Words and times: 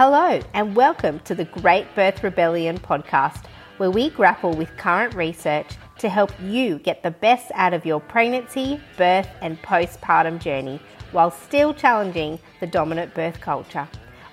Hello, 0.00 0.40
and 0.54 0.76
welcome 0.76 1.18
to 1.24 1.34
the 1.34 1.46
Great 1.46 1.92
Birth 1.96 2.22
Rebellion 2.22 2.78
podcast, 2.78 3.46
where 3.78 3.90
we 3.90 4.10
grapple 4.10 4.52
with 4.52 4.76
current 4.76 5.12
research 5.14 5.66
to 5.98 6.08
help 6.08 6.30
you 6.40 6.78
get 6.78 7.02
the 7.02 7.10
best 7.10 7.50
out 7.52 7.74
of 7.74 7.84
your 7.84 7.98
pregnancy, 7.98 8.80
birth, 8.96 9.26
and 9.42 9.60
postpartum 9.60 10.38
journey 10.38 10.80
while 11.10 11.32
still 11.32 11.74
challenging 11.74 12.38
the 12.60 12.66
dominant 12.68 13.12
birth 13.12 13.40
culture. 13.40 13.88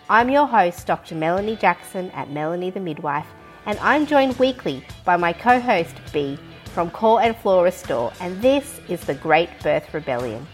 I'm 0.07 0.29
your 0.29 0.45
host, 0.45 0.85
Dr. 0.85 1.15
Melanie 1.15 1.55
Jackson 1.55 2.11
at 2.11 2.29
Melanie 2.29 2.69
the 2.69 2.79
Midwife, 2.79 3.25
and 3.65 3.79
I'm 3.79 4.05
joined 4.05 4.37
weekly 4.37 4.85
by 5.03 5.17
my 5.17 5.33
co 5.33 5.59
host, 5.59 5.95
B, 6.13 6.37
from 6.75 6.91
Core 6.91 7.23
and 7.23 7.35
Floor 7.37 7.63
Restore, 7.63 8.13
and 8.19 8.39
this 8.39 8.79
is 8.87 9.01
the 9.01 9.15
Great 9.15 9.49
Birth 9.63 9.91
Rebellion. 9.95 10.45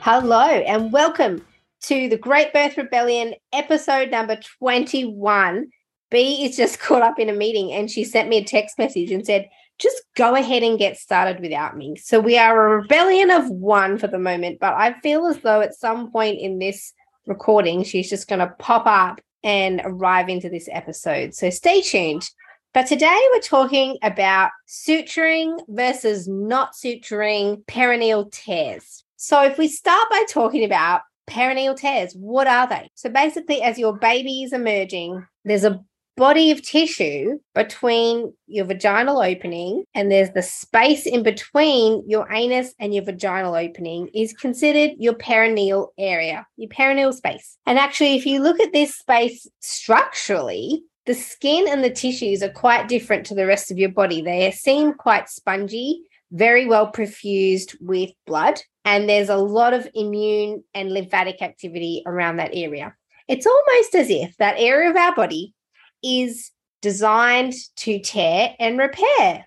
Hello, 0.00 0.40
and 0.40 0.90
welcome 0.90 1.44
to 1.82 2.08
the 2.08 2.18
Great 2.18 2.52
Birth 2.52 2.76
Rebellion, 2.76 3.34
episode 3.52 4.10
number 4.10 4.38
21. 4.58 5.68
B 6.10 6.44
is 6.44 6.56
just 6.56 6.80
caught 6.80 7.02
up 7.02 7.18
in 7.18 7.28
a 7.28 7.34
meeting 7.34 7.72
and 7.72 7.90
she 7.90 8.04
sent 8.04 8.28
me 8.28 8.38
a 8.38 8.44
text 8.44 8.78
message 8.78 9.10
and 9.10 9.24
said, 9.24 9.48
just 9.78 10.02
go 10.16 10.34
ahead 10.34 10.62
and 10.62 10.78
get 10.78 10.96
started 10.96 11.40
without 11.40 11.76
me. 11.76 11.96
So 11.96 12.18
we 12.18 12.36
are 12.36 12.66
a 12.66 12.80
rebellion 12.80 13.30
of 13.30 13.48
one 13.48 13.96
for 13.96 14.08
the 14.08 14.18
moment, 14.18 14.58
but 14.60 14.74
I 14.74 14.98
feel 15.00 15.26
as 15.26 15.38
though 15.38 15.60
at 15.60 15.74
some 15.74 16.10
point 16.10 16.40
in 16.40 16.58
this 16.58 16.92
recording, 17.26 17.84
she's 17.84 18.10
just 18.10 18.28
going 18.28 18.40
to 18.40 18.54
pop 18.58 18.86
up 18.86 19.20
and 19.44 19.80
arrive 19.84 20.28
into 20.28 20.48
this 20.48 20.68
episode. 20.72 21.34
So 21.34 21.50
stay 21.50 21.80
tuned. 21.80 22.28
But 22.74 22.86
today 22.86 23.18
we're 23.32 23.40
talking 23.40 23.98
about 24.02 24.50
suturing 24.68 25.60
versus 25.68 26.26
not 26.26 26.72
suturing 26.74 27.64
perineal 27.64 28.30
tears. 28.32 29.04
So 29.16 29.42
if 29.42 29.58
we 29.58 29.68
start 29.68 30.08
by 30.10 30.24
talking 30.28 30.64
about 30.64 31.02
perineal 31.28 31.76
tears. 31.76 32.14
What 32.14 32.46
are 32.46 32.66
they? 32.66 32.90
So 32.94 33.08
basically, 33.08 33.62
as 33.62 33.78
your 33.78 33.96
baby 33.96 34.42
is 34.42 34.52
emerging, 34.52 35.26
there's 35.44 35.64
a 35.64 35.80
body 36.18 36.50
of 36.50 36.60
tissue 36.60 37.38
between 37.54 38.32
your 38.48 38.64
vaginal 38.64 39.22
opening 39.22 39.84
and 39.94 40.10
there's 40.10 40.30
the 40.32 40.42
space 40.42 41.06
in 41.06 41.22
between 41.22 42.02
your 42.08 42.30
anus 42.32 42.74
and 42.80 42.92
your 42.92 43.04
vaginal 43.04 43.54
opening 43.54 44.08
is 44.12 44.32
considered 44.32 44.90
your 44.98 45.14
perineal 45.14 45.88
area, 45.96 46.44
your 46.56 46.68
perineal 46.70 47.14
space. 47.14 47.56
And 47.66 47.78
actually, 47.78 48.16
if 48.16 48.26
you 48.26 48.42
look 48.42 48.58
at 48.58 48.72
this 48.72 48.96
space 48.96 49.46
structurally, 49.60 50.82
the 51.06 51.14
skin 51.14 51.66
and 51.68 51.82
the 51.82 51.90
tissues 51.90 52.42
are 52.42 52.50
quite 52.50 52.88
different 52.88 53.24
to 53.26 53.34
the 53.34 53.46
rest 53.46 53.70
of 53.70 53.78
your 53.78 53.88
body. 53.88 54.20
They 54.20 54.50
seem 54.50 54.92
quite 54.92 55.30
spongy, 55.30 56.02
very 56.30 56.66
well 56.66 56.92
perfused 56.92 57.76
with 57.80 58.10
blood 58.26 58.60
and 58.84 59.08
there's 59.08 59.28
a 59.28 59.36
lot 59.36 59.74
of 59.74 59.88
immune 59.94 60.64
and 60.74 60.92
lymphatic 60.92 61.42
activity 61.42 62.02
around 62.06 62.36
that 62.36 62.52
area. 62.54 62.94
It's 63.28 63.46
almost 63.46 63.94
as 63.94 64.08
if 64.08 64.36
that 64.38 64.56
area 64.58 64.88
of 64.88 64.96
our 64.96 65.14
body 65.14 65.54
is 66.02 66.50
designed 66.80 67.52
to 67.76 67.98
tear 67.98 68.54
and 68.58 68.78
repair, 68.78 69.46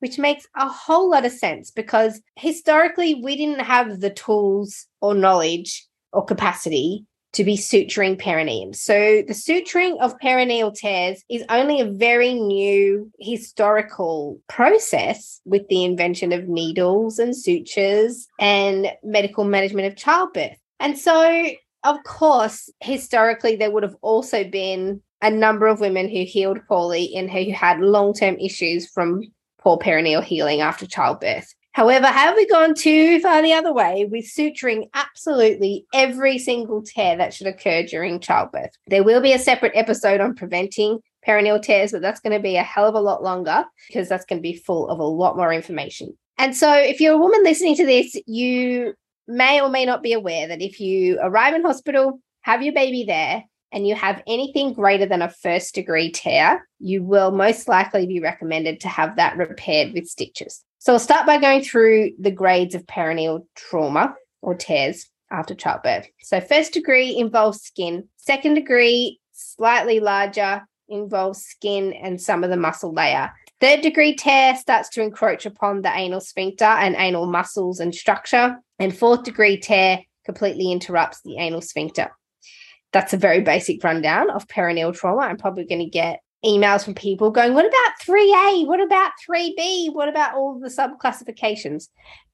which 0.00 0.18
makes 0.18 0.46
a 0.56 0.68
whole 0.68 1.10
lot 1.10 1.24
of 1.24 1.32
sense 1.32 1.70
because 1.70 2.20
historically 2.36 3.14
we 3.14 3.36
didn't 3.36 3.64
have 3.64 4.00
the 4.00 4.10
tools 4.10 4.86
or 5.00 5.14
knowledge 5.14 5.86
or 6.12 6.24
capacity 6.24 7.06
to 7.32 7.44
be 7.44 7.56
suturing 7.56 8.18
perineum. 8.18 8.72
So 8.74 9.22
the 9.26 9.32
suturing 9.32 9.98
of 10.00 10.18
perineal 10.18 10.74
tears 10.74 11.22
is 11.30 11.44
only 11.48 11.80
a 11.80 11.90
very 11.90 12.34
new 12.34 13.10
historical 13.18 14.38
process 14.48 15.40
with 15.44 15.66
the 15.68 15.84
invention 15.84 16.32
of 16.32 16.48
needles 16.48 17.18
and 17.18 17.36
sutures 17.36 18.26
and 18.38 18.92
medical 19.02 19.44
management 19.44 19.86
of 19.86 19.96
childbirth. 19.96 20.58
And 20.78 20.98
so, 20.98 21.50
of 21.84 22.02
course, 22.04 22.68
historically, 22.80 23.56
there 23.56 23.70
would 23.70 23.82
have 23.82 23.96
also 24.02 24.44
been 24.44 25.00
a 25.22 25.30
number 25.30 25.68
of 25.68 25.80
women 25.80 26.08
who 26.08 26.24
healed 26.24 26.58
poorly 26.68 27.14
and 27.16 27.30
who 27.30 27.52
had 27.52 27.80
long 27.80 28.12
term 28.12 28.36
issues 28.38 28.88
from 28.90 29.22
poor 29.58 29.78
perineal 29.78 30.22
healing 30.22 30.60
after 30.60 30.86
childbirth. 30.86 31.54
However, 31.72 32.06
have 32.06 32.36
we 32.36 32.46
gone 32.46 32.74
too 32.74 33.18
far 33.20 33.40
the 33.40 33.54
other 33.54 33.72
way 33.72 34.06
with 34.10 34.26
suturing 34.26 34.90
absolutely 34.92 35.86
every 35.94 36.38
single 36.38 36.82
tear 36.82 37.16
that 37.16 37.32
should 37.32 37.46
occur 37.46 37.82
during 37.82 38.20
childbirth? 38.20 38.70
There 38.88 39.02
will 39.02 39.22
be 39.22 39.32
a 39.32 39.38
separate 39.38 39.72
episode 39.74 40.20
on 40.20 40.34
preventing 40.34 41.00
perineal 41.26 41.62
tears, 41.62 41.92
but 41.92 42.02
that's 42.02 42.20
going 42.20 42.36
to 42.36 42.42
be 42.42 42.56
a 42.56 42.62
hell 42.62 42.86
of 42.86 42.94
a 42.94 43.00
lot 43.00 43.22
longer 43.22 43.64
because 43.88 44.08
that's 44.08 44.26
going 44.26 44.38
to 44.38 44.42
be 44.42 44.56
full 44.56 44.88
of 44.88 44.98
a 44.98 45.04
lot 45.04 45.36
more 45.36 45.52
information. 45.52 46.16
And 46.36 46.54
so, 46.54 46.72
if 46.74 47.00
you're 47.00 47.14
a 47.14 47.18
woman 47.18 47.42
listening 47.42 47.76
to 47.76 47.86
this, 47.86 48.16
you 48.26 48.94
may 49.26 49.60
or 49.60 49.70
may 49.70 49.86
not 49.86 50.02
be 50.02 50.12
aware 50.12 50.48
that 50.48 50.60
if 50.60 50.78
you 50.78 51.18
arrive 51.22 51.54
in 51.54 51.62
hospital, 51.62 52.20
have 52.42 52.62
your 52.62 52.74
baby 52.74 53.04
there, 53.04 53.44
and 53.70 53.86
you 53.86 53.94
have 53.94 54.22
anything 54.26 54.74
greater 54.74 55.06
than 55.06 55.22
a 55.22 55.30
first 55.30 55.74
degree 55.74 56.10
tear, 56.10 56.68
you 56.78 57.02
will 57.02 57.30
most 57.30 57.68
likely 57.68 58.06
be 58.06 58.20
recommended 58.20 58.80
to 58.80 58.88
have 58.88 59.16
that 59.16 59.38
repaired 59.38 59.94
with 59.94 60.06
stitches. 60.06 60.62
So 60.82 60.94
I'll 60.94 60.98
start 60.98 61.26
by 61.26 61.38
going 61.38 61.62
through 61.62 62.10
the 62.18 62.32
grades 62.32 62.74
of 62.74 62.86
perineal 62.86 63.46
trauma 63.54 64.16
or 64.40 64.56
tears 64.56 65.08
after 65.30 65.54
childbirth. 65.54 66.08
So 66.22 66.40
first 66.40 66.72
degree 66.72 67.16
involves 67.16 67.60
skin, 67.60 68.08
second 68.16 68.54
degree 68.54 69.20
slightly 69.32 70.00
larger 70.00 70.66
involves 70.88 71.40
skin 71.44 71.92
and 71.92 72.20
some 72.20 72.42
of 72.42 72.50
the 72.50 72.56
muscle 72.56 72.92
layer. 72.92 73.30
Third 73.60 73.82
degree 73.82 74.16
tear 74.16 74.56
starts 74.56 74.88
to 74.88 75.02
encroach 75.02 75.46
upon 75.46 75.82
the 75.82 75.96
anal 75.96 76.20
sphincter 76.20 76.64
and 76.64 76.96
anal 76.98 77.26
muscles 77.26 77.78
and 77.78 77.94
structure. 77.94 78.58
And 78.80 78.92
fourth 78.92 79.22
degree 79.22 79.58
tear 79.58 80.00
completely 80.24 80.72
interrupts 80.72 81.20
the 81.24 81.36
anal 81.38 81.60
sphincter. 81.60 82.10
That's 82.92 83.12
a 83.12 83.18
very 83.18 83.40
basic 83.40 83.84
rundown 83.84 84.30
of 84.30 84.48
perineal 84.48 84.92
trauma. 84.92 85.22
I'm 85.22 85.36
probably 85.36 85.64
going 85.64 85.84
to 85.84 85.88
get 85.88 86.22
emails 86.44 86.84
from 86.84 86.94
people 86.94 87.30
going, 87.30 87.54
What 87.54 87.66
about 87.66 87.92
3A? 88.02 88.66
What 88.66 88.80
about 88.80 89.12
3B? 89.28 89.94
What 89.94 90.08
about 90.08 90.34
all 90.34 90.58
the 90.58 90.70
sub 90.70 90.98
classifications? 90.98 91.88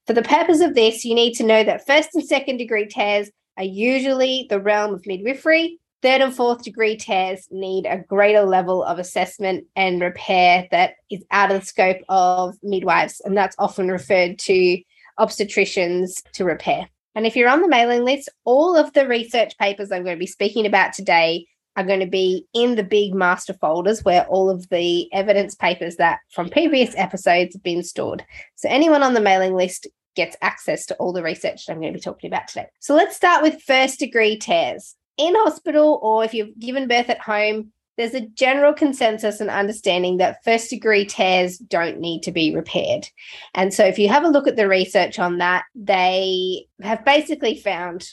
For 0.06 0.12
the 0.12 0.22
purpose 0.22 0.60
of 0.60 0.74
this, 0.74 1.04
you 1.04 1.14
need 1.14 1.34
to 1.34 1.44
know 1.44 1.62
that 1.64 1.86
first 1.86 2.10
and 2.14 2.24
second 2.24 2.56
degree 2.56 2.86
tears 2.86 3.30
are 3.58 3.64
usually 3.64 4.46
the 4.48 4.60
realm 4.60 4.94
of 4.94 5.06
midwifery. 5.06 5.78
Third 6.00 6.20
and 6.20 6.34
fourth 6.34 6.62
degree 6.62 6.96
tears 6.96 7.48
need 7.50 7.84
a 7.84 7.98
greater 7.98 8.44
level 8.44 8.84
of 8.84 8.98
assessment 8.98 9.66
and 9.74 10.00
repair 10.00 10.69
that 10.70 10.94
is 11.10 11.25
out 11.30 11.50
of 11.50 11.60
the 11.60 11.66
scope 11.66 11.98
of 12.08 12.54
midwives, 12.62 13.20
and 13.25 13.36
that's 13.36 13.56
often 13.58 13.90
referred 13.90 14.38
to 14.40 14.80
obstetricians 15.19 16.22
to 16.32 16.44
repair. 16.44 16.88
And 17.16 17.26
if 17.26 17.34
you're 17.34 17.48
on 17.48 17.62
the 17.62 17.69
mailing 17.69 18.04
list, 18.04 18.28
all 18.44 18.76
of 18.76 18.92
the 18.92 19.08
research 19.08 19.58
papers 19.58 19.90
I'm 19.90 20.04
going 20.04 20.16
to 20.16 20.20
be 20.20 20.26
speaking 20.26 20.66
about 20.66 20.92
today 20.92 21.46
are 21.78 21.84
going 21.84 22.00
to 22.00 22.06
be 22.06 22.44
in 22.53 22.75
the 22.75 22.83
big 22.83 23.15
master 23.15 23.55
folders 23.55 24.05
where 24.05 24.27
all 24.27 24.50
of 24.50 24.69
the 24.69 25.09
evidence 25.12 25.55
papers 25.55 25.94
that 25.97 26.19
from 26.33 26.49
previous 26.49 26.93
episodes 26.97 27.55
have 27.55 27.62
been 27.62 27.84
stored. 27.84 28.25
So 28.56 28.69
anyone 28.69 29.05
on 29.05 29.15
the 29.15 29.21
mailing 29.21 29.55
list 29.55 29.87
gets 30.17 30.37
access 30.43 30.87
to 30.87 30.97
all 30.97 31.12
the 31.12 31.22
research 31.22 31.67
that 31.67 31.72
I'm 31.72 31.81
going 31.81 31.93
to 31.93 31.97
be 31.97 32.03
talking 32.03 32.28
about 32.28 32.49
today. 32.49 32.67
So 32.81 32.97
let's 32.97 33.15
start 33.15 33.44
with 33.44 33.62
first 33.62 34.00
degree 34.00 34.37
tears. 34.37 34.97
In 35.19 35.37
hospital 35.37 36.00
or 36.03 36.25
if 36.25 36.34
you've 36.34 36.59
given 36.59 36.88
birth 36.88 37.11
at 37.11 37.21
home, 37.21 37.72
there's 37.97 38.15
a 38.15 38.27
general 38.27 38.72
consensus 38.72 39.41
and 39.41 39.49
understanding 39.49 40.17
that 40.17 40.43
first 40.44 40.71
degree 40.71 41.05
tears 41.05 41.59
don't 41.59 42.00
need 42.00 42.25
to 42.25 42.33
be 42.33 42.53
repaired. 42.53 43.06
And 43.55 43.72
so 43.72 43.84
if 43.84 44.00
you 44.00 44.09
have 44.09 44.25
a 44.25 44.28
look 44.28 44.49
at 44.49 44.56
the 44.56 44.67
research 44.67 45.21
on 45.21 45.38
that, 45.38 45.65
they 45.77 46.67
have 46.83 47.05
basically 47.05 47.56
found 47.56 48.09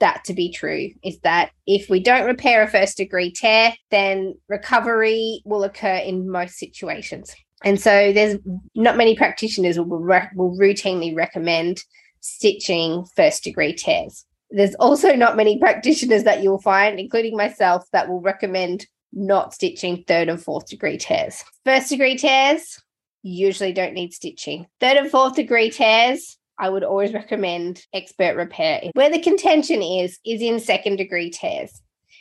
that 0.00 0.24
to 0.24 0.34
be 0.34 0.52
true 0.52 0.90
is 1.02 1.18
that 1.20 1.50
if 1.66 1.90
we 1.90 2.00
don't 2.00 2.26
repair 2.26 2.62
a 2.62 2.68
first 2.68 2.96
degree 2.96 3.32
tear, 3.32 3.74
then 3.90 4.34
recovery 4.48 5.42
will 5.44 5.64
occur 5.64 5.96
in 5.96 6.30
most 6.30 6.58
situations. 6.58 7.34
And 7.64 7.80
so 7.80 8.12
there's 8.12 8.38
not 8.74 8.96
many 8.96 9.16
practitioners 9.16 9.78
will, 9.78 9.98
re- 9.98 10.30
will 10.34 10.56
routinely 10.56 11.14
recommend 11.16 11.82
stitching 12.20 13.04
first 13.16 13.42
degree 13.42 13.74
tears. 13.74 14.24
There's 14.50 14.74
also 14.76 15.14
not 15.14 15.36
many 15.36 15.58
practitioners 15.58 16.24
that 16.24 16.42
you'll 16.42 16.60
find, 16.60 16.98
including 16.98 17.36
myself, 17.36 17.84
that 17.92 18.08
will 18.08 18.20
recommend 18.20 18.86
not 19.12 19.54
stitching 19.54 20.04
third 20.06 20.28
and 20.28 20.42
fourth 20.42 20.68
degree 20.68 20.98
tears. 20.98 21.44
First 21.64 21.90
degree 21.90 22.16
tears 22.16 22.82
usually 23.22 23.72
don't 23.72 23.94
need 23.94 24.14
stitching. 24.14 24.66
Third 24.80 24.96
and 24.96 25.10
fourth 25.10 25.34
degree 25.34 25.70
tears 25.70 26.37
I 26.58 26.68
would 26.68 26.84
always 26.84 27.12
recommend 27.12 27.84
expert 27.92 28.36
repair. 28.36 28.82
Where 28.94 29.10
the 29.10 29.20
contention 29.20 29.82
is, 29.82 30.18
is 30.24 30.42
in 30.42 30.60
second 30.60 30.96
degree 30.96 31.30
tears. 31.30 31.80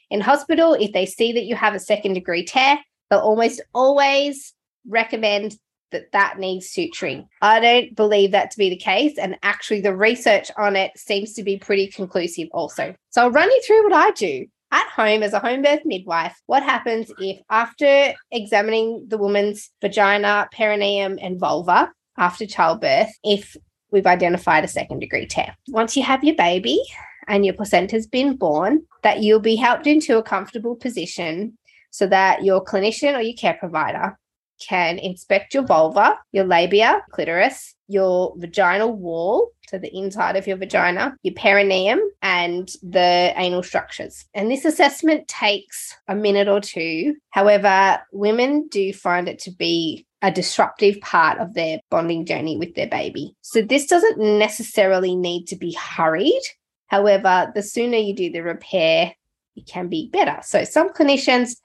In 0.09 0.21
hospital, 0.21 0.73
if 0.73 0.93
they 0.93 1.05
see 1.05 1.33
that 1.33 1.45
you 1.45 1.55
have 1.55 1.73
a 1.73 1.79
second 1.79 2.13
degree 2.13 2.45
tear, 2.45 2.79
they'll 3.09 3.19
almost 3.19 3.61
always 3.73 4.53
recommend 4.87 5.57
that 5.91 6.11
that 6.11 6.37
needs 6.37 6.69
suturing. 6.69 7.27
I 7.41 7.59
don't 7.59 7.95
believe 7.95 8.31
that 8.31 8.51
to 8.51 8.57
be 8.57 8.69
the 8.69 8.77
case. 8.77 9.17
And 9.17 9.37
actually, 9.43 9.81
the 9.81 9.95
research 9.95 10.51
on 10.57 10.75
it 10.75 10.91
seems 10.97 11.33
to 11.33 11.43
be 11.43 11.57
pretty 11.57 11.87
conclusive 11.87 12.49
also. 12.51 12.95
So 13.09 13.23
I'll 13.23 13.31
run 13.31 13.49
you 13.49 13.61
through 13.65 13.83
what 13.83 13.93
I 13.93 14.11
do 14.11 14.45
at 14.71 14.87
home 14.89 15.23
as 15.23 15.33
a 15.33 15.39
home 15.39 15.61
birth 15.61 15.81
midwife. 15.85 16.35
What 16.45 16.63
happens 16.63 17.11
if, 17.19 17.39
after 17.49 18.13
examining 18.31 19.05
the 19.07 19.17
woman's 19.17 19.69
vagina, 19.81 20.49
perineum, 20.51 21.17
and 21.21 21.39
vulva, 21.39 21.91
after 22.17 22.45
childbirth, 22.45 23.09
if 23.23 23.55
we've 23.91 24.07
identified 24.07 24.63
a 24.63 24.67
second 24.67 24.99
degree 24.99 25.25
tear. 25.25 25.55
Once 25.69 25.95
you 25.95 26.03
have 26.03 26.23
your 26.23 26.35
baby, 26.35 26.81
and 27.27 27.45
your 27.45 27.53
placenta's 27.53 28.07
been 28.07 28.35
born, 28.35 28.83
that 29.03 29.21
you'll 29.21 29.39
be 29.39 29.55
helped 29.55 29.85
into 29.85 30.17
a 30.17 30.23
comfortable 30.23 30.75
position 30.75 31.57
so 31.91 32.07
that 32.07 32.43
your 32.43 32.63
clinician 32.63 33.15
or 33.15 33.21
your 33.21 33.35
care 33.35 33.57
provider 33.59 34.17
can 34.65 34.97
inspect 34.97 35.53
your 35.53 35.63
vulva, 35.63 36.17
your 36.31 36.45
labia, 36.45 37.03
clitoris, 37.11 37.75
your 37.87 38.33
vaginal 38.37 38.93
wall, 38.93 39.51
so 39.69 39.77
the 39.77 39.95
inside 39.95 40.35
of 40.35 40.47
your 40.47 40.57
vagina, 40.57 41.15
your 41.21 41.33
perineum, 41.35 41.99
and 42.21 42.69
the 42.81 43.33
anal 43.35 43.61
structures. 43.61 44.25
And 44.33 44.49
this 44.49 44.65
assessment 44.65 45.27
takes 45.27 45.95
a 46.07 46.15
minute 46.15 46.47
or 46.47 46.59
two. 46.59 47.15
However, 47.29 47.99
women 48.11 48.67
do 48.69 48.93
find 48.93 49.27
it 49.27 49.39
to 49.39 49.51
be 49.51 50.07
a 50.21 50.31
disruptive 50.31 50.99
part 51.01 51.39
of 51.39 51.53
their 51.53 51.79
bonding 51.89 52.25
journey 52.25 52.57
with 52.57 52.75
their 52.75 52.87
baby. 52.87 53.35
So 53.41 53.61
this 53.61 53.85
doesn't 53.85 54.17
necessarily 54.17 55.15
need 55.15 55.45
to 55.47 55.55
be 55.55 55.73
hurried. 55.73 56.41
However, 56.87 57.51
the 57.53 57.61
sooner 57.61 57.97
you 57.97 58.15
do 58.15 58.31
the 58.31 58.41
repair, 58.41 59.13
it 59.55 59.67
can 59.67 59.89
be 59.89 60.09
better. 60.11 60.39
So 60.43 60.63
some 60.63 60.89
clinicians 60.89 61.57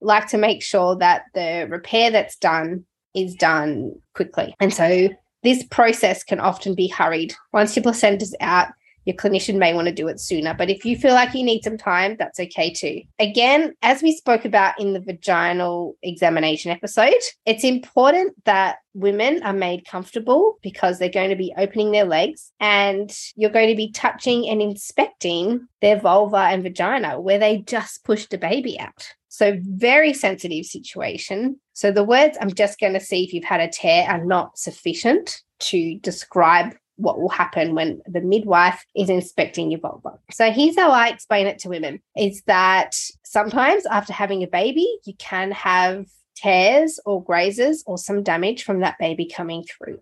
like 0.00 0.28
to 0.28 0.38
make 0.38 0.62
sure 0.62 0.96
that 0.96 1.22
the 1.34 1.66
repair 1.68 2.10
that's 2.10 2.36
done 2.36 2.84
is 3.14 3.34
done 3.34 3.92
quickly. 4.14 4.54
And 4.60 4.72
so 4.72 5.08
this 5.42 5.64
process 5.64 6.24
can 6.24 6.40
often 6.40 6.74
be 6.74 6.88
hurried. 6.88 7.34
Once 7.52 7.76
your 7.76 7.82
placenta's 7.82 8.34
out, 8.40 8.68
your 9.08 9.16
clinician 9.16 9.56
may 9.56 9.72
want 9.72 9.88
to 9.88 9.94
do 9.94 10.06
it 10.06 10.20
sooner. 10.20 10.52
But 10.52 10.68
if 10.68 10.84
you 10.84 10.94
feel 10.94 11.14
like 11.14 11.32
you 11.32 11.42
need 11.42 11.64
some 11.64 11.78
time, 11.78 12.16
that's 12.18 12.38
okay 12.38 12.70
too. 12.70 13.00
Again, 13.18 13.72
as 13.80 14.02
we 14.02 14.14
spoke 14.14 14.44
about 14.44 14.78
in 14.78 14.92
the 14.92 15.00
vaginal 15.00 15.96
examination 16.02 16.70
episode, 16.70 17.14
it's 17.46 17.64
important 17.64 18.34
that 18.44 18.76
women 18.92 19.42
are 19.44 19.54
made 19.54 19.86
comfortable 19.86 20.58
because 20.62 20.98
they're 20.98 21.08
going 21.08 21.30
to 21.30 21.36
be 21.36 21.54
opening 21.56 21.90
their 21.90 22.04
legs 22.04 22.52
and 22.60 23.16
you're 23.34 23.48
going 23.48 23.70
to 23.70 23.74
be 23.74 23.90
touching 23.92 24.46
and 24.46 24.60
inspecting 24.60 25.66
their 25.80 25.98
vulva 25.98 26.36
and 26.50 26.62
vagina 26.62 27.18
where 27.18 27.38
they 27.38 27.62
just 27.62 28.04
pushed 28.04 28.34
a 28.34 28.38
baby 28.38 28.78
out. 28.78 29.08
So, 29.28 29.56
very 29.62 30.12
sensitive 30.12 30.66
situation. 30.66 31.58
So, 31.72 31.92
the 31.92 32.04
words 32.04 32.36
I'm 32.40 32.52
just 32.52 32.78
going 32.78 32.92
to 32.92 33.00
see 33.00 33.24
if 33.24 33.32
you've 33.32 33.44
had 33.44 33.60
a 33.60 33.68
tear 33.68 34.06
are 34.06 34.22
not 34.22 34.58
sufficient 34.58 35.42
to 35.60 35.98
describe 36.00 36.74
what 36.98 37.20
will 37.20 37.28
happen 37.28 37.74
when 37.74 38.02
the 38.06 38.20
midwife 38.20 38.84
is 38.94 39.08
inspecting 39.08 39.70
your 39.70 39.80
vulva. 39.80 40.18
So 40.30 40.50
here's 40.50 40.76
how 40.76 40.90
I 40.90 41.08
explain 41.08 41.46
it 41.46 41.60
to 41.60 41.68
women 41.68 42.00
is 42.16 42.42
that 42.46 42.96
sometimes 43.24 43.86
after 43.86 44.12
having 44.12 44.42
a 44.42 44.48
baby, 44.48 44.86
you 45.04 45.14
can 45.18 45.52
have 45.52 46.06
tears 46.36 47.00
or 47.06 47.22
grazes 47.22 47.84
or 47.86 47.98
some 47.98 48.22
damage 48.22 48.64
from 48.64 48.80
that 48.80 48.98
baby 48.98 49.30
coming 49.32 49.64
through. 49.64 50.00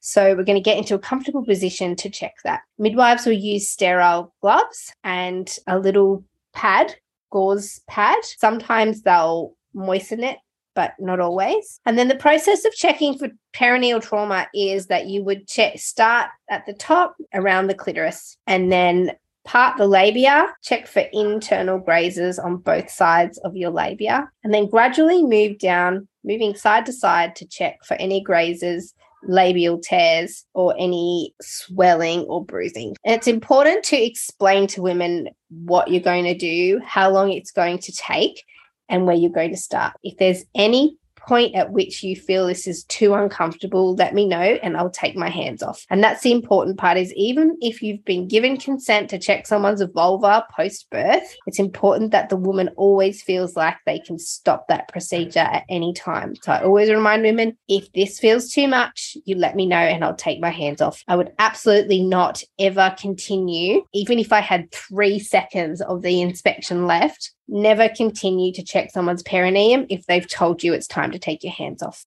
So 0.00 0.34
we're 0.34 0.44
going 0.44 0.56
to 0.56 0.62
get 0.62 0.78
into 0.78 0.94
a 0.94 0.98
comfortable 0.98 1.44
position 1.44 1.94
to 1.96 2.08
check 2.08 2.34
that. 2.44 2.62
Midwives 2.78 3.26
will 3.26 3.34
use 3.34 3.68
sterile 3.68 4.34
gloves 4.40 4.92
and 5.04 5.54
a 5.66 5.78
little 5.78 6.24
pad, 6.54 6.94
gauze 7.30 7.82
pad. 7.86 8.18
Sometimes 8.22 9.02
they'll 9.02 9.54
moisten 9.74 10.24
it 10.24 10.38
but 10.74 10.94
not 10.98 11.20
always. 11.20 11.80
And 11.86 11.98
then 11.98 12.08
the 12.08 12.14
process 12.14 12.64
of 12.64 12.72
checking 12.74 13.18
for 13.18 13.28
perineal 13.54 14.02
trauma 14.02 14.46
is 14.54 14.86
that 14.86 15.06
you 15.06 15.22
would 15.24 15.48
check 15.48 15.78
start 15.78 16.28
at 16.48 16.66
the 16.66 16.74
top 16.74 17.16
around 17.34 17.66
the 17.66 17.74
clitoris 17.74 18.36
and 18.46 18.70
then 18.70 19.12
part 19.44 19.78
the 19.78 19.86
labia, 19.86 20.46
check 20.62 20.86
for 20.86 21.02
internal 21.12 21.78
grazes 21.78 22.38
on 22.38 22.58
both 22.58 22.90
sides 22.90 23.38
of 23.38 23.56
your 23.56 23.70
labia, 23.70 24.30
and 24.44 24.52
then 24.52 24.68
gradually 24.68 25.22
move 25.22 25.58
down, 25.58 26.06
moving 26.24 26.54
side 26.54 26.86
to 26.86 26.92
side 26.92 27.34
to 27.36 27.46
check 27.46 27.78
for 27.84 27.94
any 27.94 28.22
grazes 28.22 28.94
labial 29.22 29.78
tears 29.78 30.46
or 30.54 30.74
any 30.78 31.34
swelling 31.40 32.20
or 32.20 32.44
bruising. 32.44 32.96
And 33.04 33.14
it's 33.14 33.26
important 33.26 33.84
to 33.84 33.96
explain 33.96 34.66
to 34.68 34.82
women 34.82 35.28
what 35.50 35.88
you're 35.88 36.00
going 36.00 36.24
to 36.24 36.34
do, 36.34 36.80
how 36.84 37.10
long 37.10 37.30
it's 37.30 37.50
going 37.50 37.78
to 37.80 37.92
take, 37.92 38.44
and 38.90 39.06
where 39.06 39.16
you're 39.16 39.30
going 39.30 39.50
to 39.50 39.56
start. 39.56 39.94
If 40.02 40.18
there's 40.18 40.44
any 40.54 40.98
point 41.20 41.54
at 41.54 41.72
which 41.72 42.02
you 42.02 42.16
feel 42.16 42.46
this 42.46 42.66
is 42.66 42.84
too 42.84 43.14
uncomfortable, 43.14 43.94
let 43.94 44.14
me 44.14 44.26
know 44.26 44.58
and 44.62 44.76
I'll 44.76 44.90
take 44.90 45.16
my 45.16 45.28
hands 45.28 45.62
off. 45.62 45.84
And 45.90 46.02
that's 46.02 46.22
the 46.22 46.32
important 46.32 46.78
part 46.78 46.98
is 46.98 47.12
even 47.14 47.56
if 47.60 47.82
you've 47.82 48.04
been 48.04 48.26
given 48.26 48.56
consent 48.56 49.10
to 49.10 49.18
check 49.18 49.46
someone's 49.46 49.82
vulva 49.94 50.44
post 50.56 50.88
birth, 50.90 51.36
it's 51.46 51.58
important 51.58 52.10
that 52.12 52.28
the 52.28 52.36
woman 52.36 52.70
always 52.76 53.22
feels 53.22 53.54
like 53.56 53.76
they 53.86 53.98
can 53.98 54.18
stop 54.18 54.66
that 54.68 54.88
procedure 54.88 55.40
at 55.40 55.64
any 55.68 55.92
time. 55.92 56.34
So 56.42 56.52
I 56.52 56.62
always 56.62 56.90
remind 56.90 57.22
women 57.22 57.56
if 57.68 57.92
this 57.92 58.18
feels 58.18 58.50
too 58.50 58.66
much, 58.66 59.16
you 59.24 59.36
let 59.36 59.56
me 59.56 59.66
know 59.66 59.76
and 59.76 60.04
I'll 60.04 60.14
take 60.14 60.40
my 60.40 60.50
hands 60.50 60.80
off. 60.80 61.02
I 61.06 61.16
would 61.16 61.32
absolutely 61.38 62.02
not 62.02 62.42
ever 62.58 62.94
continue, 62.98 63.84
even 63.92 64.18
if 64.18 64.32
I 64.32 64.40
had 64.40 64.72
three 64.72 65.18
seconds 65.18 65.80
of 65.82 66.02
the 66.02 66.20
inspection 66.20 66.86
left, 66.86 67.32
never 67.50 67.88
continue 67.88 68.52
to 68.52 68.64
check 68.64 68.90
someone's 68.90 69.22
perineum 69.22 69.86
if 69.88 70.06
they've 70.06 70.28
told 70.28 70.62
you 70.62 70.72
it's 70.72 70.86
time 70.86 71.10
to 71.12 71.18
take 71.18 71.42
your 71.42 71.52
hands 71.52 71.82
off. 71.82 72.04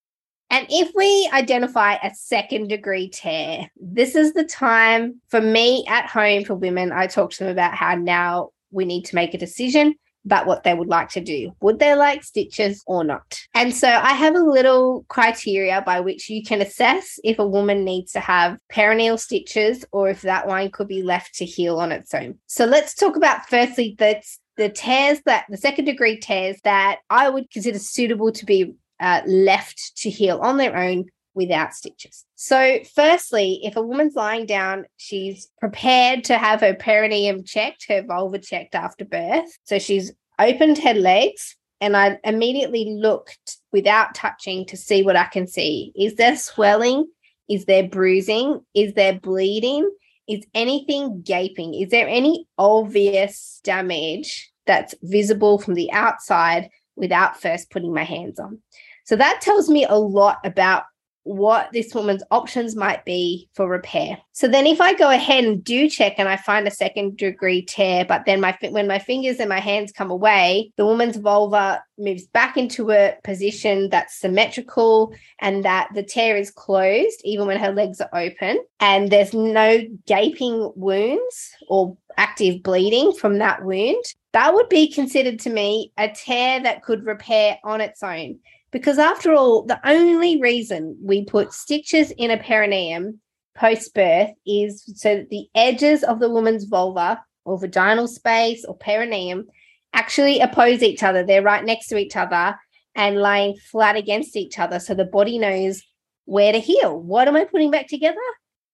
And 0.49 0.67
if 0.69 0.91
we 0.95 1.29
identify 1.33 1.95
a 1.95 2.13
second 2.13 2.67
degree 2.67 3.09
tear, 3.09 3.71
this 3.75 4.15
is 4.15 4.33
the 4.33 4.43
time 4.43 5.19
for 5.29 5.41
me 5.41 5.83
at 5.87 6.07
home 6.07 6.43
for 6.43 6.53
women. 6.53 6.91
I 6.91 7.07
talk 7.07 7.31
to 7.31 7.43
them 7.43 7.51
about 7.51 7.73
how 7.73 7.95
now 7.95 8.49
we 8.71 8.85
need 8.85 9.05
to 9.05 9.15
make 9.15 9.33
a 9.33 9.39
decision 9.39 9.95
about 10.25 10.45
what 10.45 10.63
they 10.63 10.73
would 10.73 10.87
like 10.87 11.09
to 11.09 11.21
do. 11.21 11.51
Would 11.61 11.79
they 11.79 11.95
like 11.95 12.23
stitches 12.23 12.83
or 12.87 13.03
not? 13.03 13.39
And 13.53 13.73
so 13.73 13.89
I 13.89 14.13
have 14.13 14.35
a 14.35 14.43
little 14.43 15.05
criteria 15.09 15.81
by 15.81 15.99
which 15.99 16.29
you 16.29 16.43
can 16.43 16.61
assess 16.61 17.19
if 17.23 17.39
a 17.39 17.47
woman 17.47 17.83
needs 17.83 18.11
to 18.13 18.19
have 18.19 18.57
perineal 18.71 19.19
stitches 19.19 19.83
or 19.91 20.09
if 20.09 20.21
that 20.21 20.47
one 20.47 20.71
could 20.71 20.87
be 20.87 21.03
left 21.03 21.35
to 21.35 21.45
heal 21.45 21.79
on 21.79 21.91
its 21.91 22.13
own. 22.13 22.37
So 22.47 22.65
let's 22.65 22.93
talk 22.93 23.15
about 23.15 23.49
firstly 23.49 23.95
the 23.97 24.21
the 24.57 24.69
tears 24.69 25.19
that 25.25 25.45
the 25.49 25.57
second 25.57 25.85
degree 25.85 26.19
tears 26.19 26.57
that 26.63 26.99
I 27.09 27.29
would 27.29 27.49
consider 27.49 27.79
suitable 27.79 28.31
to 28.33 28.45
be 28.45 28.75
uh, 28.99 29.21
left 29.25 29.97
to 29.97 30.09
heal 30.09 30.39
on 30.39 30.57
their 30.57 30.75
own 30.75 31.05
without 31.33 31.73
stitches. 31.73 32.25
So, 32.35 32.79
firstly, 32.95 33.59
if 33.63 33.75
a 33.75 33.81
woman's 33.81 34.15
lying 34.15 34.45
down, 34.45 34.85
she's 34.97 35.49
prepared 35.59 36.23
to 36.25 36.37
have 36.37 36.61
her 36.61 36.75
perineum 36.75 37.43
checked, 37.43 37.85
her 37.89 38.03
vulva 38.03 38.39
checked 38.39 38.75
after 38.75 39.05
birth. 39.05 39.57
So, 39.63 39.79
she's 39.79 40.11
opened 40.39 40.77
her 40.79 40.93
legs, 40.93 41.55
and 41.81 41.97
I 41.97 42.19
immediately 42.23 42.85
looked 42.97 43.57
without 43.71 44.15
touching 44.15 44.65
to 44.67 44.77
see 44.77 45.01
what 45.03 45.15
I 45.15 45.25
can 45.25 45.47
see. 45.47 45.91
Is 45.95 46.15
there 46.15 46.35
swelling? 46.37 47.07
Is 47.49 47.65
there 47.65 47.87
bruising? 47.87 48.61
Is 48.73 48.93
there 48.93 49.19
bleeding? 49.19 49.89
Is 50.27 50.45
anything 50.53 51.21
gaping? 51.21 51.73
Is 51.73 51.89
there 51.89 52.07
any 52.07 52.47
obvious 52.57 53.59
damage 53.63 54.51
that's 54.65 54.95
visible 55.01 55.59
from 55.59 55.73
the 55.73 55.91
outside 55.91 56.69
without 56.95 57.41
first 57.41 57.69
putting 57.69 57.93
my 57.93 58.03
hands 58.03 58.39
on? 58.39 58.59
So 59.05 59.15
that 59.17 59.41
tells 59.41 59.69
me 59.69 59.85
a 59.85 59.95
lot 59.95 60.39
about 60.45 60.83
what 61.23 61.71
this 61.71 61.93
woman's 61.95 62.23
options 62.31 62.75
might 62.75 63.05
be 63.05 63.49
for 63.53 63.67
repair. 63.67 64.17
So 64.33 64.47
then 64.47 64.67
if 64.67 64.81
I 64.81 64.93
go 64.93 65.09
ahead 65.09 65.45
and 65.45 65.63
do 65.63 65.89
check 65.89 66.15
and 66.17 66.27
I 66.27 66.35
find 66.35 66.67
a 66.67 66.71
second 66.71 67.17
degree 67.17 67.63
tear, 67.63 68.05
but 68.05 68.25
then 68.25 68.41
my 68.41 68.57
when 68.69 68.87
my 68.87 68.99
fingers 68.99 69.39
and 69.39 69.49
my 69.49 69.59
hands 69.59 69.91
come 69.91 70.11
away, 70.11 70.71
the 70.75 70.85
woman's 70.85 71.17
vulva 71.17 71.81
moves 71.97 72.25
back 72.27 72.57
into 72.57 72.91
a 72.91 73.15
position 73.23 73.89
that's 73.89 74.19
symmetrical 74.19 75.13
and 75.39 75.63
that 75.63 75.89
the 75.93 76.03
tear 76.03 76.35
is 76.35 76.51
closed 76.51 77.21
even 77.23 77.47
when 77.47 77.59
her 77.59 77.71
legs 77.71 78.01
are 78.01 78.09
open 78.13 78.59
and 78.79 79.09
there's 79.09 79.33
no 79.33 79.79
gaping 80.05 80.71
wounds 80.75 81.51
or 81.69 81.97
active 82.17 82.61
bleeding 82.63 83.13
from 83.13 83.37
that 83.37 83.63
wound. 83.63 84.03
That 84.33 84.53
would 84.53 84.69
be 84.69 84.91
considered 84.91 85.39
to 85.41 85.49
me 85.49 85.91
a 85.97 86.09
tear 86.09 86.61
that 86.63 86.83
could 86.83 87.05
repair 87.05 87.59
on 87.63 87.81
its 87.81 88.01
own. 88.03 88.39
Because 88.73 88.97
after 88.97 89.33
all, 89.33 89.63
the 89.63 89.79
only 89.87 90.41
reason 90.41 90.97
we 91.01 91.23
put 91.23 91.53
stitches 91.53 92.11
in 92.17 92.31
a 92.31 92.41
perineum 92.41 93.21
post 93.55 93.93
birth 93.93 94.31
is 94.47 94.83
so 94.95 95.17
that 95.17 95.29
the 95.29 95.45
edges 95.53 96.03
of 96.03 96.19
the 96.19 96.29
woman's 96.29 96.65
vulva 96.65 97.23
or 97.45 97.59
vaginal 97.59 98.07
space 98.07 98.65
or 98.65 98.75
perineum 98.75 99.45
actually 99.93 100.39
oppose 100.39 100.81
each 100.81 101.03
other. 101.03 101.23
They're 101.23 101.43
right 101.43 101.63
next 101.63 101.87
to 101.89 101.97
each 101.97 102.15
other 102.15 102.55
and 102.95 103.21
laying 103.21 103.55
flat 103.71 103.95
against 103.95 104.35
each 104.35 104.57
other. 104.57 104.79
So 104.79 104.95
the 104.95 105.05
body 105.05 105.37
knows 105.37 105.83
where 106.25 106.51
to 106.51 106.59
heal. 106.59 106.99
What 106.99 107.27
am 107.27 107.35
I 107.35 107.45
putting 107.45 107.69
back 107.69 107.87
together? 107.87 108.17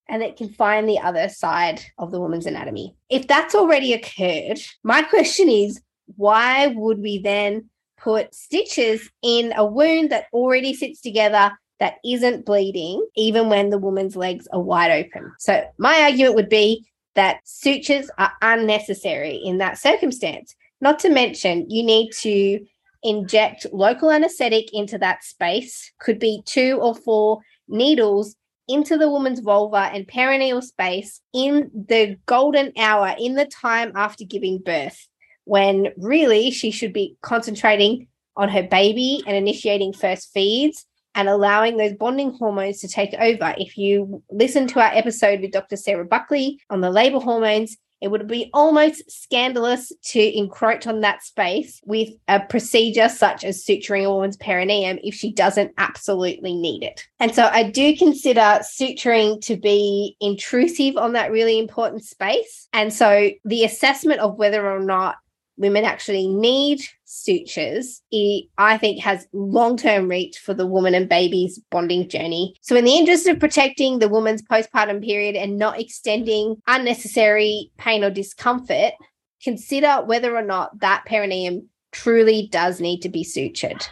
And 0.08 0.22
it 0.22 0.36
can 0.36 0.48
find 0.48 0.88
the 0.88 1.00
other 1.00 1.28
side 1.28 1.82
of 1.98 2.10
the 2.10 2.20
woman's 2.20 2.46
anatomy. 2.46 2.96
If 3.10 3.28
that's 3.28 3.54
already 3.54 3.92
occurred, 3.92 4.60
my 4.82 5.02
question 5.10 5.50
is 5.50 5.78
why 6.16 6.68
would 6.68 7.00
we 7.00 7.18
then 7.18 7.68
put 8.02 8.34
stitches 8.34 9.10
in 9.22 9.52
a 9.56 9.64
wound 9.64 10.10
that 10.10 10.26
already 10.32 10.74
sits 10.74 11.00
together 11.00 11.52
that 11.78 11.94
isn't 12.04 12.44
bleeding, 12.44 13.04
even 13.16 13.48
when 13.48 13.70
the 13.70 13.78
woman's 13.78 14.16
legs 14.16 14.46
are 14.52 14.60
wide 14.60 14.90
open. 14.90 15.32
So, 15.38 15.64
my 15.78 16.02
argument 16.02 16.34
would 16.34 16.48
be 16.48 16.86
that 17.14 17.40
sutures 17.44 18.10
are 18.18 18.32
unnecessary 18.42 19.36
in 19.36 19.58
that 19.58 19.78
circumstance. 19.78 20.54
Not 20.80 20.98
to 21.00 21.08
mention, 21.10 21.68
you 21.68 21.82
need 21.82 22.12
to 22.20 22.64
inject 23.02 23.66
local 23.72 24.10
anesthetic 24.10 24.72
into 24.72 24.98
that 24.98 25.24
space, 25.24 25.90
could 26.00 26.18
be 26.18 26.42
two 26.44 26.78
or 26.80 26.94
four 26.94 27.40
needles 27.68 28.36
into 28.68 28.96
the 28.96 29.10
woman's 29.10 29.40
vulva 29.40 29.90
and 29.92 30.06
perineal 30.06 30.62
space 30.62 31.20
in 31.34 31.70
the 31.74 32.16
golden 32.26 32.72
hour, 32.78 33.14
in 33.18 33.34
the 33.34 33.46
time 33.46 33.90
after 33.96 34.24
giving 34.24 34.58
birth, 34.58 35.08
when 35.44 35.88
really 35.96 36.50
she 36.50 36.70
should 36.70 36.92
be 36.92 37.16
concentrating 37.22 38.06
on 38.36 38.48
her 38.48 38.62
baby 38.62 39.22
and 39.26 39.36
initiating 39.36 39.92
first 39.92 40.32
feeds 40.32 40.86
and 41.14 41.28
allowing 41.28 41.76
those 41.76 41.94
bonding 41.94 42.32
hormones 42.32 42.80
to 42.80 42.88
take 42.88 43.14
over. 43.14 43.54
If 43.58 43.76
you 43.76 44.22
listen 44.30 44.66
to 44.68 44.80
our 44.80 44.92
episode 44.94 45.40
with 45.40 45.52
Dr. 45.52 45.76
Sarah 45.76 46.04
Buckley 46.04 46.60
on 46.70 46.80
the 46.80 46.90
labor 46.90 47.18
hormones, 47.18 47.76
it 48.00 48.10
would 48.10 48.26
be 48.26 48.48
almost 48.54 49.10
scandalous 49.10 49.92
to 50.04 50.38
encroach 50.38 50.86
on 50.86 51.00
that 51.00 51.22
space 51.22 51.80
with 51.84 52.08
a 52.28 52.40
procedure 52.40 53.08
such 53.08 53.44
as 53.44 53.62
suturing 53.62 54.06
a 54.06 54.10
woman's 54.10 54.38
perineum 54.38 54.98
if 55.02 55.14
she 55.14 55.32
doesn't 55.32 55.72
absolutely 55.76 56.54
need 56.54 56.82
it. 56.82 57.06
And 57.18 57.34
so 57.34 57.50
I 57.52 57.64
do 57.64 57.94
consider 57.96 58.60
suturing 58.62 59.40
to 59.42 59.56
be 59.56 60.16
intrusive 60.20 60.96
on 60.96 61.12
that 61.12 61.30
really 61.30 61.58
important 61.58 62.04
space. 62.04 62.68
And 62.72 62.92
so 62.92 63.30
the 63.44 63.64
assessment 63.64 64.20
of 64.20 64.38
whether 64.38 64.70
or 64.70 64.80
not 64.80 65.16
women 65.60 65.84
actually 65.84 66.26
need 66.26 66.80
sutures, 67.04 68.02
it, 68.10 68.46
I 68.56 68.78
think 68.78 69.00
has 69.00 69.28
long 69.32 69.76
term 69.76 70.08
reach 70.08 70.38
for 70.38 70.54
the 70.54 70.66
woman 70.66 70.94
and 70.94 71.08
baby's 71.08 71.60
bonding 71.70 72.08
journey. 72.08 72.56
So, 72.62 72.74
in 72.74 72.84
the 72.84 72.96
interest 72.96 73.28
of 73.28 73.38
protecting 73.38 73.98
the 73.98 74.08
woman's 74.08 74.42
postpartum 74.42 75.04
period 75.04 75.36
and 75.36 75.58
not 75.58 75.78
extending 75.78 76.56
unnecessary 76.66 77.70
pain 77.76 78.02
or 78.02 78.10
discomfort, 78.10 78.94
consider 79.42 80.02
whether 80.04 80.34
or 80.34 80.42
not 80.42 80.80
that 80.80 81.04
perineum 81.06 81.68
truly 81.92 82.48
does 82.50 82.80
need 82.80 83.02
to 83.02 83.08
be 83.08 83.22
sutured. 83.22 83.86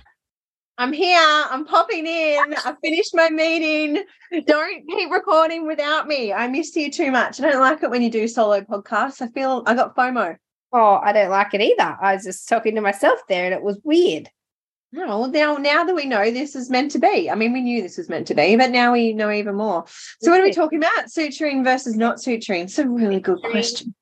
I'm 0.78 0.92
here. 0.92 1.18
I'm 1.18 1.64
popping 1.66 2.06
in. 2.06 2.54
I 2.64 2.74
finished 2.82 3.14
my 3.14 3.28
meeting. 3.28 4.04
Don't 4.46 4.88
keep 4.88 5.10
recording 5.10 5.66
without 5.66 6.06
me. 6.06 6.32
I 6.32 6.46
miss 6.46 6.74
you 6.76 6.90
too 6.90 7.10
much. 7.10 7.40
I 7.40 7.50
don't 7.50 7.60
like 7.60 7.82
it 7.82 7.90
when 7.90 8.00
you 8.00 8.10
do 8.10 8.28
solo 8.28 8.60
podcasts. 8.60 9.20
I 9.20 9.26
feel 9.28 9.64
I 9.66 9.74
got 9.74 9.96
FOMO. 9.96 10.36
Oh, 10.72 11.00
I 11.02 11.12
don't 11.12 11.30
like 11.30 11.54
it 11.54 11.60
either. 11.60 11.96
I 12.00 12.14
was 12.14 12.24
just 12.24 12.48
talking 12.48 12.74
to 12.74 12.80
myself 12.80 13.20
there 13.28 13.44
and 13.44 13.54
it 13.54 13.62
was 13.62 13.80
weird. 13.84 14.30
No, 14.90 15.06
well, 15.06 15.28
now 15.28 15.56
now 15.56 15.84
that 15.84 15.94
we 15.94 16.06
know 16.06 16.30
this 16.30 16.56
is 16.56 16.70
meant 16.70 16.92
to 16.92 16.98
be. 16.98 17.30
I 17.30 17.34
mean, 17.34 17.52
we 17.52 17.60
knew 17.60 17.82
this 17.82 17.98
was 17.98 18.08
meant 18.08 18.26
to 18.28 18.34
be, 18.34 18.56
but 18.56 18.70
now 18.70 18.92
we 18.92 19.12
know 19.12 19.30
even 19.30 19.54
more. 19.54 19.84
So, 20.22 20.30
what 20.30 20.40
are 20.40 20.44
we 20.44 20.52
talking 20.52 20.78
about? 20.78 21.06
Suturing 21.06 21.62
versus 21.62 21.94
not 21.94 22.16
suturing? 22.16 22.64
It's 22.64 22.78
a 22.78 22.88
really 22.88 23.20
good 23.20 23.40
question. 23.42 23.94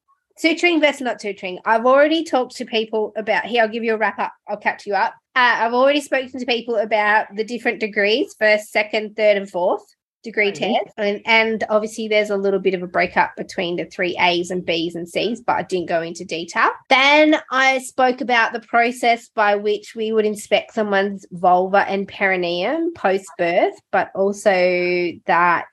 Suturing 0.42 0.80
versus 0.80 1.00
not 1.00 1.18
suturing. 1.18 1.58
I've 1.64 1.86
already 1.86 2.22
talked 2.22 2.54
to 2.56 2.64
people 2.64 3.12
about 3.16 3.46
here. 3.46 3.62
I'll 3.62 3.68
give 3.68 3.82
you 3.82 3.94
a 3.94 3.98
wrap 3.98 4.20
up. 4.20 4.32
I'll 4.48 4.58
catch 4.58 4.86
you 4.86 4.94
up. 4.94 5.14
Uh, 5.34 5.56
I've 5.58 5.74
already 5.74 6.00
spoken 6.00 6.38
to 6.38 6.46
people 6.46 6.76
about 6.76 7.34
the 7.34 7.42
different 7.42 7.80
degrees 7.80 8.36
first, 8.38 8.70
second, 8.70 9.16
third, 9.16 9.38
and 9.38 9.50
fourth 9.50 9.84
degree 10.26 10.52
test. 10.52 10.92
And, 10.98 11.22
and 11.24 11.64
obviously, 11.70 12.08
there's 12.08 12.30
a 12.30 12.36
little 12.36 12.60
bit 12.60 12.74
of 12.74 12.82
a 12.82 12.86
breakup 12.86 13.34
between 13.36 13.76
the 13.76 13.86
three 13.86 14.16
A's 14.20 14.50
and 14.50 14.64
B's 14.64 14.94
and 14.94 15.08
C's, 15.08 15.40
but 15.40 15.56
I 15.56 15.62
didn't 15.62 15.88
go 15.88 16.02
into 16.02 16.24
detail. 16.24 16.70
Then 16.88 17.36
I 17.50 17.78
spoke 17.78 18.20
about 18.20 18.52
the 18.52 18.60
process 18.60 19.28
by 19.28 19.56
which 19.56 19.94
we 19.94 20.12
would 20.12 20.26
inspect 20.26 20.74
someone's 20.74 21.24
vulva 21.30 21.88
and 21.88 22.06
perineum 22.06 22.92
post 22.94 23.26
birth, 23.38 23.74
but 23.90 24.10
also 24.14 25.12
that 25.26 25.68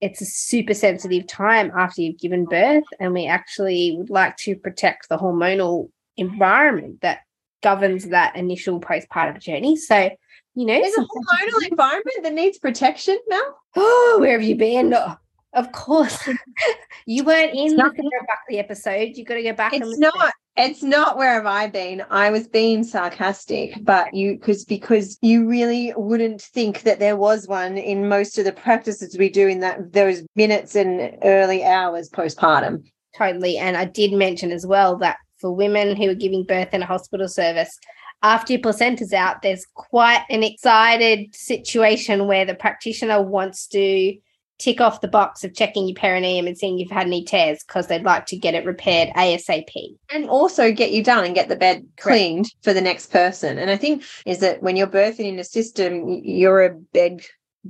it's 0.00 0.22
a 0.22 0.26
super 0.26 0.72
sensitive 0.72 1.26
time 1.26 1.70
after 1.76 2.00
you've 2.00 2.18
given 2.18 2.46
birth. 2.46 2.84
And 2.98 3.12
we 3.12 3.26
actually 3.26 3.96
would 3.98 4.10
like 4.10 4.36
to 4.38 4.56
protect 4.56 5.08
the 5.08 5.18
hormonal 5.18 5.90
environment 6.16 7.00
that 7.02 7.20
governs 7.62 8.08
that 8.08 8.36
initial 8.36 8.80
postpartum 8.80 9.40
journey. 9.40 9.76
So 9.76 10.10
you 10.54 10.66
know, 10.66 10.80
there's 10.80 10.96
a 10.96 11.00
hormonal 11.00 11.70
environment 11.70 12.22
that 12.22 12.32
needs 12.32 12.58
protection, 12.58 13.18
Mel. 13.28 13.58
Oh, 13.76 14.18
where 14.20 14.32
have 14.32 14.42
you 14.42 14.56
been? 14.56 14.92
Oh, 14.94 15.16
of 15.52 15.72
course, 15.72 16.28
you 17.06 17.24
weren't 17.24 17.54
in 17.54 17.76
the 17.76 17.82
Sarah 17.82 18.26
Buckley 18.26 18.58
episode. 18.58 19.16
you've 19.16 19.26
got 19.26 19.34
to 19.34 19.42
go 19.42 19.52
back. 19.52 19.72
It's 19.74 19.98
not. 19.98 20.32
It's 20.56 20.82
not 20.82 21.16
where 21.16 21.34
have 21.34 21.46
I 21.46 21.68
been. 21.68 22.04
I 22.10 22.30
was 22.30 22.46
being 22.46 22.84
sarcastic, 22.84 23.82
but 23.82 24.12
you 24.12 24.34
because 24.34 24.64
because 24.64 25.16
you 25.22 25.48
really 25.48 25.92
wouldn't 25.96 26.42
think 26.42 26.82
that 26.82 26.98
there 26.98 27.16
was 27.16 27.46
one 27.46 27.78
in 27.78 28.08
most 28.08 28.36
of 28.36 28.44
the 28.44 28.52
practices 28.52 29.16
we 29.16 29.30
do 29.30 29.48
in 29.48 29.60
that 29.60 29.92
those 29.92 30.22
minutes 30.36 30.74
and 30.74 31.16
early 31.22 31.64
hours 31.64 32.10
postpartum. 32.10 32.84
Totally, 33.16 33.58
and 33.58 33.76
I 33.76 33.84
did 33.84 34.12
mention 34.12 34.50
as 34.50 34.66
well 34.66 34.96
that 34.98 35.16
for 35.38 35.52
women 35.52 35.96
who 35.96 36.10
are 36.10 36.14
giving 36.14 36.44
birth 36.44 36.74
in 36.74 36.82
a 36.82 36.86
hospital 36.86 37.28
service, 37.28 37.78
after 38.22 38.52
your 38.52 38.62
placenta's 38.62 39.12
out, 39.12 39.42
there's 39.42 39.66
quite 39.74 40.24
an 40.28 40.42
excited 40.42 41.34
situation 41.34 42.26
where 42.26 42.44
the 42.44 42.54
practitioner 42.54 43.22
wants 43.22 43.66
to 43.68 44.16
tick 44.60 44.80
off 44.80 45.00
the 45.00 45.08
box 45.08 45.42
of 45.42 45.54
checking 45.54 45.88
your 45.88 45.94
perineum 45.94 46.46
and 46.46 46.56
seeing 46.56 46.78
if 46.78 46.84
you've 46.84 46.90
had 46.90 47.06
any 47.06 47.24
tears 47.24 47.64
because 47.66 47.86
they'd 47.86 48.04
like 48.04 48.26
to 48.26 48.36
get 48.36 48.54
it 48.54 48.66
repaired 48.66 49.08
ASAP. 49.16 49.96
And 50.10 50.28
also 50.28 50.70
get 50.70 50.92
you 50.92 51.02
done 51.02 51.24
and 51.24 51.34
get 51.34 51.48
the 51.48 51.56
bed 51.56 51.86
cleaned 51.96 52.44
Correct. 52.44 52.64
for 52.64 52.74
the 52.74 52.82
next 52.82 53.10
person. 53.10 53.58
And 53.58 53.70
I 53.70 53.76
think 53.76 54.04
is 54.26 54.40
that 54.40 54.62
when 54.62 54.76
you're 54.76 54.86
birthing 54.86 55.24
in 55.24 55.38
a 55.38 55.44
system, 55.44 56.06
you're 56.22 56.62
a 56.62 56.74
bed 56.74 57.22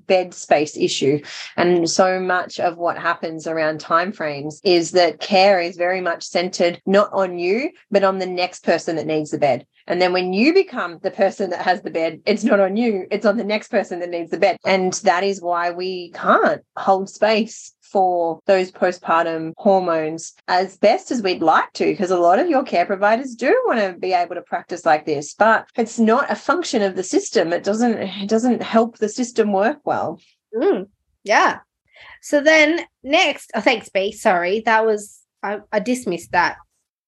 bed 0.07 0.33
space 0.33 0.77
issue 0.77 1.21
and 1.57 1.89
so 1.91 2.21
much 2.21 2.61
of 2.61 2.79
what 2.79 2.97
happens 2.97 3.47
around 3.47 3.81
timeframes 3.81 4.61
is 4.65 4.93
that 4.93 5.21
care 5.21 5.61
is 5.61 5.77
very 5.77 6.01
much 6.01 6.25
centered 6.25 6.81
not 6.87 7.13
on 7.13 7.39
you 7.39 7.71
but 7.91 8.05
on 8.05 8.19
the 8.19 8.27
next 8.27 8.65
person 8.65 8.97
that 8.97 9.07
needs 9.07 9.31
the 9.31 9.39
bed 9.39 9.67
and 9.87 10.01
then 10.01 10.13
when 10.13 10.33
you 10.33 10.55
become 10.55 11.01
the 11.03 11.11
person 11.11 11.51
that 11.51 11.63
has 11.63 11.83
the 11.83 11.91
bed, 11.91 12.21
it's 12.25 12.45
not 12.45 12.61
on 12.61 12.77
you, 12.77 13.09
it's 13.11 13.27
on 13.27 13.37
the 13.37 13.43
next 13.43 13.73
person 13.73 13.99
that 13.99 14.11
needs 14.11 14.31
the 14.31 14.39
bed. 14.39 14.57
And 14.65 14.93
that 14.93 15.25
is 15.25 15.43
why 15.43 15.73
we 15.73 16.13
can't 16.13 16.63
hold 16.77 17.11
space 17.11 17.73
for 17.91 18.41
those 18.47 18.71
postpartum 18.71 19.53
hormones 19.57 20.35
as 20.49 20.79
best 20.79 21.11
as 21.11 21.23
we'd 21.23 21.43
like 21.43 21.73
to, 21.75 21.85
because 21.85 22.11
a 22.11 22.19
lot 22.19 22.39
of 22.39 22.49
your 22.49 22.63
care 22.63 22.87
providers 22.87 23.35
do 23.35 23.61
want 23.67 23.81
to 23.81 23.99
be 23.99 24.13
able 24.13 24.35
to 24.35 24.43
practice 24.43 24.87
like 24.87 25.07
this, 25.07 25.35
but 25.35 25.67
it's 25.77 25.99
not 25.99 26.31
a 26.31 26.37
function 26.37 26.83
of 26.83 26.97
the 26.97 27.03
system. 27.03 27.53
It 27.53 27.65
doesn't 27.65 27.99
it 27.99 28.29
doesn't 28.29 28.63
help 28.63 28.99
the 28.99 29.09
system 29.09 29.53
work 29.53 29.79
well. 29.85 30.21
Mm, 30.55 30.89
yeah. 31.25 31.61
So 32.23 32.41
then 32.41 32.81
next, 33.03 33.51
oh 33.55 33.61
thanks, 33.61 33.89
B. 33.89 34.13
Sorry, 34.13 34.61
that 34.67 34.87
was 34.87 35.21
I, 35.43 35.59
I 35.73 35.81
dismissed 35.81 36.33
that 36.33 36.57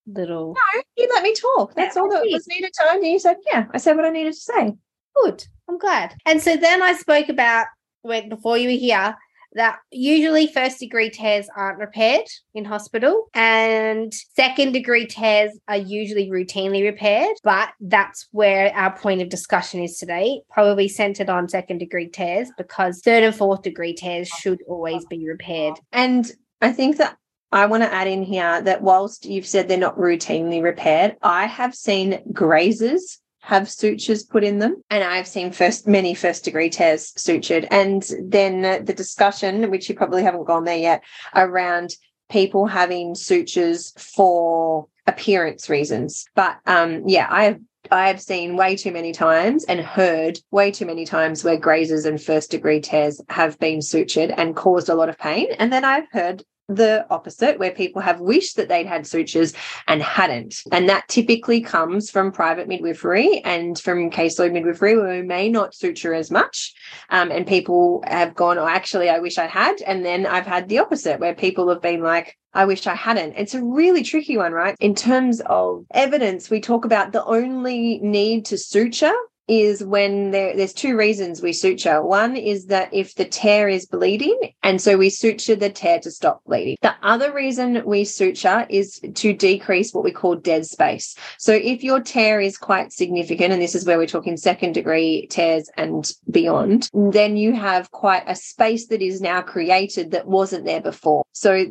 little. 0.06 0.54
No, 0.54 0.82
you 0.96 1.08
let 1.12 1.22
me 1.22 1.34
talk. 1.34 1.74
That's 1.74 1.96
all 1.96 2.10
that 2.10 2.24
was 2.24 2.46
needed 2.48 2.72
time. 2.78 2.96
And 2.96 3.06
you 3.06 3.18
said, 3.18 3.36
yeah, 3.46 3.66
I 3.72 3.78
said 3.78 3.96
what 3.96 4.04
I 4.04 4.10
needed 4.10 4.34
to 4.34 4.40
say. 4.40 4.74
Good. 5.22 5.44
I'm 5.68 5.78
glad. 5.78 6.14
And 6.26 6.40
so 6.42 6.56
then 6.56 6.82
I 6.82 6.94
spoke 6.94 7.28
about 7.28 7.66
when 8.02 8.28
before 8.28 8.58
you 8.58 8.68
were 8.68 8.76
here 8.76 9.16
that 9.54 9.78
usually 9.90 10.46
first 10.46 10.78
degree 10.78 11.10
tears 11.10 11.48
aren't 11.56 11.78
repaired 11.78 12.26
in 12.54 12.64
hospital 12.64 13.28
and 13.34 14.12
second 14.34 14.72
degree 14.72 15.06
tears 15.06 15.58
are 15.68 15.76
usually 15.76 16.30
routinely 16.30 16.82
repaired 16.82 17.36
but 17.42 17.70
that's 17.80 18.28
where 18.32 18.74
our 18.74 18.96
point 18.96 19.20
of 19.20 19.28
discussion 19.28 19.82
is 19.82 19.98
today 19.98 20.40
probably 20.50 20.88
centered 20.88 21.28
on 21.28 21.48
second 21.48 21.78
degree 21.78 22.08
tears 22.08 22.50
because 22.56 23.00
third 23.00 23.22
and 23.22 23.34
fourth 23.34 23.62
degree 23.62 23.94
tears 23.94 24.28
should 24.28 24.60
always 24.68 25.04
be 25.06 25.26
repaired. 25.28 25.74
And 25.92 26.30
i 26.60 26.72
think 26.72 26.96
that 26.98 27.16
I 27.52 27.66
want 27.66 27.82
to 27.82 27.92
add 27.92 28.08
in 28.08 28.22
here 28.22 28.62
that 28.62 28.80
whilst 28.80 29.26
you've 29.26 29.46
said 29.46 29.68
they're 29.68 29.76
not 29.76 29.98
routinely 29.98 30.62
repaired, 30.62 31.16
I 31.20 31.44
have 31.44 31.74
seen 31.74 32.22
grazers 32.32 33.18
have 33.42 33.68
sutures 33.68 34.22
put 34.22 34.44
in 34.44 34.60
them. 34.60 34.82
And 34.88 35.04
I've 35.04 35.26
seen 35.26 35.52
first 35.52 35.86
many 35.86 36.14
first 36.14 36.44
degree 36.44 36.70
tears 36.70 37.12
sutured. 37.18 37.66
And 37.70 38.08
then 38.22 38.84
the 38.84 38.94
discussion 38.94 39.70
which 39.70 39.88
you 39.88 39.94
probably 39.94 40.22
haven't 40.22 40.46
gone 40.46 40.64
there 40.64 40.78
yet 40.78 41.02
around 41.34 41.94
people 42.30 42.66
having 42.66 43.14
sutures 43.14 43.92
for 43.98 44.86
appearance 45.06 45.68
reasons. 45.68 46.24
But 46.34 46.56
um 46.66 47.02
yeah 47.06 47.26
I 47.28 47.44
have 47.44 47.60
I 47.90 48.06
have 48.06 48.22
seen 48.22 48.56
way 48.56 48.76
too 48.76 48.92
many 48.92 49.12
times 49.12 49.64
and 49.64 49.80
heard 49.80 50.38
way 50.52 50.70
too 50.70 50.86
many 50.86 51.04
times 51.04 51.42
where 51.42 51.58
grazers 51.58 52.06
and 52.06 52.22
first 52.22 52.52
degree 52.52 52.80
tears 52.80 53.20
have 53.28 53.58
been 53.58 53.80
sutured 53.80 54.32
and 54.36 54.54
caused 54.54 54.88
a 54.88 54.94
lot 54.94 55.08
of 55.08 55.18
pain. 55.18 55.48
And 55.58 55.72
then 55.72 55.84
I've 55.84 56.10
heard 56.12 56.44
the 56.68 57.06
opposite, 57.10 57.58
where 57.58 57.72
people 57.72 58.02
have 58.02 58.20
wished 58.20 58.56
that 58.56 58.68
they'd 58.68 58.86
had 58.86 59.06
sutures 59.06 59.52
and 59.86 60.02
hadn't. 60.02 60.62
And 60.70 60.88
that 60.88 61.08
typically 61.08 61.60
comes 61.60 62.10
from 62.10 62.32
private 62.32 62.68
midwifery 62.68 63.40
and 63.44 63.78
from 63.78 64.10
caseload 64.10 64.52
midwifery, 64.52 64.96
where 64.96 65.20
we 65.20 65.26
may 65.26 65.48
not 65.48 65.74
suture 65.74 66.14
as 66.14 66.30
much. 66.30 66.72
Um, 67.10 67.30
and 67.30 67.46
people 67.46 68.02
have 68.06 68.34
gone, 68.34 68.58
oh, 68.58 68.66
actually, 68.66 69.08
I 69.08 69.18
wish 69.18 69.38
I 69.38 69.46
had. 69.46 69.80
And 69.86 70.04
then 70.04 70.26
I've 70.26 70.46
had 70.46 70.68
the 70.68 70.78
opposite, 70.78 71.20
where 71.20 71.34
people 71.34 71.68
have 71.68 71.82
been 71.82 72.02
like, 72.02 72.38
I 72.54 72.66
wish 72.66 72.86
I 72.86 72.94
hadn't. 72.94 73.34
It's 73.36 73.54
a 73.54 73.62
really 73.62 74.02
tricky 74.02 74.36
one, 74.36 74.52
right? 74.52 74.76
In 74.78 74.94
terms 74.94 75.40
of 75.46 75.86
evidence, 75.92 76.50
we 76.50 76.60
talk 76.60 76.84
about 76.84 77.12
the 77.12 77.24
only 77.24 77.98
need 78.00 78.44
to 78.46 78.58
suture 78.58 79.14
is 79.52 79.84
when 79.84 80.30
there, 80.30 80.56
there's 80.56 80.72
two 80.72 80.96
reasons 80.96 81.42
we 81.42 81.52
suture. 81.52 82.02
One 82.02 82.36
is 82.36 82.66
that 82.66 82.88
if 82.92 83.14
the 83.16 83.26
tear 83.26 83.68
is 83.68 83.84
bleeding, 83.84 84.38
and 84.62 84.80
so 84.80 84.96
we 84.96 85.10
suture 85.10 85.54
the 85.56 85.68
tear 85.68 86.00
to 86.00 86.10
stop 86.10 86.42
bleeding. 86.46 86.78
The 86.80 86.94
other 87.02 87.34
reason 87.34 87.82
we 87.84 88.04
suture 88.04 88.66
is 88.70 88.98
to 89.14 89.34
decrease 89.34 89.92
what 89.92 90.04
we 90.04 90.10
call 90.10 90.36
dead 90.36 90.64
space. 90.64 91.14
So 91.36 91.52
if 91.52 91.84
your 91.84 92.00
tear 92.00 92.40
is 92.40 92.56
quite 92.56 92.92
significant, 92.92 93.52
and 93.52 93.60
this 93.60 93.74
is 93.74 93.84
where 93.84 93.98
we're 93.98 94.06
talking 94.06 94.38
second 94.38 94.72
degree 94.72 95.26
tears 95.26 95.68
and 95.76 96.10
beyond, 96.30 96.88
then 96.94 97.36
you 97.36 97.52
have 97.52 97.90
quite 97.90 98.24
a 98.26 98.34
space 98.34 98.86
that 98.86 99.02
is 99.02 99.20
now 99.20 99.42
created 99.42 100.12
that 100.12 100.26
wasn't 100.26 100.64
there 100.64 100.80
before. 100.80 101.24
So 101.32 101.66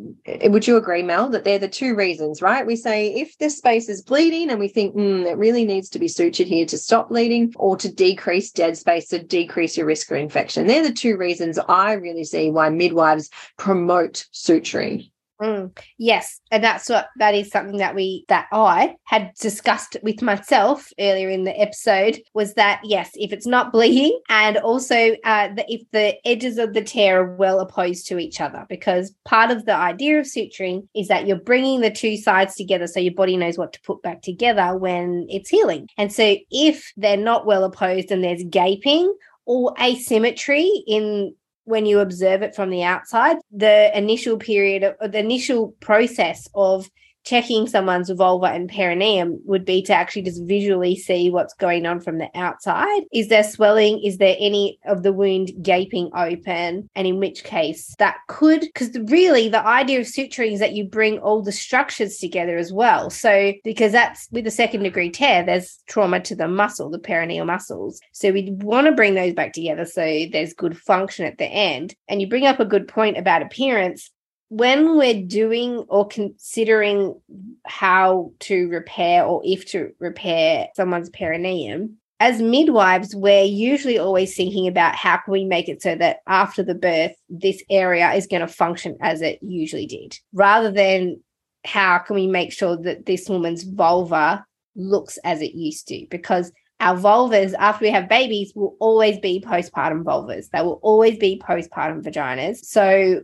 would 0.45 0.67
you 0.67 0.77
agree, 0.77 1.01
Mel, 1.01 1.29
that 1.29 1.45
they're 1.45 1.57
the 1.57 1.67
two 1.67 1.95
reasons, 1.95 2.43
right? 2.43 2.65
We 2.65 2.75
say 2.75 3.07
if 3.15 3.38
this 3.39 3.57
space 3.57 3.89
is 3.89 4.03
bleeding 4.03 4.51
and 4.51 4.59
we 4.59 4.67
think 4.67 4.95
mm, 4.95 5.25
it 5.25 5.38
really 5.38 5.65
needs 5.65 5.89
to 5.89 6.00
be 6.00 6.07
sutured 6.07 6.45
here 6.45 6.67
to 6.67 6.77
stop 6.77 7.09
bleeding 7.09 7.53
or 7.55 7.70
to 7.77 7.91
decrease 7.91 8.51
dead 8.51 8.77
space 8.77 9.07
to 9.09 9.21
decrease 9.21 9.77
your 9.77 9.85
risk 9.85 10.11
of 10.11 10.17
infection. 10.17 10.67
They're 10.67 10.83
the 10.83 10.93
two 10.93 11.17
reasons 11.17 11.59
I 11.59 11.93
really 11.93 12.23
see 12.23 12.49
why 12.49 12.69
midwives 12.69 13.29
promote 13.57 14.25
suturing. 14.33 15.11
Mm, 15.41 15.75
yes, 15.98 16.39
and 16.51 16.63
that's 16.63 16.88
what 16.88 17.07
that 17.17 17.33
is 17.33 17.50
something 17.50 17.77
that 17.77 17.95
we 17.95 18.25
that 18.27 18.45
I 18.51 18.95
had 19.05 19.31
discussed 19.39 19.98
with 20.03 20.21
myself 20.21 20.88
earlier 21.00 21.29
in 21.29 21.45
the 21.45 21.60
episode 21.60 22.21
was 22.36 22.53
that 22.53 22.81
yes, 22.83 23.10
if 23.15 23.33
it's 23.33 23.48
not 23.48 23.71
bleeding, 23.71 24.19
and 24.29 24.57
also 24.57 25.15
uh, 25.24 25.48
the, 25.55 25.65
if 25.67 25.81
the 25.93 26.15
edges 26.27 26.60
of 26.60 26.75
the 26.75 26.83
tear 26.83 27.21
are 27.21 27.36
well 27.36 27.60
opposed 27.60 28.07
to 28.07 28.19
each 28.19 28.39
other, 28.39 28.67
because 28.69 29.15
part 29.25 29.50
of 29.50 29.65
the 29.65 29.74
idea 29.74 30.19
of 30.19 30.27
suturing 30.27 30.88
is 30.95 31.07
that 31.07 31.25
you're 31.25 31.38
bringing 31.38 31.81
the 31.81 31.89
two 31.89 32.17
sides 32.17 32.53
together 32.53 32.86
so 32.86 33.00
your 33.00 33.15
body 33.15 33.36
knows 33.36 33.57
what 33.57 33.74
to 33.74 33.81
put 33.81 34.03
back 34.03 34.21
together 34.21 34.77
when 34.77 35.25
it's 35.27 35.50
healing. 35.50 35.88
And 35.98 36.13
so 36.13 36.36
if 36.51 36.91
they're 36.98 37.17
not 37.17 37.48
well 37.48 37.63
opposed 37.63 38.12
and 38.12 38.24
there's 38.24 38.43
gaping 38.43 39.12
or 39.45 39.74
asymmetry 39.81 40.83
in 40.86 41.33
when 41.65 41.85
you 41.85 41.99
observe 41.99 42.41
it 42.41 42.55
from 42.55 42.69
the 42.69 42.83
outside, 42.83 43.37
the 43.51 43.95
initial 43.97 44.37
period 44.37 44.95
of 44.99 45.11
the 45.11 45.19
initial 45.19 45.69
process 45.79 46.47
of 46.53 46.89
checking 47.23 47.67
someone's 47.67 48.09
vulva 48.09 48.47
and 48.47 48.69
perineum 48.69 49.39
would 49.45 49.65
be 49.65 49.81
to 49.83 49.93
actually 49.93 50.23
just 50.23 50.43
visually 50.43 50.95
see 50.95 51.29
what's 51.29 51.53
going 51.53 51.85
on 51.85 51.99
from 51.99 52.17
the 52.17 52.29
outside. 52.35 53.03
Is 53.13 53.27
there 53.27 53.43
swelling? 53.43 54.03
Is 54.03 54.17
there 54.17 54.35
any 54.39 54.79
of 54.85 55.03
the 55.03 55.13
wound 55.13 55.51
gaping 55.61 56.09
open? 56.15 56.89
And 56.95 57.07
in 57.07 57.19
which 57.19 57.43
case 57.43 57.93
that 57.99 58.17
could, 58.27 58.61
because 58.61 58.97
really 59.09 59.49
the 59.49 59.65
idea 59.65 59.99
of 59.99 60.07
suturing 60.07 60.53
is 60.53 60.59
that 60.59 60.73
you 60.73 60.85
bring 60.85 61.19
all 61.19 61.41
the 61.41 61.51
structures 61.51 62.17
together 62.17 62.57
as 62.57 62.73
well. 62.73 63.09
So, 63.09 63.53
because 63.63 63.91
that's 63.91 64.27
with 64.31 64.47
a 64.47 64.51
second 64.51 64.83
degree 64.83 65.09
tear, 65.09 65.43
there's 65.45 65.79
trauma 65.87 66.19
to 66.21 66.35
the 66.35 66.47
muscle, 66.47 66.89
the 66.89 66.99
perineal 66.99 67.45
muscles. 67.45 67.99
So, 68.13 68.31
we 68.31 68.51
want 68.61 68.87
to 68.87 68.93
bring 68.93 69.15
those 69.15 69.33
back 69.33 69.53
together 69.53 69.85
so 69.85 70.01
there's 70.31 70.53
good 70.53 70.77
function 70.77 71.25
at 71.25 71.37
the 71.37 71.45
end. 71.45 71.95
And 72.07 72.21
you 72.21 72.27
bring 72.27 72.45
up 72.45 72.59
a 72.59 72.65
good 72.65 72.87
point 72.87 73.17
about 73.17 73.41
appearance 73.41 74.11
when 74.51 74.98
we're 74.98 75.24
doing 75.25 75.77
or 75.88 76.05
considering 76.05 77.17
how 77.65 78.34
to 78.39 78.67
repair 78.67 79.24
or 79.24 79.41
if 79.46 79.65
to 79.65 79.93
repair 80.00 80.67
someone's 80.75 81.10
perineum, 81.10 81.96
as 82.20 82.41
midwives, 82.41 83.15
we're 83.15 83.46
usually 83.46 83.98
always 83.98 84.36
thinking 84.36 84.67
about 84.67 84.93
how 84.93 85.15
can 85.15 85.31
we 85.31 85.46
make 85.46 85.70
it 85.70 85.81
so 85.81 85.96
that 85.96 86.17
after 86.27 86.63
the 86.63 86.75
birth, 86.75 87.13
this 87.29 87.63
area 87.70 88.12
is 88.12 88.27
going 88.27 88.41
to 88.41 88.48
function 88.48 88.98
as 89.00 89.22
it 89.22 89.39
usually 89.41 89.86
did, 89.86 90.20
rather 90.34 90.70
than 90.70 91.24
how 91.63 92.00
can 92.00 92.17
we 92.17 92.27
make 92.27 92.51
sure 92.51 92.75
that 92.75 93.05
this 93.05 93.29
woman's 93.29 93.63
vulva 93.63 94.46
looks 94.75 95.17
as 95.24 95.41
it 95.41 95.53
used 95.53 95.88
to? 95.88 96.05
Because 96.10 96.51
our 96.81 96.97
vulvas 96.97 97.53
after 97.59 97.85
we 97.85 97.91
have 97.91 98.09
babies 98.09 98.51
will 98.55 98.75
always 98.79 99.19
be 99.19 99.39
postpartum 99.39 100.03
vulvas. 100.03 100.50
They 100.50 100.61
will 100.61 100.79
always 100.81 101.17
be 101.17 101.39
postpartum 101.39 102.01
vaginas. 102.01 102.57
So 102.65 103.21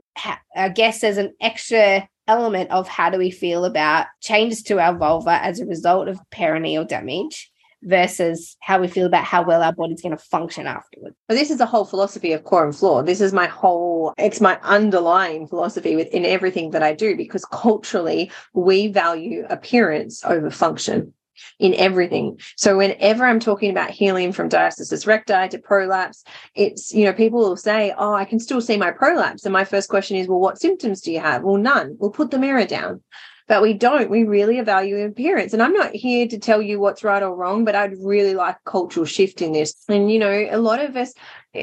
I 0.56 0.70
guess 0.70 1.02
there's 1.02 1.18
an 1.18 1.34
extra 1.42 2.08
element 2.28 2.70
of 2.70 2.88
how 2.88 3.10
do 3.10 3.18
we 3.18 3.32
feel 3.32 3.66
about 3.66 4.06
changes 4.22 4.62
to 4.62 4.80
our 4.80 4.96
vulva 4.96 5.44
as 5.44 5.60
a 5.60 5.66
result 5.66 6.08
of 6.08 6.20
perineal 6.32 6.88
damage 6.88 7.52
versus 7.84 8.58
how 8.60 8.80
we 8.80 8.88
feel 8.88 9.06
about 9.06 9.24
how 9.24 9.44
well 9.44 9.64
our 9.64 9.72
body's 9.72 10.02
going 10.02 10.16
to 10.16 10.24
function 10.24 10.68
afterwards. 10.68 11.16
This 11.30 11.50
is 11.50 11.58
the 11.58 11.66
whole 11.66 11.86
philosophy 11.86 12.34
of 12.34 12.44
core 12.44 12.66
and 12.66 12.76
floor. 12.76 13.04
This 13.04 13.22
is 13.22 13.34
my 13.34 13.48
whole, 13.48 14.14
it's 14.18 14.42
my 14.42 14.60
underlying 14.62 15.48
philosophy 15.48 15.96
within 15.96 16.26
everything 16.26 16.72
that 16.72 16.84
I 16.84 16.94
do 16.94 17.16
because 17.16 17.46
culturally 17.46 18.32
we 18.54 18.88
value 18.88 19.46
appearance 19.50 20.24
over 20.26 20.52
function 20.52 21.14
in 21.60 21.74
everything. 21.75 22.39
So 22.56 22.77
whenever 22.77 23.25
I'm 23.25 23.39
talking 23.39 23.72
about 23.72 23.91
healing 23.91 24.32
from 24.32 24.50
diastasis 24.50 25.08
recti 25.08 25.48
to 25.50 25.60
prolapse, 25.60 26.24
it's, 26.56 26.94
you 26.94 27.06
know, 27.06 27.13
people 27.13 27.39
will 27.39 27.58
say, 27.58 27.93
oh, 27.97 28.13
I 28.13 28.26
can 28.26 28.39
still 28.39 28.62
see 28.62 28.78
my 28.78 28.91
prolapse. 28.91 29.45
And 29.45 29.54
my 29.54 29.65
first 29.65 29.89
question 29.89 30.17
is, 30.17 30.28
well, 30.28 30.39
what 30.39 30.60
symptoms 30.60 31.02
do 31.02 31.12
you 31.12 31.19
have? 31.19 31.43
Well, 31.43 31.58
none. 31.58 31.95
We'll 32.00 32.12
put 32.12 32.32
the 32.32 32.39
mirror 32.39 32.65
down 32.65 33.02
but 33.47 33.62
we 33.62 33.73
don't. 33.73 34.10
We 34.10 34.23
really 34.26 34.60
evaluate 34.60 35.10
appearance. 35.10 35.54
And 35.54 35.63
I'm 35.63 35.73
not 35.73 35.95
here 35.95 36.28
to 36.28 36.38
tell 36.38 36.62
you 36.62 36.80
what's 36.80 37.04
right 37.04 37.23
or 37.23 37.34
wrong, 37.34 37.63
but 37.63 37.76
I'd 37.76 37.97
really 38.00 38.34
like 38.34 38.58
cultural 38.65 39.06
shift 39.06 39.41
in 39.41 39.54
this. 39.54 39.73
And, 39.88 40.12
you 40.12 40.19
know, 40.19 40.30
a 40.30 40.58
lot 40.58 40.82
of 40.82 40.95
us, 40.97 41.13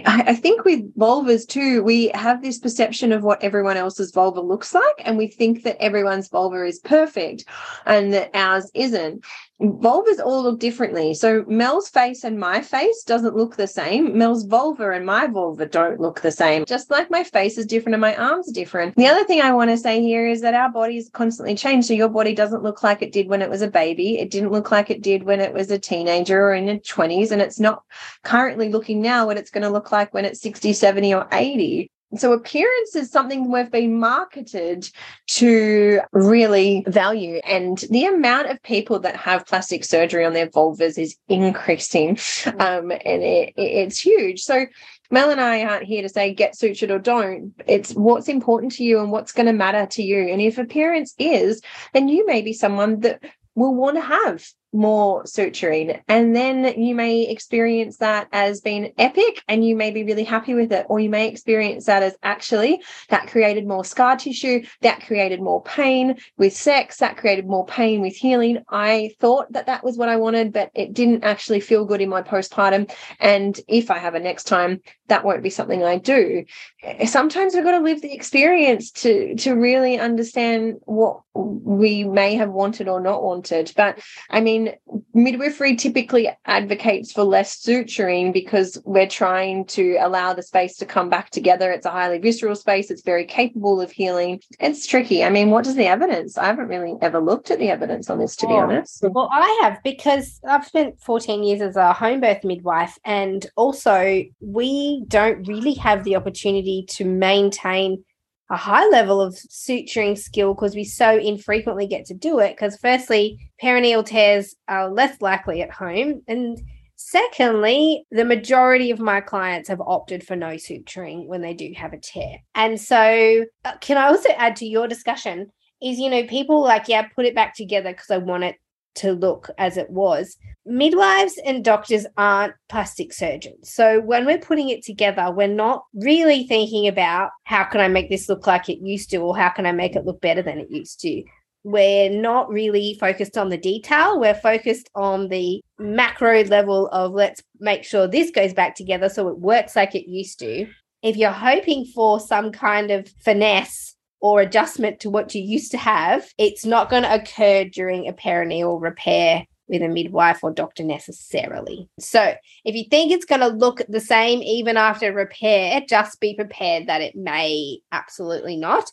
I 0.07 0.35
think 0.35 0.65
with 0.65 0.95
vulvas 0.97 1.47
too, 1.47 1.83
we 1.83 2.09
have 2.15 2.43
this 2.43 2.59
perception 2.59 3.13
of 3.13 3.23
what 3.23 3.43
everyone 3.43 3.77
else's 3.77 4.11
vulva 4.11 4.41
looks 4.41 4.75
like. 4.75 4.95
And 5.05 5.17
we 5.17 5.29
think 5.29 5.63
that 5.63 5.77
everyone's 5.81 6.29
vulva 6.29 6.65
is 6.65 6.79
perfect 6.81 7.45
and 7.87 8.13
that 8.13 8.31
ours 8.35 8.71
isn't 8.75 9.25
vulvas 9.61 10.21
all 10.25 10.43
look 10.43 10.59
differently. 10.59 11.15
So 11.15 11.45
Mel's 11.47 11.89
face 11.89 12.25
and 12.25 12.39
my 12.39 12.61
face 12.61 13.05
doesn't 13.05 13.37
look 13.37 13.57
the 13.57 13.67
same. 13.67 14.17
Mel's 14.19 14.45
vulva 14.45 14.91
and 14.91 15.07
my 15.07 15.27
vulva 15.27 15.67
don't 15.67 16.01
look 16.01 16.21
the 16.21 16.33
same. 16.33 16.65
Just 16.65 16.91
like 16.91 17.11
my 17.11 17.23
face 17.23 17.57
is 17.57 17.67
different 17.67 17.95
and 17.95 18.01
my 18.01 18.17
arms 18.17 18.49
are 18.49 18.53
different. 18.53 18.97
The 18.97 19.07
other 19.07 19.25
thing 19.25 19.41
I 19.41 19.53
want 19.53 19.71
to 19.71 19.77
say 19.77 20.01
here 20.01 20.27
is 20.27 20.41
that 20.41 20.55
our 20.55 20.71
bodies 20.71 21.09
constantly 21.13 21.55
change. 21.55 21.85
So 21.87 21.95
your 21.95 22.09
body 22.09 22.35
doesn't 22.35 22.63
look 22.63 22.83
like 22.83 23.01
it 23.01 23.13
did 23.13 23.29
when 23.29 23.43
it 23.43 23.51
was 23.51 23.63
a 23.63 23.69
baby. 23.69 24.19
It 24.19 24.31
didn't 24.31 24.53
look 24.53 24.71
like 24.71 24.91
it 24.91 25.03
did 25.03 25.23
when 25.23 25.41
it 25.41 25.53
was 25.53 25.71
a 25.71 25.79
teenager 25.79 26.49
or 26.49 26.55
in 26.55 26.67
the 26.67 26.79
20s. 26.81 27.31
And 27.31 27.41
it's 27.41 27.61
not 27.61 27.85
currently 28.23 28.71
looking 28.71 29.01
now 29.01 29.27
what 29.27 29.39
it's 29.39 29.51
going 29.51 29.63
to 29.63 29.71
look 29.71 29.84
like 29.93 30.13
when 30.15 30.25
it's 30.25 30.41
60, 30.41 30.73
70, 30.73 31.15
or 31.15 31.29
80. 31.33 31.91
So 32.17 32.33
appearance 32.33 32.95
is 32.95 33.11
something 33.11 33.51
we've 33.51 33.71
been 33.71 33.99
marketed 33.99 34.89
to 35.29 36.01
really 36.13 36.85
value. 36.87 37.41
And 37.45 37.79
the 37.91 38.07
amount 38.07 38.51
of 38.51 38.63
people 38.63 39.01
that 39.01 39.17
have 39.17 39.47
plastic 39.47 39.85
surgery 39.85 40.25
on 40.25 40.33
their 40.33 40.47
vulvas 40.47 40.99
is 40.99 41.17
increasing. 41.29 42.17
Mm. 42.17 42.61
Um, 42.61 42.91
and 42.91 43.23
it, 43.23 43.53
it's 43.57 43.99
huge. 43.99 44.43
So 44.43 44.67
Mel 45.11 45.31
and 45.31 45.41
I 45.41 45.65
aren't 45.65 45.85
here 45.85 46.03
to 46.03 46.09
say 46.09 46.33
get 46.33 46.55
sutured 46.55 46.91
or 46.91 46.99
don't. 46.99 47.53
It's 47.67 47.93
what's 47.93 48.29
important 48.29 48.73
to 48.73 48.85
you 48.85 49.01
and 49.01 49.11
what's 49.11 49.33
going 49.33 49.47
to 49.47 49.53
matter 49.53 49.87
to 49.87 50.03
you. 50.03 50.29
And 50.29 50.41
if 50.41 50.59
appearance 50.59 51.15
is, 51.19 51.61
then 51.93 52.09
you 52.09 52.27
may 52.27 52.43
be 52.43 52.53
someone 52.53 53.01
that 53.01 53.23
will 53.55 53.75
want 53.75 53.97
to 53.97 54.01
have 54.01 54.47
more 54.75 55.23
suturing. 55.23 56.01
And 56.09 56.35
then 56.35 56.81
you 56.81 56.95
may 56.95 57.23
experience 57.23 57.99
that 57.99 58.29
as 58.33 58.61
being 58.61 58.93
epic 58.99 59.43
and 59.49 59.65
you 59.65 59.77
may 59.77 59.93
be 59.93 60.03
really 60.05 60.25
happy 60.25 60.53
with 60.53 60.73
it. 60.73 60.85
Or 60.89 60.99
you 60.99 61.09
may 61.09 61.29
experience 61.29 61.87
that 61.87 62.03
as 62.03 62.17
actually 62.23 62.83
that 63.09 63.29
created 63.29 63.67
more 63.67 63.85
scar 63.85 64.17
tissue, 64.17 64.65
that 64.81 65.07
created 65.07 65.41
more 65.41 65.63
pain 65.63 66.17
with 66.37 66.55
sex, 66.55 66.99
that 66.99 67.17
created 67.17 67.47
more 67.47 67.65
pain 67.67 68.01
with 68.01 68.17
healing. 68.17 68.63
I 68.69 69.13
thought 69.21 69.53
that 69.53 69.67
that 69.67 69.85
was 69.85 69.97
what 69.97 70.09
I 70.09 70.17
wanted, 70.17 70.53
but 70.53 70.71
it 70.75 70.93
didn't 70.93 71.23
actually 71.23 71.61
feel 71.61 71.85
good 71.85 72.01
in 72.01 72.09
my 72.09 72.23
postpartum. 72.23 72.93
And 73.21 73.59
if 73.69 73.91
I 73.91 73.99
have 73.99 74.15
a 74.15 74.21
next 74.21 74.45
time, 74.45 74.81
that 75.07 75.25
won't 75.25 75.43
be 75.43 75.51
something 75.51 75.85
I 75.85 75.99
do. 75.99 76.45
Eh, 76.83 77.07
sometimes 77.07 77.55
we've 77.55 77.63
got 77.63 77.79
to 77.79 77.85
live 77.85 78.03
the 78.03 78.13
experience 78.13 78.91
to, 78.91 79.37
to 79.37 79.53
really 79.53 79.99
understand 79.99 80.77
what 80.83 81.21
we 81.35 82.05
may 82.05 82.35
have 82.35 82.51
wanted 82.51 82.89
or 82.89 83.01
not 83.01 83.23
wanted. 83.23 83.73
But 83.77 83.99
I 84.31 84.41
mean, 84.41 84.75
midwifery 85.13 85.77
typically 85.77 86.31
advocates 86.47 87.13
for 87.13 87.25
less 87.25 87.61
suturing 87.61 88.33
because 88.33 88.81
we're 88.85 89.09
trying 89.09 89.67
to 89.67 89.97
allow 90.01 90.33
the 90.33 90.43
space 90.43 90.77
to 90.77 90.87
come 90.87 91.11
back 91.11 91.31
together. 91.31 91.71
It's 91.73 91.87
a 91.87 91.91
highly 91.91 92.19
visceral 92.19 92.55
space, 92.55 92.91
it's 92.91 93.03
very 93.03 93.25
capable 93.25 93.81
of 93.81 93.91
healing. 93.91 94.41
It's 94.61 94.87
tricky. 94.87 95.25
I 95.25 95.31
mean, 95.31 95.51
what 95.51 95.65
does 95.65 95.75
the 95.75 95.87
evidence? 95.87 96.39
I 96.39 96.47
haven't 96.47 96.69
really 96.69 96.95
ever 97.03 97.21
looked 97.21 97.51
at 97.51 97.59
the 97.59 97.71
evidence 97.71 98.09
on 98.09 98.19
this, 98.19 98.37
to 98.37 98.47
be 98.47 98.53
oh, 98.53 98.59
honest. 98.59 99.05
Well, 99.11 99.29
I 99.33 99.61
have 99.63 99.79
because 99.83 100.41
I've 100.49 100.67
spent 100.67 101.01
14 101.01 101.43
years 101.43 101.61
as 101.61 101.77
a 101.77 101.93
home 101.93 102.21
birth 102.21 102.45
midwife, 102.45 102.99
and 103.05 103.45
also 103.57 104.23
we 104.41 105.05
don't 105.09 105.47
really 105.49 105.75
have 105.75 106.05
the 106.05 106.17
opportunity 106.17 106.85
to 106.91 107.05
maintain 107.05 108.05
a 108.51 108.57
high 108.57 108.87
level 108.89 109.21
of 109.21 109.35
suturing 109.35 110.19
skill 110.19 110.55
because 110.55 110.75
we 110.75 110.85
so 110.85 111.17
infrequently 111.17 111.87
get 111.87 112.05
to 112.07 112.15
do 112.15 112.39
it. 112.41 112.51
Because, 112.51 112.77
firstly, 112.77 113.39
perineal 113.63 114.05
tears 114.05 114.55
are 114.69 114.91
less 114.91 115.21
likely 115.21 115.63
at 115.63 115.71
home. 115.71 116.23
And 116.29 116.61
secondly, 116.97 118.05
the 118.11 118.25
majority 118.25 118.91
of 118.91 119.01
my 119.01 119.21
clients 119.21 119.69
have 119.69 119.81
opted 119.81 120.27
for 120.27 120.37
no 120.37 120.55
suturing 120.55 121.27
when 121.27 121.41
they 121.41 121.55
do 121.55 121.73
have 121.77 121.93
a 121.93 121.99
tear. 121.99 122.39
And 122.55 122.81
so, 122.81 123.45
uh, 123.65 123.77
can 123.81 123.97
I 123.97 124.09
also 124.09 124.31
add 124.31 124.57
to 124.57 124.67
your 124.67 124.89
discussion? 124.89 125.51
Is, 125.83 125.99
you 125.99 126.09
know, 126.09 126.25
people 126.27 126.63
like, 126.63 126.89
yeah, 126.89 127.09
put 127.09 127.27
it 127.27 127.35
back 127.35 127.55
together 127.55 127.91
because 127.91 128.11
I 128.11 128.19
want 128.19 128.45
it 128.45 128.57
to 128.97 129.13
look 129.13 129.51
as 129.59 129.77
it 129.77 129.91
was. 129.91 130.37
Midwives 130.67 131.39
and 131.45 131.65
doctors 131.65 132.07
aren't 132.17 132.55
plastic 132.69 133.13
surgeons. 133.13 133.73
So 133.73 134.01
when 134.01 134.25
we're 134.25 134.39
putting 134.39 134.71
it 134.71 134.83
together, 134.83 135.31
we're 135.31 135.47
not 135.47 135.85
really 135.95 136.47
thinking 136.47 136.89
about 136.89 137.31
how 137.45 137.65
can 137.65 137.81
I 137.81 137.89
make 137.89 138.09
this 138.09 138.29
look 138.29 138.47
like 138.47 138.69
it 138.69 138.79
used 138.79 139.11
to 139.11 139.19
or 139.19 139.37
how 139.37 139.51
can 139.51 139.67
I 139.67 139.73
make 139.73 139.95
it 139.95 140.07
look 140.07 140.21
better 140.21 140.43
than 140.43 140.59
it 140.59 140.71
used 140.71 141.01
to. 141.01 141.23
We're 141.65 142.11
not 142.11 142.51
really 142.51 142.97
focused 143.01 143.39
on 143.39 143.49
the 143.49 143.57
detail. 143.57 144.21
We're 144.21 144.35
focused 144.35 144.91
on 144.95 145.29
the 145.29 145.63
macro 145.79 146.45
level 146.45 146.89
of 146.89 147.13
let's 147.13 147.43
make 147.59 147.85
sure 147.85 148.07
this 148.07 148.31
goes 148.31 148.53
back 148.53 148.75
together 148.75 149.09
so 149.09 149.29
it 149.29 149.39
works 149.39 149.75
like 149.77 149.95
it 149.95 150.09
used 150.09 150.39
to. 150.41 150.67
If 151.03 151.17
you're 151.17 151.31
hoping 151.31 151.85
for 151.95 152.21
some 152.21 152.53
kind 152.53 152.91
of 152.91 153.09
finesse 153.23 153.94
or 154.25 154.41
adjustment 154.41 155.01
to 155.01 155.11
what 155.11 155.35
you 155.35 155.43
used 155.43 155.71
to 155.71 155.77
have, 155.77 156.27
it's 156.39 156.65
not 156.65 156.89
going 156.89 157.03
to 157.03 157.15
occur 157.15 157.63
during 157.65 158.09
a 158.09 158.13
perineal 158.15 158.81
repair 158.81 159.47
with 159.69 159.83
a 159.83 159.89
midwife 159.89 160.43
or 160.43 160.51
doctor 160.51 160.83
necessarily. 160.83 161.91
So, 162.01 162.33
if 162.65 162.75
you 162.75 162.85
think 162.89 163.13
it's 163.13 163.27
going 163.27 163.43
to 163.43 163.49
look 163.49 163.83
the 163.87 164.01
same 164.01 164.43
even 164.43 164.79
after 164.79 165.13
repair, 165.13 165.83
just 165.87 166.21
be 166.21 166.35
prepared 166.35 166.87
that 166.87 167.03
it 167.03 167.15
may 167.15 167.81
absolutely 167.93 168.57
not. 168.57 168.91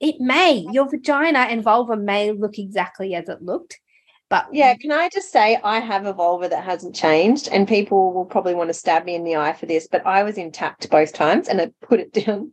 It 0.00 0.16
may. 0.18 0.66
Your 0.72 0.90
vagina 0.90 1.38
and 1.38 1.62
vulva 1.62 1.96
may 1.96 2.32
look 2.32 2.58
exactly 2.58 3.14
as 3.14 3.28
it 3.28 3.40
looked. 3.40 3.78
But 4.32 4.46
yeah, 4.50 4.74
can 4.76 4.90
I 4.90 5.10
just 5.10 5.30
say 5.30 5.60
I 5.62 5.78
have 5.78 6.06
a 6.06 6.14
vulva 6.14 6.48
that 6.48 6.64
hasn't 6.64 6.94
changed, 6.94 7.50
and 7.52 7.68
people 7.68 8.14
will 8.14 8.24
probably 8.24 8.54
want 8.54 8.70
to 8.70 8.74
stab 8.74 9.04
me 9.04 9.14
in 9.14 9.24
the 9.24 9.36
eye 9.36 9.52
for 9.52 9.66
this, 9.66 9.86
but 9.86 10.06
I 10.06 10.22
was 10.22 10.38
intact 10.38 10.88
both 10.88 11.12
times, 11.12 11.48
and 11.48 11.60
I 11.60 11.70
put 11.82 12.00
it 12.00 12.14
down 12.24 12.50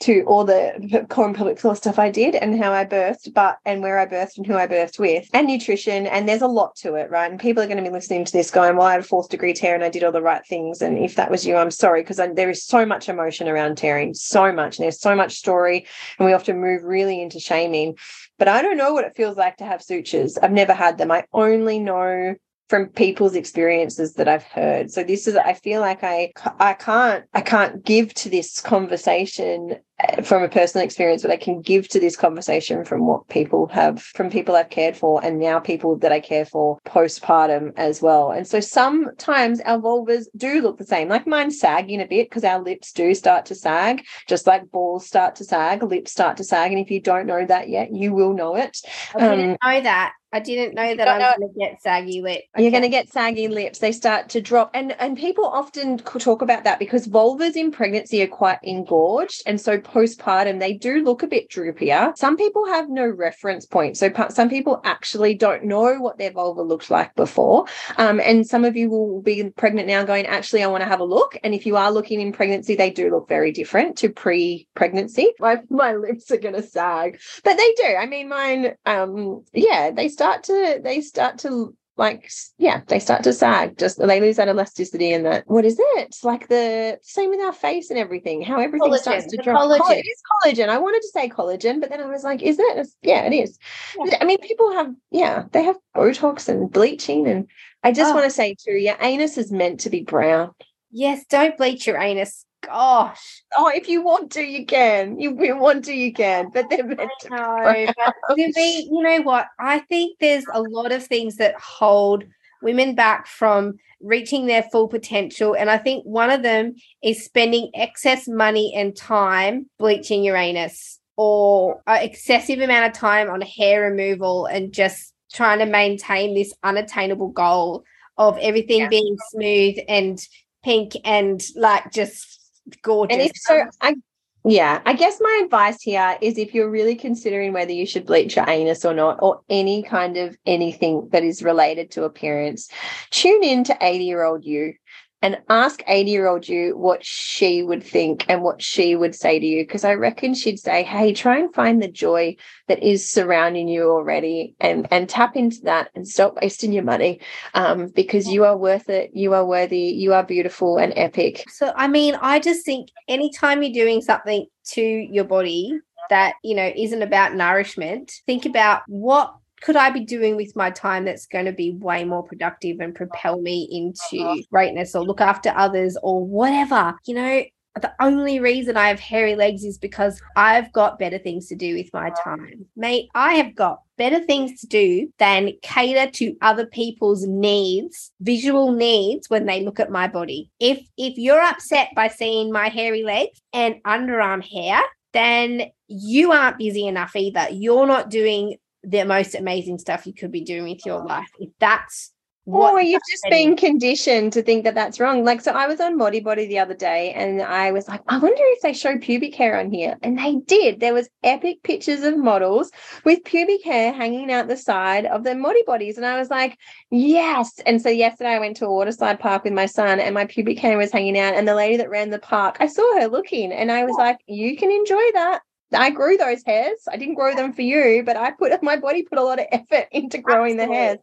to 0.00 0.22
all 0.22 0.44
the 0.44 1.06
common 1.10 1.32
public 1.32 1.60
floor 1.60 1.76
stuff 1.76 1.96
I 1.96 2.10
did 2.10 2.34
and 2.34 2.60
how 2.60 2.72
I 2.72 2.84
birthed, 2.84 3.32
but 3.34 3.58
and 3.64 3.82
where 3.82 4.00
I 4.00 4.06
birthed 4.06 4.36
and 4.36 4.44
who 4.44 4.56
I 4.56 4.66
birthed 4.66 4.98
with, 4.98 5.28
and 5.32 5.46
nutrition, 5.46 6.08
and 6.08 6.28
there's 6.28 6.42
a 6.42 6.48
lot 6.48 6.74
to 6.78 6.96
it, 6.96 7.08
right? 7.08 7.30
And 7.30 7.38
people 7.38 7.62
are 7.62 7.66
going 7.66 7.76
to 7.76 7.88
be 7.88 7.94
listening 7.94 8.24
to 8.24 8.32
this 8.32 8.50
going, 8.50 8.74
"Well, 8.76 8.88
I 8.88 8.94
had 8.94 9.02
a 9.02 9.04
fourth 9.04 9.28
degree 9.28 9.54
tear 9.54 9.76
and 9.76 9.84
I 9.84 9.90
did 9.90 10.02
all 10.02 10.10
the 10.10 10.20
right 10.20 10.44
things," 10.44 10.82
and 10.82 10.98
if 10.98 11.14
that 11.14 11.30
was 11.30 11.46
you, 11.46 11.54
I'm 11.54 11.70
sorry 11.70 12.02
because 12.02 12.16
there 12.16 12.50
is 12.50 12.64
so 12.64 12.84
much 12.84 13.08
emotion 13.08 13.46
around 13.46 13.78
tearing, 13.78 14.12
so 14.12 14.50
much, 14.50 14.76
and 14.76 14.82
there's 14.82 15.00
so 15.00 15.14
much 15.14 15.36
story, 15.36 15.86
and 16.18 16.26
we 16.26 16.32
often 16.32 16.60
move 16.60 16.82
really 16.82 17.22
into 17.22 17.38
shaming. 17.38 17.94
But 18.42 18.48
I 18.48 18.60
don't 18.60 18.76
know 18.76 18.92
what 18.92 19.04
it 19.04 19.14
feels 19.14 19.36
like 19.36 19.58
to 19.58 19.64
have 19.64 19.84
sutures. 19.84 20.36
I've 20.36 20.50
never 20.50 20.72
had 20.72 20.98
them. 20.98 21.12
I 21.12 21.22
only 21.32 21.78
know 21.78 22.34
from 22.68 22.88
people's 22.88 23.36
experiences 23.36 24.14
that 24.14 24.26
I've 24.26 24.42
heard. 24.42 24.90
So 24.90 25.04
this 25.04 25.28
is 25.28 25.36
I 25.36 25.52
feel 25.52 25.80
like 25.80 26.02
I 26.02 26.32
I 26.58 26.72
can't 26.72 27.24
I 27.34 27.40
can't 27.40 27.84
give 27.84 28.12
to 28.14 28.28
this 28.28 28.60
conversation 28.60 29.76
from 30.24 30.42
a 30.42 30.48
personal 30.48 30.84
experience, 30.84 31.22
but 31.22 31.30
I 31.30 31.36
can 31.36 31.60
give 31.60 31.88
to 31.88 32.00
this 32.00 32.16
conversation 32.16 32.84
from 32.84 33.06
what 33.06 33.28
people 33.28 33.66
have, 33.68 34.02
from 34.02 34.30
people 34.30 34.56
I've 34.56 34.70
cared 34.70 34.96
for, 34.96 35.24
and 35.24 35.38
now 35.38 35.58
people 35.58 35.96
that 35.98 36.12
I 36.12 36.20
care 36.20 36.44
for 36.44 36.78
postpartum 36.86 37.72
as 37.76 38.02
well. 38.02 38.30
And 38.30 38.46
so 38.46 38.60
sometimes 38.60 39.60
our 39.60 39.78
vulvas 39.78 40.26
do 40.36 40.60
look 40.60 40.78
the 40.78 40.84
same, 40.84 41.08
like 41.08 41.26
mine 41.26 41.50
sagging 41.50 42.00
a 42.00 42.06
bit 42.06 42.28
because 42.28 42.44
our 42.44 42.60
lips 42.60 42.92
do 42.92 43.14
start 43.14 43.46
to 43.46 43.54
sag, 43.54 44.04
just 44.28 44.46
like 44.46 44.70
balls 44.70 45.06
start 45.06 45.36
to 45.36 45.44
sag, 45.44 45.82
lips 45.82 46.12
start 46.12 46.36
to 46.38 46.44
sag. 46.44 46.72
And 46.72 46.80
if 46.80 46.90
you 46.90 47.00
don't 47.00 47.26
know 47.26 47.44
that 47.44 47.68
yet, 47.68 47.94
you 47.94 48.12
will 48.12 48.32
know 48.32 48.56
it. 48.56 48.78
I 49.14 49.20
didn't 49.20 49.50
um, 49.50 49.58
know 49.62 49.80
that. 49.82 50.14
I 50.32 50.40
didn't 50.40 50.74
know 50.74 50.96
that 50.96 51.08
I'm 51.08 51.20
going 51.20 51.52
to 51.52 51.58
get 51.58 51.82
saggy 51.82 52.22
lips. 52.22 52.44
Okay. 52.54 52.62
You're 52.62 52.70
going 52.70 52.82
to 52.82 52.88
get 52.88 53.10
saggy 53.10 53.48
lips. 53.48 53.80
They 53.80 53.92
start 53.92 54.30
to 54.30 54.40
drop, 54.40 54.70
and 54.72 54.92
and 54.98 55.16
people 55.16 55.44
often 55.44 55.98
talk 55.98 56.40
about 56.40 56.64
that 56.64 56.78
because 56.78 57.06
vulvas 57.06 57.54
in 57.54 57.70
pregnancy 57.70 58.22
are 58.22 58.26
quite 58.26 58.58
engorged, 58.62 59.42
and 59.44 59.60
so 59.60 59.78
postpartum 59.78 60.58
they 60.58 60.72
do 60.72 61.04
look 61.04 61.22
a 61.22 61.26
bit 61.26 61.50
droopier. 61.50 62.16
Some 62.16 62.38
people 62.38 62.66
have 62.66 62.88
no 62.88 63.06
reference 63.06 63.66
point, 63.66 63.98
so 63.98 64.10
some 64.30 64.48
people 64.48 64.80
actually 64.84 65.34
don't 65.34 65.64
know 65.64 65.98
what 66.00 66.16
their 66.16 66.30
vulva 66.30 66.62
looked 66.62 66.90
like 66.90 67.14
before. 67.14 67.66
Um, 67.98 68.18
and 68.20 68.46
some 68.46 68.64
of 68.64 68.74
you 68.74 68.88
will 68.88 69.20
be 69.20 69.50
pregnant 69.50 69.86
now, 69.86 70.02
going, 70.02 70.24
actually, 70.24 70.62
I 70.62 70.66
want 70.68 70.82
to 70.82 70.88
have 70.88 71.00
a 71.00 71.04
look. 71.04 71.36
And 71.44 71.54
if 71.54 71.66
you 71.66 71.76
are 71.76 71.92
looking 71.92 72.22
in 72.22 72.32
pregnancy, 72.32 72.74
they 72.74 72.90
do 72.90 73.10
look 73.10 73.28
very 73.28 73.52
different 73.52 73.98
to 73.98 74.08
pre-pregnancy. 74.08 75.32
My 75.40 75.60
my 75.68 75.94
lips 75.94 76.30
are 76.30 76.38
going 76.38 76.54
to 76.54 76.62
sag, 76.62 77.20
but 77.44 77.56
they 77.58 77.74
do. 77.76 77.96
I 77.98 78.06
mean, 78.06 78.30
mine, 78.30 78.74
um, 78.86 79.44
yeah, 79.52 79.90
they 79.90 80.08
start 80.08 80.21
start 80.22 80.44
to 80.44 80.80
they 80.82 81.00
start 81.00 81.38
to 81.38 81.74
like 81.96 82.30
yeah 82.58 82.80
they 82.86 82.98
start 82.98 83.22
to 83.22 83.32
sag 83.32 83.76
just 83.76 83.98
they 83.98 84.20
lose 84.20 84.36
that 84.36 84.48
elasticity 84.48 85.12
and 85.12 85.26
that 85.26 85.44
what 85.46 85.64
is 85.64 85.78
it? 85.78 86.16
Like 86.22 86.48
the 86.48 86.98
same 87.02 87.30
with 87.30 87.40
our 87.40 87.52
face 87.52 87.90
and 87.90 87.98
everything 87.98 88.40
how 88.40 88.60
everything 88.60 88.90
collagen, 88.90 88.98
starts 88.98 89.26
to 89.26 89.36
drop. 89.36 89.60
Collagen. 89.60 89.80
Oh, 89.82 89.92
it 89.92 90.06
is 90.06 90.22
collagen. 90.32 90.68
I 90.68 90.78
wanted 90.78 91.02
to 91.02 91.08
say 91.08 91.28
collagen 91.28 91.80
but 91.80 91.90
then 91.90 92.00
i 92.00 92.06
was 92.06 92.24
like 92.24 92.40
is 92.42 92.58
it? 92.58 92.78
It's, 92.78 92.96
yeah 93.02 93.24
it 93.24 93.34
is. 93.34 93.58
Yeah. 93.98 94.18
i 94.20 94.24
mean 94.24 94.38
people 94.38 94.72
have 94.72 94.94
yeah 95.10 95.44
they 95.52 95.64
have 95.64 95.76
botox 95.94 96.48
and 96.48 96.70
bleaching 96.70 97.26
and 97.26 97.48
i 97.82 97.92
just 97.92 98.12
oh. 98.12 98.14
want 98.14 98.24
to 98.24 98.30
say 98.30 98.54
too 98.54 98.72
your 98.72 98.96
anus 99.00 99.36
is 99.36 99.50
meant 99.50 99.80
to 99.80 99.90
be 99.90 100.02
brown. 100.02 100.52
Yes 100.92 101.24
don't 101.28 101.56
bleach 101.58 101.86
your 101.86 101.98
anus 101.98 102.46
gosh. 102.62 103.42
Oh, 103.56 103.70
if 103.74 103.88
you 103.88 104.02
want 104.02 104.30
to, 104.32 104.42
you 104.42 104.64
can. 104.66 105.18
You, 105.18 105.36
you 105.42 105.56
want 105.56 105.84
to, 105.86 105.92
you 105.92 106.12
can. 106.12 106.50
But 106.52 106.70
they're 106.70 106.84
meant 106.84 107.10
to 107.22 107.28
but 107.28 108.36
me, 108.36 108.88
you 108.90 109.02
know 109.02 109.22
what? 109.22 109.48
I 109.58 109.80
think 109.80 110.18
there's 110.18 110.44
a 110.52 110.62
lot 110.62 110.92
of 110.92 111.04
things 111.04 111.36
that 111.36 111.54
hold 111.56 112.24
women 112.62 112.94
back 112.94 113.26
from 113.26 113.74
reaching 114.00 114.46
their 114.46 114.62
full 114.64 114.88
potential. 114.88 115.54
And 115.54 115.70
I 115.70 115.78
think 115.78 116.04
one 116.04 116.30
of 116.30 116.42
them 116.42 116.74
is 117.02 117.24
spending 117.24 117.70
excess 117.74 118.26
money 118.26 118.72
and 118.74 118.96
time 118.96 119.68
bleaching 119.78 120.24
Uranus 120.24 120.98
or 121.16 121.82
an 121.86 122.02
excessive 122.02 122.60
amount 122.60 122.86
of 122.86 122.92
time 122.92 123.30
on 123.30 123.40
hair 123.40 123.90
removal 123.90 124.46
and 124.46 124.72
just 124.72 125.12
trying 125.32 125.58
to 125.58 125.66
maintain 125.66 126.34
this 126.34 126.52
unattainable 126.62 127.28
goal 127.28 127.84
of 128.18 128.36
everything 128.38 128.80
yeah. 128.80 128.88
being 128.88 129.16
smooth 129.30 129.76
and 129.88 130.26
pink 130.62 130.92
and 131.04 131.42
like 131.56 131.90
just 131.92 132.41
gorgeous. 132.82 133.16
And 133.16 133.22
if 133.22 133.32
so, 133.36 133.64
I 133.80 133.96
yeah, 134.44 134.82
I 134.84 134.94
guess 134.94 135.18
my 135.20 135.42
advice 135.44 135.80
here 135.80 136.18
is 136.20 136.36
if 136.36 136.52
you're 136.52 136.70
really 136.70 136.96
considering 136.96 137.52
whether 137.52 137.70
you 137.70 137.86
should 137.86 138.06
bleach 138.06 138.34
your 138.34 138.48
anus 138.48 138.84
or 138.84 138.92
not, 138.92 139.22
or 139.22 139.40
any 139.48 139.84
kind 139.84 140.16
of 140.16 140.36
anything 140.46 141.08
that 141.12 141.22
is 141.22 141.44
related 141.44 141.92
to 141.92 142.02
appearance, 142.02 142.68
tune 143.10 143.44
in 143.44 143.62
to 143.64 143.78
80 143.80 144.04
year 144.04 144.24
old 144.24 144.44
you 144.44 144.74
and 145.22 145.40
ask 145.48 145.82
80 145.86 146.10
year 146.10 146.28
old 146.28 146.48
you 146.48 146.76
what 146.76 147.04
she 147.04 147.62
would 147.62 147.82
think 147.82 148.24
and 148.28 148.42
what 148.42 148.60
she 148.60 148.96
would 148.96 149.14
say 149.14 149.38
to 149.38 149.46
you. 149.46 149.64
Because 149.64 149.84
I 149.84 149.94
reckon 149.94 150.34
she'd 150.34 150.58
say, 150.58 150.82
Hey, 150.82 151.12
try 151.12 151.38
and 151.38 151.54
find 151.54 151.82
the 151.82 151.88
joy 151.88 152.36
that 152.68 152.82
is 152.82 153.08
surrounding 153.08 153.68
you 153.68 153.90
already 153.90 154.54
and, 154.60 154.86
and 154.90 155.08
tap 155.08 155.36
into 155.36 155.60
that 155.62 155.90
and 155.94 156.06
stop 156.06 156.36
wasting 156.42 156.72
your 156.72 156.84
money 156.84 157.20
um, 157.54 157.88
because 157.88 158.28
you 158.28 158.44
are 158.44 158.56
worth 158.56 158.88
it. 158.88 159.10
You 159.14 159.32
are 159.34 159.46
worthy. 159.46 159.78
You 159.78 160.12
are 160.12 160.24
beautiful 160.24 160.78
and 160.78 160.92
epic. 160.96 161.44
So, 161.48 161.72
I 161.76 161.88
mean, 161.88 162.16
I 162.20 162.40
just 162.40 162.66
think 162.66 162.88
anytime 163.08 163.62
you're 163.62 163.72
doing 163.72 164.02
something 164.02 164.46
to 164.72 164.82
your 164.82 165.24
body, 165.24 165.80
that 166.10 166.34
you 166.42 166.54
know 166.54 166.70
isn't 166.76 167.02
about 167.02 167.34
nourishment 167.34 168.12
think 168.26 168.44
about 168.44 168.82
what 168.86 169.34
could 169.62 169.76
I 169.76 169.90
be 169.90 170.04
doing 170.04 170.36
with 170.36 170.54
my 170.56 170.70
time 170.70 171.04
that's 171.04 171.26
going 171.26 171.46
to 171.46 171.52
be 171.52 171.72
way 171.72 172.04
more 172.04 172.22
productive 172.22 172.80
and 172.80 172.94
propel 172.94 173.40
me 173.40 173.68
into 173.70 174.24
uh-huh. 174.24 174.42
greatness 174.50 174.94
or 174.94 175.04
look 175.04 175.20
after 175.20 175.52
others 175.56 175.96
or 176.02 176.24
whatever? 176.24 176.94
You 177.06 177.14
know, 177.14 177.42
the 177.80 177.92
only 178.00 178.38
reason 178.38 178.76
I 178.76 178.88
have 178.88 179.00
hairy 179.00 179.34
legs 179.34 179.64
is 179.64 179.78
because 179.78 180.20
I've 180.36 180.70
got 180.72 180.98
better 180.98 181.18
things 181.18 181.46
to 181.46 181.56
do 181.56 181.74
with 181.74 181.88
my 181.92 182.08
uh-huh. 182.08 182.36
time. 182.36 182.66
Mate, 182.76 183.08
I 183.14 183.34
have 183.34 183.54
got 183.54 183.80
better 183.96 184.20
things 184.20 184.60
to 184.60 184.66
do 184.66 185.12
than 185.18 185.52
cater 185.62 186.10
to 186.10 186.36
other 186.42 186.66
people's 186.66 187.24
needs, 187.26 188.10
visual 188.20 188.72
needs 188.72 189.30
when 189.30 189.46
they 189.46 189.62
look 189.62 189.78
at 189.78 189.92
my 189.92 190.08
body. 190.08 190.50
If 190.58 190.80
if 190.98 191.16
you're 191.16 191.40
upset 191.40 191.90
by 191.94 192.08
seeing 192.08 192.52
my 192.52 192.68
hairy 192.68 193.04
legs 193.04 193.40
and 193.52 193.76
underarm 193.84 194.42
hair, 194.44 194.82
then 195.12 195.70
you 195.88 196.32
aren't 196.32 196.58
busy 196.58 196.86
enough 196.86 197.14
either. 197.14 197.46
You're 197.50 197.86
not 197.86 198.10
doing 198.10 198.56
the 198.84 199.04
most 199.04 199.34
amazing 199.34 199.78
stuff 199.78 200.06
you 200.06 200.14
could 200.14 200.32
be 200.32 200.42
doing 200.42 200.64
with 200.64 200.84
your 200.86 201.04
life. 201.04 201.28
If 201.38 201.50
that's 201.58 202.12
what 202.44 202.72
or 202.72 202.80
you've 202.80 203.00
just 203.08 203.24
been 203.30 203.56
conditioned 203.56 204.32
to 204.32 204.42
think 204.42 204.64
that 204.64 204.74
that's 204.74 204.98
wrong. 204.98 205.24
Like, 205.24 205.40
so 205.40 205.52
I 205.52 205.68
was 205.68 205.80
on 205.80 205.96
body 205.96 206.20
Modibodi 206.20 206.48
the 206.48 206.58
other 206.58 206.74
day 206.74 207.12
and 207.12 207.40
I 207.40 207.70
was 207.70 207.86
like, 207.86 208.00
I 208.08 208.18
wonder 208.18 208.36
if 208.36 208.62
they 208.62 208.72
show 208.72 208.98
pubic 208.98 209.34
hair 209.36 209.60
on 209.60 209.70
here. 209.70 209.96
And 210.02 210.18
they 210.18 210.36
did. 210.46 210.80
There 210.80 210.92
was 210.92 211.08
epic 211.22 211.62
pictures 211.62 212.02
of 212.02 212.18
models 212.18 212.72
with 213.04 213.22
pubic 213.22 213.64
hair 213.64 213.92
hanging 213.92 214.32
out 214.32 214.48
the 214.48 214.56
side 214.56 215.06
of 215.06 215.22
their 215.22 215.40
body 215.40 215.62
Modibodis. 215.62 215.98
And 215.98 216.06
I 216.06 216.18
was 216.18 216.30
like, 216.30 216.58
yes. 216.90 217.60
And 217.64 217.80
so 217.80 217.88
yesterday 217.88 218.30
I 218.30 218.40
went 218.40 218.56
to 218.56 218.66
a 218.66 218.74
waterside 218.74 219.20
park 219.20 219.44
with 219.44 219.52
my 219.52 219.66
son 219.66 220.00
and 220.00 220.12
my 220.12 220.26
pubic 220.26 220.58
hair 220.58 220.76
was 220.76 220.90
hanging 220.90 221.18
out. 221.18 221.34
And 221.34 221.46
the 221.46 221.54
lady 221.54 221.76
that 221.76 221.90
ran 221.90 222.10
the 222.10 222.18
park, 222.18 222.56
I 222.58 222.66
saw 222.66 223.00
her 223.00 223.06
looking 223.06 223.52
and 223.52 223.70
I 223.70 223.84
was 223.84 223.94
like, 223.96 224.18
you 224.26 224.56
can 224.56 224.72
enjoy 224.72 225.12
that. 225.14 225.42
I 225.74 225.90
grew 225.90 226.16
those 226.16 226.42
hairs. 226.44 226.78
I 226.90 226.96
didn't 226.96 227.14
grow 227.14 227.34
them 227.34 227.52
for 227.52 227.62
you, 227.62 228.02
but 228.04 228.16
I 228.16 228.32
put 228.32 228.62
my 228.62 228.76
body 228.76 229.02
put 229.02 229.18
a 229.18 229.22
lot 229.22 229.38
of 229.38 229.46
effort 229.52 229.88
into 229.92 230.18
growing 230.18 230.58
Absolutely. 230.58 230.66
the 230.66 230.80
hairs. 230.80 230.98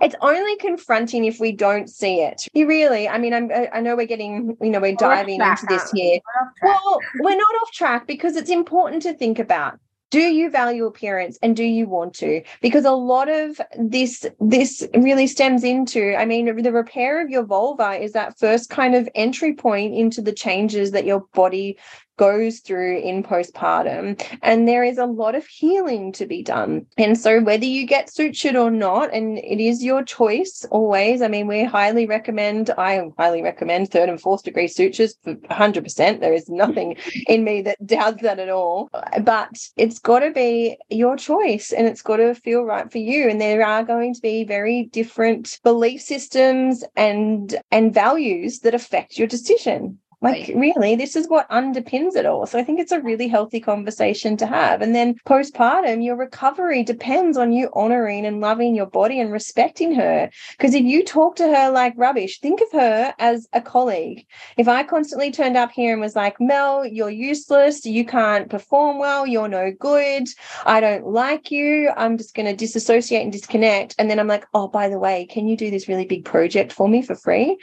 It's 0.00 0.14
only 0.20 0.56
confronting 0.56 1.24
if 1.24 1.40
we 1.40 1.52
don't 1.52 1.88
see 1.88 2.20
it. 2.20 2.46
You 2.52 2.66
really, 2.66 3.08
I 3.08 3.18
mean, 3.18 3.34
I'm, 3.34 3.50
I 3.72 3.80
know 3.80 3.96
we're 3.96 4.06
getting, 4.06 4.56
you 4.60 4.70
know, 4.70 4.80
we're 4.80 4.94
diving 4.94 5.40
into 5.40 5.66
this 5.68 5.90
here. 5.92 6.20
We're 6.62 6.68
well, 6.68 6.98
we're 7.20 7.36
not 7.36 7.54
off 7.62 7.72
track 7.72 8.06
because 8.06 8.36
it's 8.36 8.50
important 8.50 9.02
to 9.02 9.14
think 9.14 9.38
about 9.38 9.78
do 10.10 10.20
you 10.20 10.48
value 10.50 10.86
appearance 10.86 11.38
and 11.42 11.54
do 11.54 11.64
you 11.64 11.86
want 11.86 12.14
to 12.14 12.42
because 12.62 12.84
a 12.84 12.92
lot 12.92 13.28
of 13.28 13.60
this 13.78 14.26
this 14.40 14.86
really 14.94 15.26
stems 15.26 15.64
into 15.64 16.14
i 16.16 16.24
mean 16.24 16.62
the 16.62 16.72
repair 16.72 17.22
of 17.22 17.30
your 17.30 17.44
vulva 17.44 17.92
is 17.92 18.12
that 18.12 18.38
first 18.38 18.70
kind 18.70 18.94
of 18.94 19.08
entry 19.14 19.54
point 19.54 19.94
into 19.94 20.22
the 20.22 20.32
changes 20.32 20.92
that 20.92 21.04
your 21.04 21.20
body 21.34 21.76
goes 22.18 22.58
through 22.58 22.98
in 22.98 23.22
postpartum. 23.22 24.22
And 24.42 24.68
there 24.68 24.84
is 24.84 24.98
a 24.98 25.06
lot 25.06 25.34
of 25.34 25.46
healing 25.46 26.12
to 26.12 26.26
be 26.26 26.42
done. 26.42 26.84
And 26.98 27.16
so, 27.16 27.40
whether 27.40 27.64
you 27.64 27.86
get 27.86 28.08
sutured 28.08 28.62
or 28.62 28.70
not, 28.70 29.14
and 29.14 29.38
it 29.38 29.62
is 29.62 29.82
your 29.82 30.02
choice 30.02 30.66
always. 30.70 31.22
I 31.22 31.28
mean, 31.28 31.46
we 31.46 31.64
highly 31.64 32.06
recommend, 32.06 32.70
I 32.70 33.08
highly 33.16 33.42
recommend 33.42 33.90
third 33.90 34.10
and 34.10 34.20
fourth 34.20 34.42
degree 34.42 34.68
sutures 34.68 35.14
for 35.24 35.34
100%. 35.34 36.20
There 36.20 36.34
is 36.34 36.44
mm-hmm. 36.44 36.56
nothing 36.56 36.96
in 37.26 37.44
me 37.44 37.62
that 37.62 37.86
doubts 37.86 38.22
that 38.22 38.38
at 38.38 38.50
all. 38.50 38.90
But 39.22 39.56
it's 39.76 39.98
got 39.98 40.20
to 40.20 40.30
be 40.30 40.76
your 40.90 41.16
choice 41.16 41.72
and 41.72 41.86
it's 41.86 42.02
got 42.02 42.16
to 42.16 42.34
feel 42.34 42.62
right 42.62 42.90
for 42.90 42.98
you. 42.98 43.28
And 43.28 43.40
there 43.40 43.64
are 43.64 43.84
going 43.84 44.14
to 44.14 44.20
be 44.20 44.44
very 44.44 44.84
different 44.84 45.58
belief 45.62 46.02
systems 46.02 46.84
and 46.96 47.56
and 47.70 47.94
values 47.94 48.60
that 48.60 48.74
affect 48.74 49.18
your 49.18 49.28
decision. 49.28 49.98
Like, 50.20 50.50
really, 50.56 50.96
this 50.96 51.14
is 51.14 51.28
what 51.28 51.48
underpins 51.48 52.16
it 52.16 52.26
all. 52.26 52.44
So 52.44 52.58
I 52.58 52.64
think 52.64 52.80
it's 52.80 52.90
a 52.90 53.00
really 53.00 53.28
healthy 53.28 53.60
conversation 53.60 54.36
to 54.38 54.46
have. 54.46 54.82
And 54.82 54.92
then 54.92 55.14
postpartum, 55.24 56.04
your 56.04 56.16
recovery 56.16 56.82
depends 56.82 57.36
on 57.36 57.52
you 57.52 57.70
honoring 57.72 58.26
and 58.26 58.40
loving 58.40 58.74
your 58.74 58.86
body 58.86 59.20
and 59.20 59.30
respecting 59.30 59.94
her. 59.94 60.28
Because 60.56 60.74
if 60.74 60.82
you 60.82 61.04
talk 61.04 61.36
to 61.36 61.44
her 61.44 61.70
like 61.70 61.94
rubbish, 61.96 62.40
think 62.40 62.60
of 62.60 62.72
her 62.72 63.14
as 63.20 63.46
a 63.52 63.60
colleague. 63.60 64.26
If 64.56 64.66
I 64.66 64.82
constantly 64.82 65.30
turned 65.30 65.56
up 65.56 65.70
here 65.70 65.92
and 65.92 66.00
was 66.00 66.16
like, 66.16 66.40
Mel, 66.40 66.84
you're 66.84 67.10
useless, 67.10 67.86
you 67.86 68.04
can't 68.04 68.50
perform 68.50 68.98
well, 68.98 69.24
you're 69.24 69.46
no 69.46 69.70
good, 69.78 70.26
I 70.66 70.80
don't 70.80 71.06
like 71.06 71.52
you, 71.52 71.92
I'm 71.96 72.18
just 72.18 72.34
going 72.34 72.46
to 72.46 72.56
disassociate 72.56 73.22
and 73.22 73.30
disconnect. 73.30 73.94
And 74.00 74.10
then 74.10 74.18
I'm 74.18 74.26
like, 74.26 74.46
oh, 74.52 74.66
by 74.66 74.88
the 74.88 74.98
way, 74.98 75.26
can 75.26 75.46
you 75.46 75.56
do 75.56 75.70
this 75.70 75.86
really 75.86 76.06
big 76.06 76.24
project 76.24 76.72
for 76.72 76.88
me 76.88 77.02
for 77.02 77.14
free? 77.14 77.56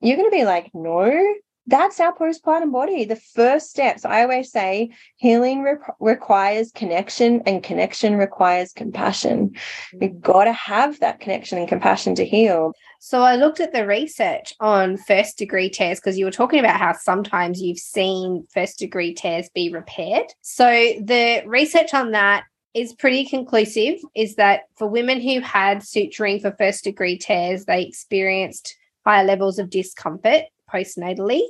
You're 0.00 0.16
going 0.16 0.30
to 0.30 0.36
be 0.36 0.44
like, 0.44 0.70
no, 0.74 1.34
that's 1.66 2.00
our 2.00 2.14
postpartum 2.14 2.72
body. 2.72 3.04
The 3.04 3.16
first 3.16 3.70
steps, 3.70 4.04
I 4.04 4.22
always 4.22 4.50
say, 4.50 4.90
healing 5.16 5.62
re- 5.62 5.76
requires 6.00 6.72
connection 6.72 7.42
and 7.46 7.62
connection 7.62 8.16
requires 8.16 8.72
compassion. 8.72 9.54
You've 10.00 10.20
got 10.20 10.44
to 10.44 10.52
have 10.52 10.98
that 11.00 11.20
connection 11.20 11.58
and 11.58 11.68
compassion 11.68 12.14
to 12.16 12.24
heal. 12.24 12.72
So 12.98 13.22
I 13.22 13.36
looked 13.36 13.60
at 13.60 13.72
the 13.72 13.86
research 13.86 14.52
on 14.60 14.96
first 14.96 15.38
degree 15.38 15.70
tears 15.70 16.00
because 16.00 16.18
you 16.18 16.24
were 16.24 16.30
talking 16.30 16.58
about 16.58 16.78
how 16.78 16.92
sometimes 16.94 17.60
you've 17.60 17.78
seen 17.78 18.46
first 18.52 18.78
degree 18.78 19.14
tears 19.14 19.48
be 19.54 19.72
repaired. 19.72 20.26
So 20.40 20.66
the 20.66 21.42
research 21.46 21.94
on 21.94 22.10
that 22.12 22.44
is 22.74 22.94
pretty 22.94 23.24
conclusive 23.24 23.98
is 24.16 24.36
that 24.36 24.62
for 24.78 24.88
women 24.88 25.20
who 25.20 25.40
had 25.40 25.78
suturing 25.78 26.40
for 26.40 26.54
first 26.58 26.84
degree 26.84 27.18
tears, 27.18 27.66
they 27.66 27.82
experienced 27.82 28.76
higher 29.04 29.24
levels 29.24 29.58
of 29.58 29.68
discomfort 29.68 30.44
postnatally. 30.72 31.42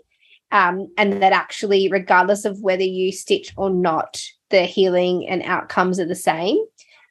Um, 0.50 0.92
and 0.98 1.22
that 1.22 1.32
actually, 1.32 1.88
regardless 1.88 2.44
of 2.44 2.60
whether 2.60 2.82
you 2.82 3.10
stitch 3.10 3.54
or 3.56 3.70
not, 3.70 4.20
the 4.50 4.64
healing 4.64 5.26
and 5.28 5.42
outcomes 5.42 5.98
are 5.98 6.06
the 6.06 6.14
same. 6.14 6.58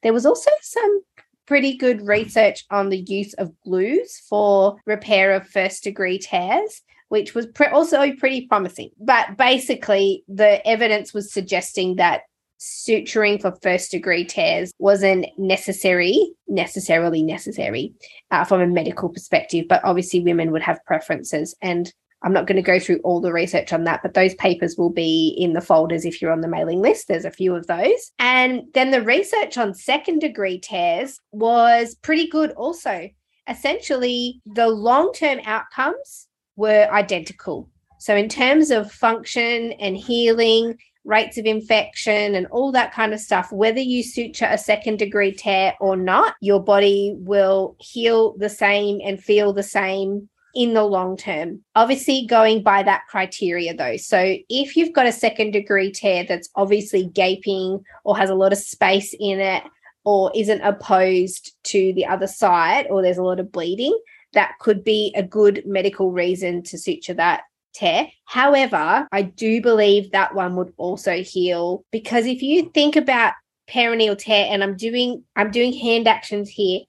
There 0.04 0.14
was 0.14 0.26
also 0.26 0.52
some 0.62 1.02
pretty 1.48 1.76
good 1.76 2.08
research 2.08 2.64
on 2.70 2.90
the 2.90 3.00
use 3.00 3.34
of 3.34 3.52
glues 3.66 4.22
for 4.30 4.78
repair 4.86 5.34
of 5.34 5.48
first 5.48 5.84
degree 5.84 6.20
tears, 6.20 6.82
which 7.10 7.34
was 7.34 7.48
pre- 7.48 7.68
also 7.68 8.14
pretty 8.14 8.48
promising. 8.48 8.92
But 9.00 9.38
basically, 9.38 10.24
the 10.28 10.66
evidence 10.66 11.14
was 11.14 11.34
suggesting 11.34 11.96
that 11.96 12.22
suturing 12.62 13.42
for 13.42 13.58
first 13.64 13.90
degree 13.90 14.24
tears 14.24 14.72
wasn't 14.78 15.26
necessary, 15.38 16.32
necessarily 16.48 17.24
necessary 17.24 17.94
uh, 18.30 18.46
from 18.46 18.62
a 18.62 18.68
medical 18.68 19.10
perspective, 19.10 19.66
but 19.68 19.84
obviously 19.84 20.20
women 20.20 20.52
would 20.52 20.62
have 20.62 20.86
preferences. 20.86 21.56
And 21.62 21.92
I'm 22.24 22.34
not 22.34 22.46
going 22.46 22.58
to 22.58 22.62
go 22.62 22.80
through 22.80 23.00
all 23.04 23.20
the 23.20 23.34
research 23.34 23.74
on 23.74 23.84
that, 23.86 24.02
but 24.04 24.14
those 24.14 24.36
papers 24.36 24.78
will 24.78 24.92
be 24.92 25.36
in 25.38 25.54
the 25.54 25.62
folders 25.62 26.06
if 26.06 26.22
you're 26.22 26.32
on 26.32 26.42
the 26.42 26.48
mailing 26.48 26.82
list. 26.82 27.08
There's 27.08 27.26
a 27.26 27.32
few 27.32 27.56
of 27.56 27.68
those. 27.68 28.12
And 28.20 28.64
then 28.74 28.92
the 28.92 29.02
research 29.02 29.58
on 29.58 29.74
second 29.74 30.20
degree 30.20 30.60
tears 30.60 31.20
was 31.32 31.96
pretty 31.96 32.28
good 32.28 32.52
also. 32.52 33.10
Essentially, 33.48 34.40
the 34.46 34.68
long 34.68 35.12
term 35.14 35.40
outcomes 35.46 36.28
were 36.56 36.88
identical. 36.92 37.70
So, 38.00 38.16
in 38.16 38.30
terms 38.30 38.72
of 38.72 38.92
function 38.92 39.74
and 39.74 39.98
healing, 39.98 40.78
rates 41.04 41.38
of 41.38 41.46
infection 41.46 42.36
and 42.36 42.46
all 42.48 42.72
that 42.72 42.94
kind 42.94 43.14
of 43.14 43.20
stuff, 43.20 43.52
whether 43.52 43.80
you 43.80 44.04
suture 44.04 44.48
a 44.50 44.58
second 44.58 45.00
degree 45.00 45.34
tear 45.34 45.74
or 45.80 45.98
not, 45.98 46.36
your 46.42 46.64
body 46.64 47.16
will 47.18 47.76
heal 47.80 48.36
the 48.38 48.50
same 48.50 49.00
and 49.04 49.24
feel 49.24 49.54
the 49.54 49.64
same 49.64 50.30
in 50.54 50.74
the 50.74 50.84
long 50.84 51.18
term. 51.18 51.62
Obviously, 51.76 52.26
going 52.26 52.64
by 52.64 52.84
that 52.84 53.04
criteria 53.10 53.74
though. 53.74 53.98
So, 53.98 54.36
if 54.50 54.76
you've 54.76 54.94
got 54.94 55.08
a 55.08 55.12
second 55.12 55.52
degree 55.52 55.92
tear 55.92 56.24
that's 56.24 56.50
obviously 56.56 57.08
gaping 57.08 57.84
or 58.04 58.18
has 58.18 58.30
a 58.30 58.36
lot 58.36 58.54
of 58.54 58.60
space 58.60 59.16
in 59.20 59.40
it 59.40 59.64
or 60.04 60.32
isn't 60.36 60.62
opposed 60.62 61.54
to 61.64 61.94
the 61.94 62.06
other 62.06 62.28
side 62.28 62.88
or 62.90 63.02
there's 63.02 63.18
a 63.18 63.24
lot 63.24 63.40
of 63.40 63.52
bleeding, 63.52 63.98
that 64.34 64.54
could 64.60 64.84
be 64.84 65.14
a 65.16 65.24
good 65.24 65.64
medical 65.66 66.12
reason 66.12 66.64
to 66.64 66.78
suture 66.78 67.14
that 67.14 67.44
tear. 67.74 68.08
However, 68.26 69.08
I 69.12 69.22
do 69.22 69.62
believe 69.62 70.12
that 70.12 70.36
one 70.36 70.56
would 70.56 70.74
also 70.78 71.24
heal 71.24 71.84
because 71.92 72.26
if 72.26 72.42
you 72.42 72.70
think 72.74 72.96
about 72.96 73.34
perineal 73.70 74.18
tear 74.18 74.48
and 74.50 74.64
I'm 74.64 74.76
doing 74.76 75.24
I'm 75.36 75.52
doing 75.52 75.74
hand 75.74 76.08
actions 76.08 76.50
here 76.50 76.82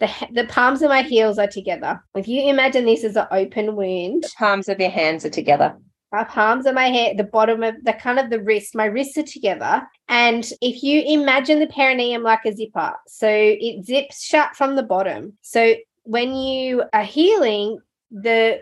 the, 0.00 0.10
the 0.32 0.44
palms 0.46 0.82
of 0.82 0.88
my 0.88 1.02
heels 1.02 1.38
are 1.38 1.46
together. 1.46 2.02
If 2.14 2.26
you 2.26 2.48
imagine 2.48 2.86
this 2.86 3.04
as 3.04 3.16
an 3.16 3.26
open 3.30 3.76
wound, 3.76 4.24
the 4.24 4.32
palms 4.38 4.68
of 4.68 4.80
your 4.80 4.90
hands 4.90 5.24
are 5.24 5.30
together. 5.30 5.76
My 6.10 6.24
palms 6.24 6.66
of 6.66 6.74
my 6.74 6.88
head, 6.88 7.18
the 7.18 7.24
bottom 7.24 7.62
of 7.62 7.76
the 7.84 7.92
kind 7.92 8.18
of 8.18 8.30
the 8.30 8.40
wrist, 8.40 8.74
my 8.74 8.86
wrists 8.86 9.16
are 9.16 9.22
together. 9.22 9.86
And 10.08 10.50
if 10.60 10.82
you 10.82 11.02
imagine 11.02 11.60
the 11.60 11.68
perineum 11.68 12.22
like 12.22 12.44
a 12.44 12.52
zipper, 12.52 12.94
so 13.06 13.28
it 13.30 13.84
zips 13.84 14.24
shut 14.24 14.56
from 14.56 14.74
the 14.74 14.82
bottom. 14.82 15.36
So 15.42 15.76
when 16.02 16.34
you 16.34 16.82
are 16.92 17.04
healing, 17.04 17.78
the 18.10 18.60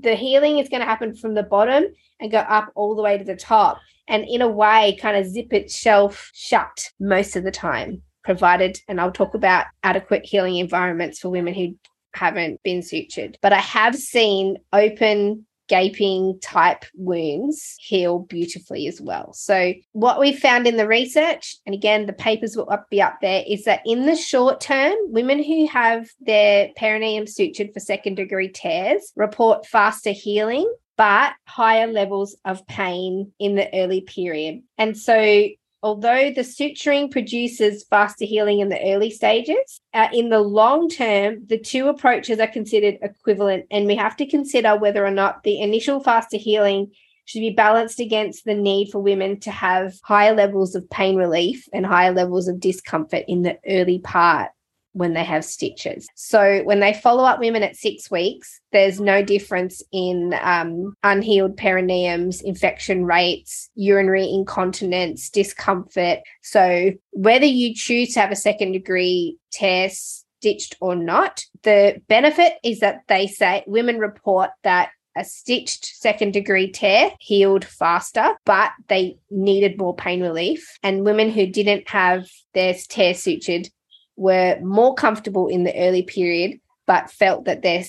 the 0.00 0.14
healing 0.14 0.58
is 0.58 0.68
going 0.68 0.82
to 0.82 0.86
happen 0.86 1.16
from 1.16 1.34
the 1.34 1.42
bottom 1.42 1.86
and 2.20 2.30
go 2.30 2.38
up 2.38 2.70
all 2.76 2.94
the 2.94 3.02
way 3.02 3.18
to 3.18 3.24
the 3.24 3.34
top 3.34 3.80
and 4.06 4.24
in 4.28 4.40
a 4.40 4.46
way 4.46 4.96
kind 5.00 5.16
of 5.16 5.26
zip 5.26 5.52
itself 5.52 6.30
shut 6.32 6.90
most 7.00 7.34
of 7.34 7.42
the 7.42 7.50
time 7.50 8.02
provided, 8.24 8.78
and 8.88 9.00
I'll 9.00 9.12
talk 9.12 9.34
about 9.34 9.66
adequate 9.82 10.24
healing 10.24 10.56
environments 10.56 11.18
for 11.18 11.28
women 11.28 11.54
who 11.54 11.76
haven't 12.14 12.62
been 12.62 12.80
sutured. 12.80 13.36
But 13.42 13.52
I 13.52 13.60
have 13.60 13.94
seen 13.94 14.56
open 14.72 15.46
gaping 15.68 16.38
type 16.42 16.84
wounds 16.94 17.76
heal 17.78 18.20
beautifully 18.20 18.86
as 18.86 19.00
well. 19.00 19.32
So, 19.32 19.72
what 19.92 20.20
we 20.20 20.34
found 20.34 20.66
in 20.66 20.76
the 20.76 20.86
research, 20.86 21.56
and 21.66 21.74
again, 21.74 22.06
the 22.06 22.12
papers 22.12 22.56
will 22.56 22.68
be 22.90 23.00
up 23.00 23.18
there, 23.20 23.42
is 23.46 23.64
that 23.64 23.82
in 23.86 24.06
the 24.06 24.16
short 24.16 24.60
term, 24.60 24.94
women 25.06 25.42
who 25.42 25.66
have 25.68 26.08
their 26.20 26.70
perineum 26.76 27.24
sutured 27.24 27.72
for 27.72 27.80
second 27.80 28.16
degree 28.16 28.48
tears 28.48 29.12
report 29.16 29.66
faster 29.66 30.10
healing. 30.10 30.70
But 30.96 31.32
higher 31.48 31.88
levels 31.88 32.36
of 32.44 32.64
pain 32.68 33.32
in 33.40 33.56
the 33.56 33.68
early 33.74 34.02
period. 34.02 34.62
And 34.78 34.96
so 34.96 35.48
although 35.84 36.30
the 36.30 36.40
suturing 36.40 37.10
produces 37.10 37.84
faster 37.84 38.24
healing 38.24 38.60
in 38.60 38.70
the 38.70 38.94
early 38.94 39.10
stages, 39.10 39.80
uh, 39.92 40.08
in 40.14 40.30
the 40.30 40.40
long 40.40 40.88
term, 40.88 41.46
the 41.46 41.58
two 41.58 41.88
approaches 41.88 42.40
are 42.40 42.48
considered 42.48 42.96
equivalent, 43.02 43.66
and 43.70 43.86
we 43.86 43.94
have 43.94 44.16
to 44.16 44.26
consider 44.26 44.76
whether 44.76 45.04
or 45.04 45.10
not 45.10 45.42
the 45.42 45.60
initial 45.60 46.00
faster 46.00 46.38
healing 46.38 46.90
should 47.26 47.40
be 47.40 47.50
balanced 47.50 48.00
against 48.00 48.46
the 48.46 48.54
need 48.54 48.90
for 48.90 48.98
women 48.98 49.38
to 49.40 49.50
have 49.50 49.94
higher 50.02 50.34
levels 50.34 50.74
of 50.74 50.88
pain 50.88 51.16
relief 51.16 51.68
and 51.72 51.84
higher 51.84 52.12
levels 52.12 52.48
of 52.48 52.60
discomfort 52.60 53.24
in 53.28 53.42
the 53.42 53.58
early 53.68 53.98
part 53.98 54.50
when 54.94 55.12
they 55.12 55.24
have 55.24 55.44
stitches. 55.44 56.08
So 56.14 56.62
when 56.62 56.80
they 56.80 56.94
follow 56.94 57.24
up 57.24 57.40
women 57.40 57.62
at 57.62 57.76
six 57.76 58.10
weeks, 58.10 58.60
there's 58.72 59.00
no 59.00 59.22
difference 59.22 59.82
in 59.92 60.34
um, 60.40 60.94
unhealed 61.02 61.56
perineums, 61.56 62.42
infection 62.42 63.04
rates, 63.04 63.70
urinary 63.74 64.28
incontinence, 64.32 65.28
discomfort. 65.30 66.20
So 66.42 66.92
whether 67.10 67.46
you 67.46 67.74
choose 67.74 68.14
to 68.14 68.20
have 68.20 68.30
a 68.30 68.36
second 68.36 68.72
degree 68.72 69.36
test 69.52 70.24
stitched 70.38 70.76
or 70.80 70.94
not, 70.94 71.44
the 71.62 72.00
benefit 72.08 72.54
is 72.62 72.80
that 72.80 73.02
they 73.08 73.26
say 73.26 73.64
women 73.66 73.98
report 73.98 74.50
that 74.62 74.90
a 75.16 75.24
stitched 75.24 75.84
second 75.84 76.32
degree 76.32 76.70
tear 76.70 77.12
healed 77.20 77.64
faster, 77.64 78.34
but 78.44 78.72
they 78.88 79.16
needed 79.30 79.78
more 79.78 79.94
pain 79.94 80.20
relief. 80.20 80.78
And 80.82 81.04
women 81.04 81.30
who 81.30 81.46
didn't 81.46 81.88
have 81.88 82.26
their 82.52 82.74
tear 82.74 83.14
sutured 83.14 83.68
were 84.16 84.58
more 84.60 84.94
comfortable 84.94 85.48
in 85.48 85.64
the 85.64 85.76
early 85.76 86.02
period, 86.02 86.60
but 86.86 87.10
felt 87.10 87.44
that 87.44 87.62
their, 87.62 87.82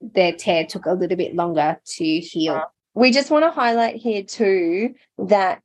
their 0.00 0.32
tear 0.32 0.64
took 0.66 0.86
a 0.86 0.92
little 0.92 1.16
bit 1.16 1.34
longer 1.34 1.80
to 1.96 2.04
heal. 2.04 2.62
We 2.94 3.10
just 3.10 3.30
want 3.30 3.44
to 3.44 3.50
highlight 3.50 3.96
here 3.96 4.22
too 4.22 4.94
that 5.18 5.62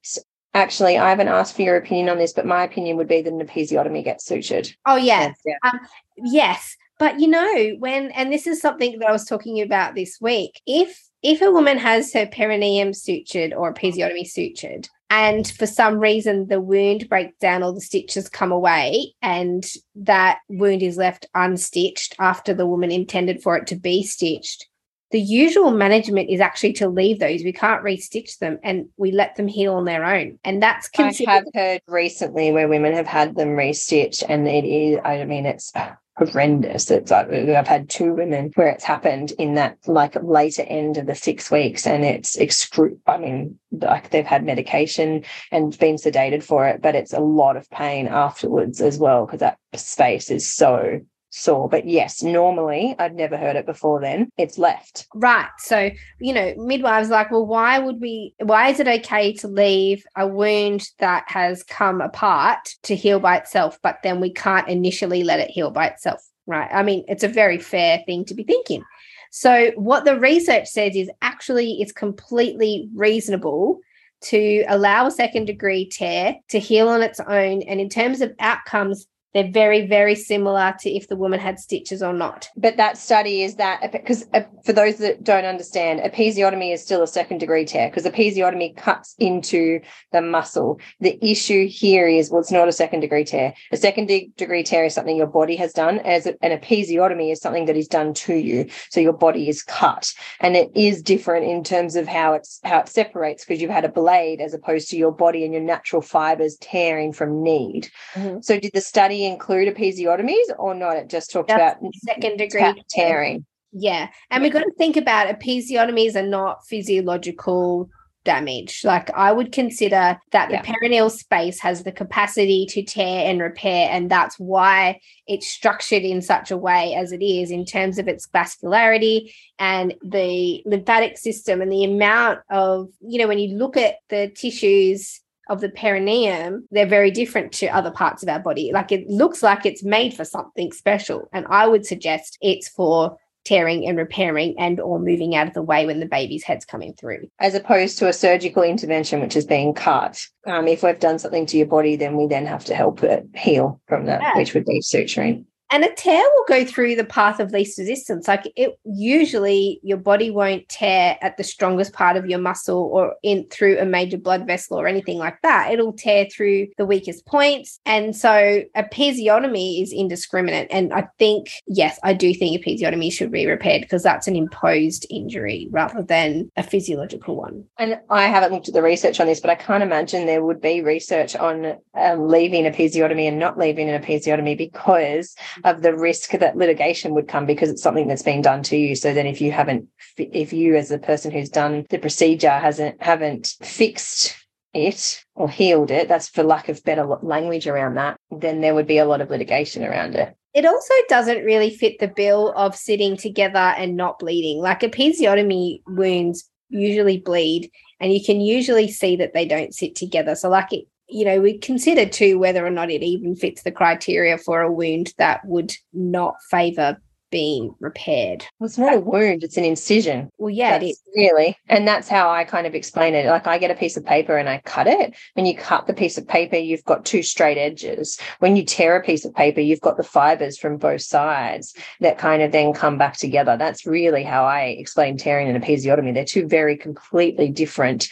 actually, 0.54 0.98
I 0.98 1.10
haven't 1.10 1.30
asked 1.30 1.56
for 1.56 1.64
your 1.64 1.78
opinion 1.78 2.10
on 2.10 2.18
this, 2.18 2.34
but 2.34 2.46
my 2.46 2.64
opinion 2.64 2.98
would 2.98 3.08
be 3.08 3.22
that 3.22 3.34
an 3.34 3.40
episiotomy 3.40 4.04
gets 4.04 4.30
sutured. 4.30 4.74
Oh, 4.86 4.98
yeah. 4.98 5.34
yeah. 5.46 5.56
Um, 5.64 5.80
yes. 6.18 6.76
But 7.00 7.20
you 7.20 7.28
know, 7.28 7.76
when, 7.80 8.12
and 8.12 8.32
this 8.32 8.46
is 8.46 8.62
something 8.62 9.00
that 9.00 9.10
I 9.10 9.12
was 9.12 9.26
talking 9.26 9.62
about 9.62 9.96
this 9.96 10.20
week, 10.22 10.62
if 10.68 11.02
if 11.24 11.42
a 11.42 11.52
woman 11.52 11.78
has 11.78 12.14
her 12.14 12.28
perineum 12.28 12.90
sutured 12.92 13.54
or 13.56 13.74
episiotomy 13.74 14.30
sutured, 14.30 14.90
and 15.14 15.48
for 15.48 15.68
some 15.68 16.00
reason 16.00 16.48
the 16.48 16.60
wound 16.60 17.08
breaks 17.08 17.38
down, 17.40 17.62
all 17.62 17.74
the 17.74 17.82
stitches 17.82 18.28
come 18.28 18.52
away, 18.52 19.14
and 19.22 19.64
that 19.96 20.40
wound 20.50 20.82
is 20.82 20.98
left 20.98 21.28
unstitched 21.36 22.16
after 22.20 22.52
the 22.54 22.66
woman 22.66 22.92
intended 22.92 23.44
for 23.44 23.56
it 23.56 23.68
to 23.68 23.76
be 23.76 24.02
stitched, 24.02 24.68
the 25.12 25.22
usual 25.22 25.70
management 25.70 26.32
is 26.32 26.40
actually 26.40 26.74
to 26.74 26.90
leave 26.90 27.20
those. 27.20 27.44
We 27.44 27.54
can't 27.54 27.84
restitch 27.84 28.40
them 28.40 28.58
and 28.64 28.88
we 28.98 29.12
let 29.12 29.36
them 29.36 29.48
heal 29.48 29.76
on 29.76 29.86
their 29.86 30.04
own. 30.04 30.40
And 30.44 30.64
that's 30.64 30.90
considered- 30.90 31.30
I 31.30 31.36
have 31.36 31.44
heard 31.54 31.82
recently 31.88 32.52
where 32.52 32.68
women 32.68 32.94
have 32.94 33.06
had 33.06 33.36
them 33.36 33.50
restitched 33.50 34.24
and 34.28 34.48
it 34.48 34.66
is, 34.66 35.00
I 35.06 35.24
mean, 35.26 35.46
it's 35.46 35.72
horrendous. 36.18 36.92
It's 36.92 37.12
like 37.12 37.32
I've 37.32 37.68
had 37.68 37.90
two 37.90 38.14
women 38.14 38.52
where 38.56 38.68
it's 38.68 38.84
happened 38.84 39.32
in 39.40 39.56
that 39.56 39.78
like 39.88 40.16
later 40.22 40.64
end 40.64 40.98
of 40.98 41.08
the 41.08 41.16
six 41.16 41.50
weeks, 41.50 41.88
and 41.88 42.06
it's 42.06 42.38
excru. 42.38 42.98
I 43.08 43.18
mean, 43.18 43.60
like 43.72 44.10
they've 44.10 44.26
had 44.26 44.46
medication 44.46 45.24
and 45.52 45.78
been 45.78 45.96
sedated 45.96 46.44
for 46.44 46.68
it, 46.68 46.82
but 46.82 46.96
it's 46.96 47.14
a 47.14 47.20
lot 47.20 47.58
of 47.58 47.70
pain 47.70 48.08
afterwards 48.08 48.82
as 48.82 48.98
well 48.98 49.26
because 49.26 49.40
that 49.40 49.58
space 49.76 50.30
is 50.30 50.50
so 50.50 51.02
sore. 51.34 51.68
But 51.68 51.88
yes, 51.88 52.22
normally 52.22 52.96
I'd 53.00 53.16
never 53.16 53.38
heard 53.38 53.56
it 53.56 53.66
before 53.66 54.00
then. 54.00 54.30
It's 54.38 54.58
left. 54.58 55.08
Right. 55.16 55.50
So, 55.58 55.90
you 56.20 56.34
know, 56.34 56.54
midwives 56.58 57.10
like, 57.10 57.32
well, 57.32 57.46
why 57.46 57.80
would 57.80 58.00
we, 58.00 58.36
why 58.40 58.70
is 58.70 58.80
it 58.80 58.88
okay 58.88 59.34
to 59.34 59.48
leave 59.48 60.06
a 60.16 60.28
wound 60.28 60.88
that 61.00 61.26
has 61.28 61.64
come 61.64 62.02
apart 62.02 62.76
to 62.84 62.96
heal 62.96 63.20
by 63.20 63.38
itself, 63.38 63.80
but 63.82 63.98
then 64.04 64.20
we 64.20 64.32
can't 64.32 64.70
initially 64.70 65.24
let 65.24 65.40
it 65.40 65.50
heal 65.50 65.72
by 65.72 65.88
itself? 65.88 66.22
Right. 66.46 66.70
I 66.72 66.84
mean, 66.84 67.04
it's 67.08 67.24
a 67.24 67.30
very 67.30 67.58
fair 67.58 68.04
thing 68.06 68.26
to 68.26 68.36
be 68.36 68.44
thinking. 68.44 68.84
So, 69.32 69.72
what 69.76 70.06
the 70.06 70.20
research 70.20 70.68
says 70.68 70.96
is 70.96 71.10
actually 71.24 71.82
it's 71.82 71.92
completely 71.92 72.88
reasonable 72.94 73.80
to 74.24 74.64
allow 74.68 75.08
a 75.08 75.12
second 75.12 75.46
degree 75.46 75.90
tear 75.90 76.36
to 76.50 76.60
heal 76.60 76.88
on 76.88 77.02
its 77.02 77.20
own. 77.20 77.64
And 77.64 77.82
in 77.82 77.90
terms 77.90 78.22
of 78.22 78.34
outcomes, 78.40 79.08
they're 79.34 79.52
very, 79.52 79.86
very 79.88 80.16
similar 80.16 80.76
to 80.80 80.90
if 80.90 81.08
the 81.08 81.16
woman 81.16 81.40
had 81.40 81.60
stitches 81.60 82.04
or 82.04 82.14
not. 82.14 82.50
But 82.56 82.78
that 82.78 82.98
study 82.98 83.42
is 83.44 83.56
that 83.56 83.92
because 83.92 84.26
uh, 84.34 84.42
for 84.64 84.74
those 84.74 84.98
that 84.98 85.24
don't 85.24 85.46
understand, 85.46 86.00
episiotomy 86.00 86.74
is 86.74 86.84
still 86.84 87.02
a 87.02 87.08
second 87.08 87.40
degree 87.40 87.66
tear 87.66 87.90
because 87.90 88.06
episiotomy 88.06 88.76
cuts 88.76 89.16
into 89.18 89.80
the 90.12 90.22
muscle. 90.22 90.80
The 91.00 91.18
issue 91.22 91.68
here 91.68 92.08
is, 92.08 92.30
well, 92.30 92.42
it's 92.42 92.52
not 92.52 92.68
a 92.68 92.74
second 92.74 93.00
degree 93.00 93.24
tear. 93.24 93.54
A 93.72 93.78
second 93.78 94.08
degree 94.38 94.64
tear 94.64 94.86
is 94.86 94.94
something 94.94 95.18
your 95.18 95.28
body 95.28 95.56
has 95.56 95.74
done, 95.74 96.00
as 96.00 96.26
an 96.28 96.38
episiotomy 96.44 97.32
is 97.32 97.42
something 97.42 97.66
that 97.66 97.78
is 97.78 97.88
done 97.88 98.14
to 98.14 98.36
you. 98.36 98.70
So 98.90 99.00
your 99.00 99.14
body 99.14 99.50
is 99.50 99.64
cut, 99.64 100.14
and 100.40 100.56
it 100.56 100.72
is 100.76 101.02
different 101.02 101.46
in 101.46 101.64
terms 101.64 101.96
of 101.96 102.08
how 102.08 102.34
it's 102.34 102.60
how 102.64 102.80
it 102.80 102.90
separates 102.90 103.44
because 103.44 103.62
you've 103.62 103.72
had 103.72 103.86
a 103.86 103.90
blade 103.90 104.42
as 104.42 104.54
opposed 104.54 104.90
to 104.90 104.98
your 104.98 105.12
body 105.12 105.44
and 105.44 105.54
your 105.54 105.64
natural 105.64 106.02
fibers 106.02 106.58
tearing 106.58 107.14
from 107.14 107.42
need. 107.42 107.90
Mm-hmm. 108.14 108.42
So 108.42 108.60
did 108.60 108.74
the 108.74 108.82
study 108.82 109.23
include 109.26 109.74
episiotomies 109.74 110.46
or 110.58 110.74
not? 110.74 110.98
It 110.98 111.10
just 111.10 111.32
talked 111.32 111.50
That's 111.50 111.80
about 111.80 111.92
second 112.06 112.38
degree 112.38 112.84
tearing. 112.90 113.46
Yeah. 113.72 114.10
And 114.30 114.44
we've 114.44 114.54
got 114.54 114.64
to 114.64 114.74
think 114.78 114.98
about 114.98 115.28
episiotomies 115.28 116.16
are 116.16 116.28
not 116.28 116.66
physiological 116.68 117.90
damage. 118.24 118.82
Like 118.84 119.10
I 119.12 119.32
would 119.32 119.52
consider 119.52 120.18
that 120.32 120.50
the 120.50 120.56
yeah. 120.56 120.64
perineal 120.64 121.12
space 121.12 121.60
has 121.60 121.84
the 121.84 121.92
capacity 121.92 122.66
to 122.68 122.84
tear 122.84 123.30
and 123.30 123.42
repair, 123.42 123.90
and 123.92 124.10
that's 124.10 124.40
why 124.40 125.00
it's 125.28 125.48
structured 125.48 126.04
in 126.04 126.22
such 126.22 126.52
a 126.52 126.58
way 126.58 126.96
as 126.96 127.12
it 127.12 127.24
is 127.24 127.52
in 127.52 127.66
terms 127.66 127.98
of 127.98 128.08
its 128.08 128.28
vascularity 128.28 129.34
and 129.60 129.94
the 130.04 130.64
lymphatic 130.66 131.18
system 131.18 131.62
and 131.62 131.72
the 131.72 131.84
amount 131.84 132.40
of, 132.50 132.90
you 133.02 133.20
know, 133.20 133.28
when 133.28 133.40
you 133.40 133.58
look 133.58 133.78
at 133.78 133.96
the 134.10 134.30
tissues 134.30 135.20
of 135.50 135.62
the 135.62 135.70
perineum, 135.70 136.68
they're 136.72 136.86
very 136.86 137.12
different 137.12 137.52
to 137.54 137.68
other 137.68 137.92
parts 137.92 138.24
of 138.24 138.30
our 138.30 138.40
body. 138.40 138.72
Like 138.74 138.92
it 138.92 139.08
looks 139.10 139.44
like 139.44 139.66
it's 139.66 139.84
made 139.84 140.14
for 140.14 140.26
something 140.26 140.72
special. 140.72 141.30
And 141.34 141.46
I 141.50 141.68
would 141.68 141.86
suggest 141.86 142.38
it's 142.42 142.70
for 142.70 143.18
tearing 143.46 143.86
and 143.86 143.98
repairing 143.98 144.56
and 144.58 144.80
or 144.80 145.00
moving 145.00 145.36
out 145.36 145.48
of 145.48 145.54
the 145.54 145.62
way 145.62 145.86
when 145.86 146.00
the 146.00 146.06
baby's 146.06 146.44
head's 146.44 146.66
coming 146.66 146.94
through 146.94 147.30
as 147.40 147.54
opposed 147.54 147.98
to 147.98 148.08
a 148.08 148.14
surgical 148.14 148.64
intervention 148.64 149.20
which 149.20 149.36
is 149.36 149.46
being 149.46 149.74
cut 149.74 150.26
um, 150.48 150.68
if 150.68 150.82
we've 150.82 151.00
done 151.00 151.20
something 151.20 151.46
to 151.46 151.58
your 151.58 151.68
body 151.68 151.98
then 151.98 152.16
we 152.16 152.26
then 152.26 152.46
have 152.46 152.64
to 152.64 152.74
help 152.74 153.04
it 153.04 153.28
heal 153.36 153.82
from 153.88 154.06
that 154.06 154.22
yeah. 154.22 154.38
which 154.38 154.54
would 154.54 154.66
be 154.66 154.80
suturing 154.80 155.46
and 155.72 155.84
a 155.84 155.94
tear 155.94 156.22
will 156.22 156.46
go 156.48 156.66
through 156.66 156.96
the 156.96 157.04
path 157.04 157.40
of 157.40 157.52
least 157.52 157.78
resistance. 157.80 158.28
Like 158.28 158.52
it 158.56 158.78
usually 158.86 159.80
your 159.82 159.98
body 159.98 160.30
won't 160.30 160.70
tear 160.70 161.18
at 161.22 161.38
the 161.38 161.44
strongest 161.44 161.94
part 161.94 162.16
of 162.16 162.28
your 162.28 162.40
muscle 162.40 162.90
or 162.94 163.16
in 163.24 163.48
through 163.50 163.80
a 163.80 163.86
major 163.86 164.18
blood 164.18 164.46
vessel 164.46 164.80
or 164.80 164.88
anything 164.88 165.18
like 165.18 165.42
that. 165.42 165.72
It'll 165.72 165.94
tear 165.94 166.26
through 166.26 166.68
the 166.78 166.86
weakest 166.86 167.26
points. 167.26 167.80
And 167.86 168.16
so 168.16 168.62
episiotomy 168.78 169.82
is 169.82 169.92
indiscriminate. 169.92 170.68
And 170.70 170.94
I 170.94 171.08
think, 171.18 171.50
yes, 171.66 172.00
I 172.04 172.14
do 172.14 172.34
think 172.34 172.64
episiotomy 172.64 173.12
should 173.12 173.32
be 173.32 173.48
repaired 173.48 173.82
because 173.82 174.04
that's 174.04 174.28
an 174.28 174.36
imposed 174.36 175.08
injury 175.10 175.68
rather 175.72 176.04
than 176.04 176.52
a 176.56 176.64
physiological 176.64 177.36
one. 177.36 177.66
And 177.80 178.00
I 178.10 178.28
haven't 178.28 178.52
looked 178.52 178.68
at 178.68 178.74
the 178.74 178.84
research 178.84 179.20
on 179.20 179.28
this, 179.28 179.40
but 179.40 179.50
I 179.50 179.56
can't 179.56 179.84
imagine 179.84 180.26
there 180.26 180.44
would 180.44 180.62
be 180.62 180.82
research 180.82 181.36
on 181.36 181.78
um, 181.96 182.28
leaving 182.28 182.66
episiotomy 182.66 183.28
and 183.28 183.40
not 183.40 183.58
leaving 183.58 183.90
an 183.90 184.02
episiotomy 184.02 184.58
because 184.58 185.36
of 185.64 185.82
the 185.82 185.96
risk 185.96 186.32
that 186.32 186.58
litigation 186.58 187.14
would 187.14 187.28
come 187.28 187.46
because 187.46 187.70
it's 187.70 187.82
something 187.82 188.08
that's 188.08 188.24
been 188.24 188.42
done 188.42 188.64
to 188.64 188.78
you. 188.78 188.96
So 188.96 189.14
then 189.14 189.28
if 189.28 189.42
you 189.42 189.52
haven't, 189.52 189.88
if 190.18 190.54
you 190.54 190.76
as 190.76 190.90
the 190.90 191.00
person 191.00 191.32
who's 191.32 191.50
done 191.50 191.86
the 191.90 191.98
procedure 192.00 192.50
hasn't, 192.50 193.02
haven't 193.02 193.56
fixed 193.62 194.36
it 194.74 195.24
or 195.36 195.50
healed 195.50 195.92
it, 195.92 196.08
that's 196.08 196.30
for 196.30 196.44
lack 196.44 196.70
of 196.70 196.84
better 196.84 197.06
language 197.06 197.68
around 197.68 197.96
that, 197.96 198.18
then 198.32 198.62
there 198.62 198.76
would 198.76 198.88
be 198.88 198.98
a 198.98 199.06
lot 199.06 199.22
of 199.22 199.30
litigation 199.30 199.84
around 199.84 200.16
it. 200.16 200.36
It 200.54 200.66
also 200.66 200.94
doesn't 201.10 201.44
really 201.44 201.72
fit 201.72 202.00
the 202.00 202.08
bill 202.08 202.54
of 202.56 202.76
sitting 202.76 203.18
together 203.18 203.58
and 203.58 203.96
not 203.96 204.20
bleeding. 204.20 204.60
Like 204.60 204.82
episiotomy 204.82 205.82
wounds 205.88 206.48
usually 206.70 207.18
bleed, 207.18 207.72
and 208.00 208.14
you 208.14 208.24
can 208.24 208.42
usually 208.42 208.90
see 208.90 209.16
that 209.16 209.34
they 209.34 209.46
don't 209.46 209.74
sit 209.74 209.96
together. 209.96 210.36
So, 210.36 210.50
like 210.50 210.72
it, 210.72 210.86
you 211.14 211.26
know, 211.26 211.40
we 211.40 211.58
consider 211.58 212.06
too 212.06 212.40
whether 212.40 212.66
or 212.66 212.72
not 212.72 212.90
it 212.90 213.04
even 213.04 213.36
fits 213.36 213.64
the 213.64 213.72
criteria 213.72 214.38
for 214.38 214.62
a 214.62 214.72
wound 214.72 215.14
that 215.18 215.46
would 215.46 215.74
not 215.94 216.36
favour 216.50 216.98
being 217.30 217.74
repaired. 217.80 218.46
Well, 218.60 218.68
it's 218.68 218.78
not 218.78 218.94
a 218.94 219.00
wound, 219.00 219.44
it's 219.44 219.58
an 219.58 219.64
incision. 219.64 220.30
Well, 220.38 220.52
yeah, 220.52 220.78
that's 220.78 221.02
Really. 221.16 221.58
And 221.68 221.88
that's 221.88 222.08
how 222.08 222.30
I 222.30 222.44
kind 222.44 222.68
of 222.68 222.76
explain 222.76 223.16
it. 223.16 223.26
Like 223.26 223.48
I 223.48 223.58
get 223.58 223.72
a 223.72 223.76
piece 223.76 223.98
of 223.98 224.06
paper 224.06 224.38
and 224.38 224.48
I 224.48 224.62
cut 224.66 224.88
it. 224.88 225.16
When 225.34 225.48
you 225.48 225.56
cut 225.56 225.88
the 225.88 225.94
piece 225.94 226.18
of 226.18 226.28
paper, 226.28 226.58
you've 226.58 226.84
got 226.84 227.06
two 227.06 227.24
straight 227.24 227.58
edges. 227.58 228.20
When 228.40 228.56
you 228.56 228.64
tear 228.64 228.96
a 228.96 229.04
piece 229.04 229.26
of 229.26 229.34
paper, 229.34 229.62
you've 229.62 229.82
got 229.82 229.98
the 229.98 230.04
fibers 230.04 230.60
from 230.60 230.78
both 230.78 231.02
sides 231.02 231.76
that 232.00 232.20
kind 232.20 232.44
of 232.44 232.52
then 232.52 232.74
come 232.74 232.98
back 233.00 233.18
together. 233.18 233.58
That's 233.58 233.86
really 233.86 234.24
how 234.24 234.46
I 234.46 234.66
explain 234.66 235.18
tearing 235.18 235.50
and 235.50 235.64
episiotomy. 235.64 236.14
They're 236.14 236.26
two 236.26 236.48
very 236.48 236.78
completely 236.78 237.50
different 237.50 238.10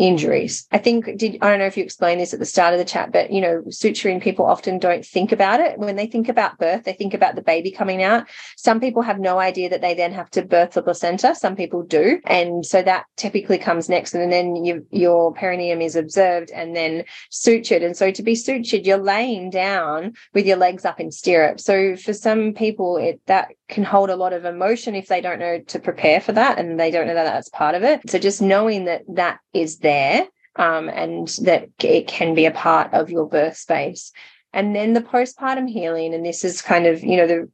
injuries. 0.00 0.66
I 0.72 0.78
think 0.78 1.04
did 1.18 1.36
I 1.42 1.50
don't 1.50 1.58
know 1.58 1.66
if 1.66 1.76
you 1.76 1.84
explained 1.84 2.22
this 2.22 2.32
at 2.32 2.40
the 2.40 2.46
start 2.46 2.72
of 2.72 2.78
the 2.78 2.86
chat, 2.86 3.12
but 3.12 3.30
you 3.30 3.40
know, 3.40 3.62
suturing 3.68 4.20
people 4.20 4.46
often 4.46 4.78
don't 4.78 5.04
think 5.04 5.30
about 5.30 5.60
it. 5.60 5.78
When 5.78 5.96
they 5.96 6.06
think 6.06 6.30
about 6.30 6.58
birth, 6.58 6.84
they 6.84 6.94
think 6.94 7.12
about 7.12 7.34
the 7.34 7.42
baby 7.42 7.70
coming 7.70 8.02
out. 8.02 8.26
Some 8.56 8.80
people 8.80 9.02
have 9.02 9.20
no 9.20 9.38
idea 9.38 9.68
that 9.68 9.82
they 9.82 9.92
then 9.92 10.12
have 10.12 10.30
to 10.30 10.42
birth 10.42 10.72
the 10.72 10.82
placenta. 10.82 11.34
Some 11.34 11.54
people 11.54 11.82
do. 11.82 12.18
And 12.24 12.64
so 12.64 12.82
that 12.82 13.04
typically 13.18 13.58
comes 13.58 13.90
next. 13.90 14.14
And 14.14 14.32
then 14.32 14.64
you, 14.64 14.86
your 14.90 15.34
perineum 15.34 15.82
is 15.82 15.96
observed 15.96 16.50
and 16.50 16.74
then 16.74 17.04
sutured. 17.30 17.84
And 17.84 17.94
so 17.94 18.10
to 18.10 18.22
be 18.22 18.32
sutured, 18.32 18.86
you're 18.86 18.96
laying 18.96 19.50
down 19.50 20.14
with 20.32 20.46
your 20.46 20.56
legs 20.56 20.86
up 20.86 20.98
in 20.98 21.10
stirrups. 21.10 21.64
So 21.64 21.94
for 21.96 22.14
some 22.14 22.54
people, 22.54 22.96
it 22.96 23.20
that 23.26 23.48
can 23.68 23.84
hold 23.84 24.08
a 24.08 24.16
lot 24.16 24.32
of 24.32 24.46
emotion 24.46 24.94
if 24.94 25.08
they 25.08 25.20
don't 25.20 25.38
know 25.38 25.60
to 25.60 25.78
prepare 25.78 26.20
for 26.20 26.32
that 26.32 26.58
and 26.58 26.80
they 26.80 26.90
don't 26.90 27.06
know 27.06 27.14
that 27.14 27.24
that's 27.24 27.50
part 27.50 27.74
of 27.74 27.82
it. 27.82 28.08
So 28.08 28.18
just 28.18 28.40
knowing 28.40 28.86
that 28.86 29.02
that 29.08 29.38
is 29.52 29.78
there 29.78 29.89
there 29.90 30.28
um, 30.56 30.88
and 30.88 31.28
that 31.42 31.68
it 31.82 32.06
can 32.06 32.34
be 32.34 32.46
a 32.46 32.50
part 32.50 32.92
of 32.92 33.10
your 33.10 33.28
birth 33.28 33.56
space. 33.56 34.12
And 34.52 34.74
then 34.74 34.94
the 34.94 35.02
postpartum 35.02 35.68
healing, 35.68 36.12
and 36.12 36.24
this 36.24 36.44
is 36.44 36.60
kind 36.60 36.86
of, 36.86 37.02
you 37.02 37.16
know, 37.16 37.26
the 37.26 37.48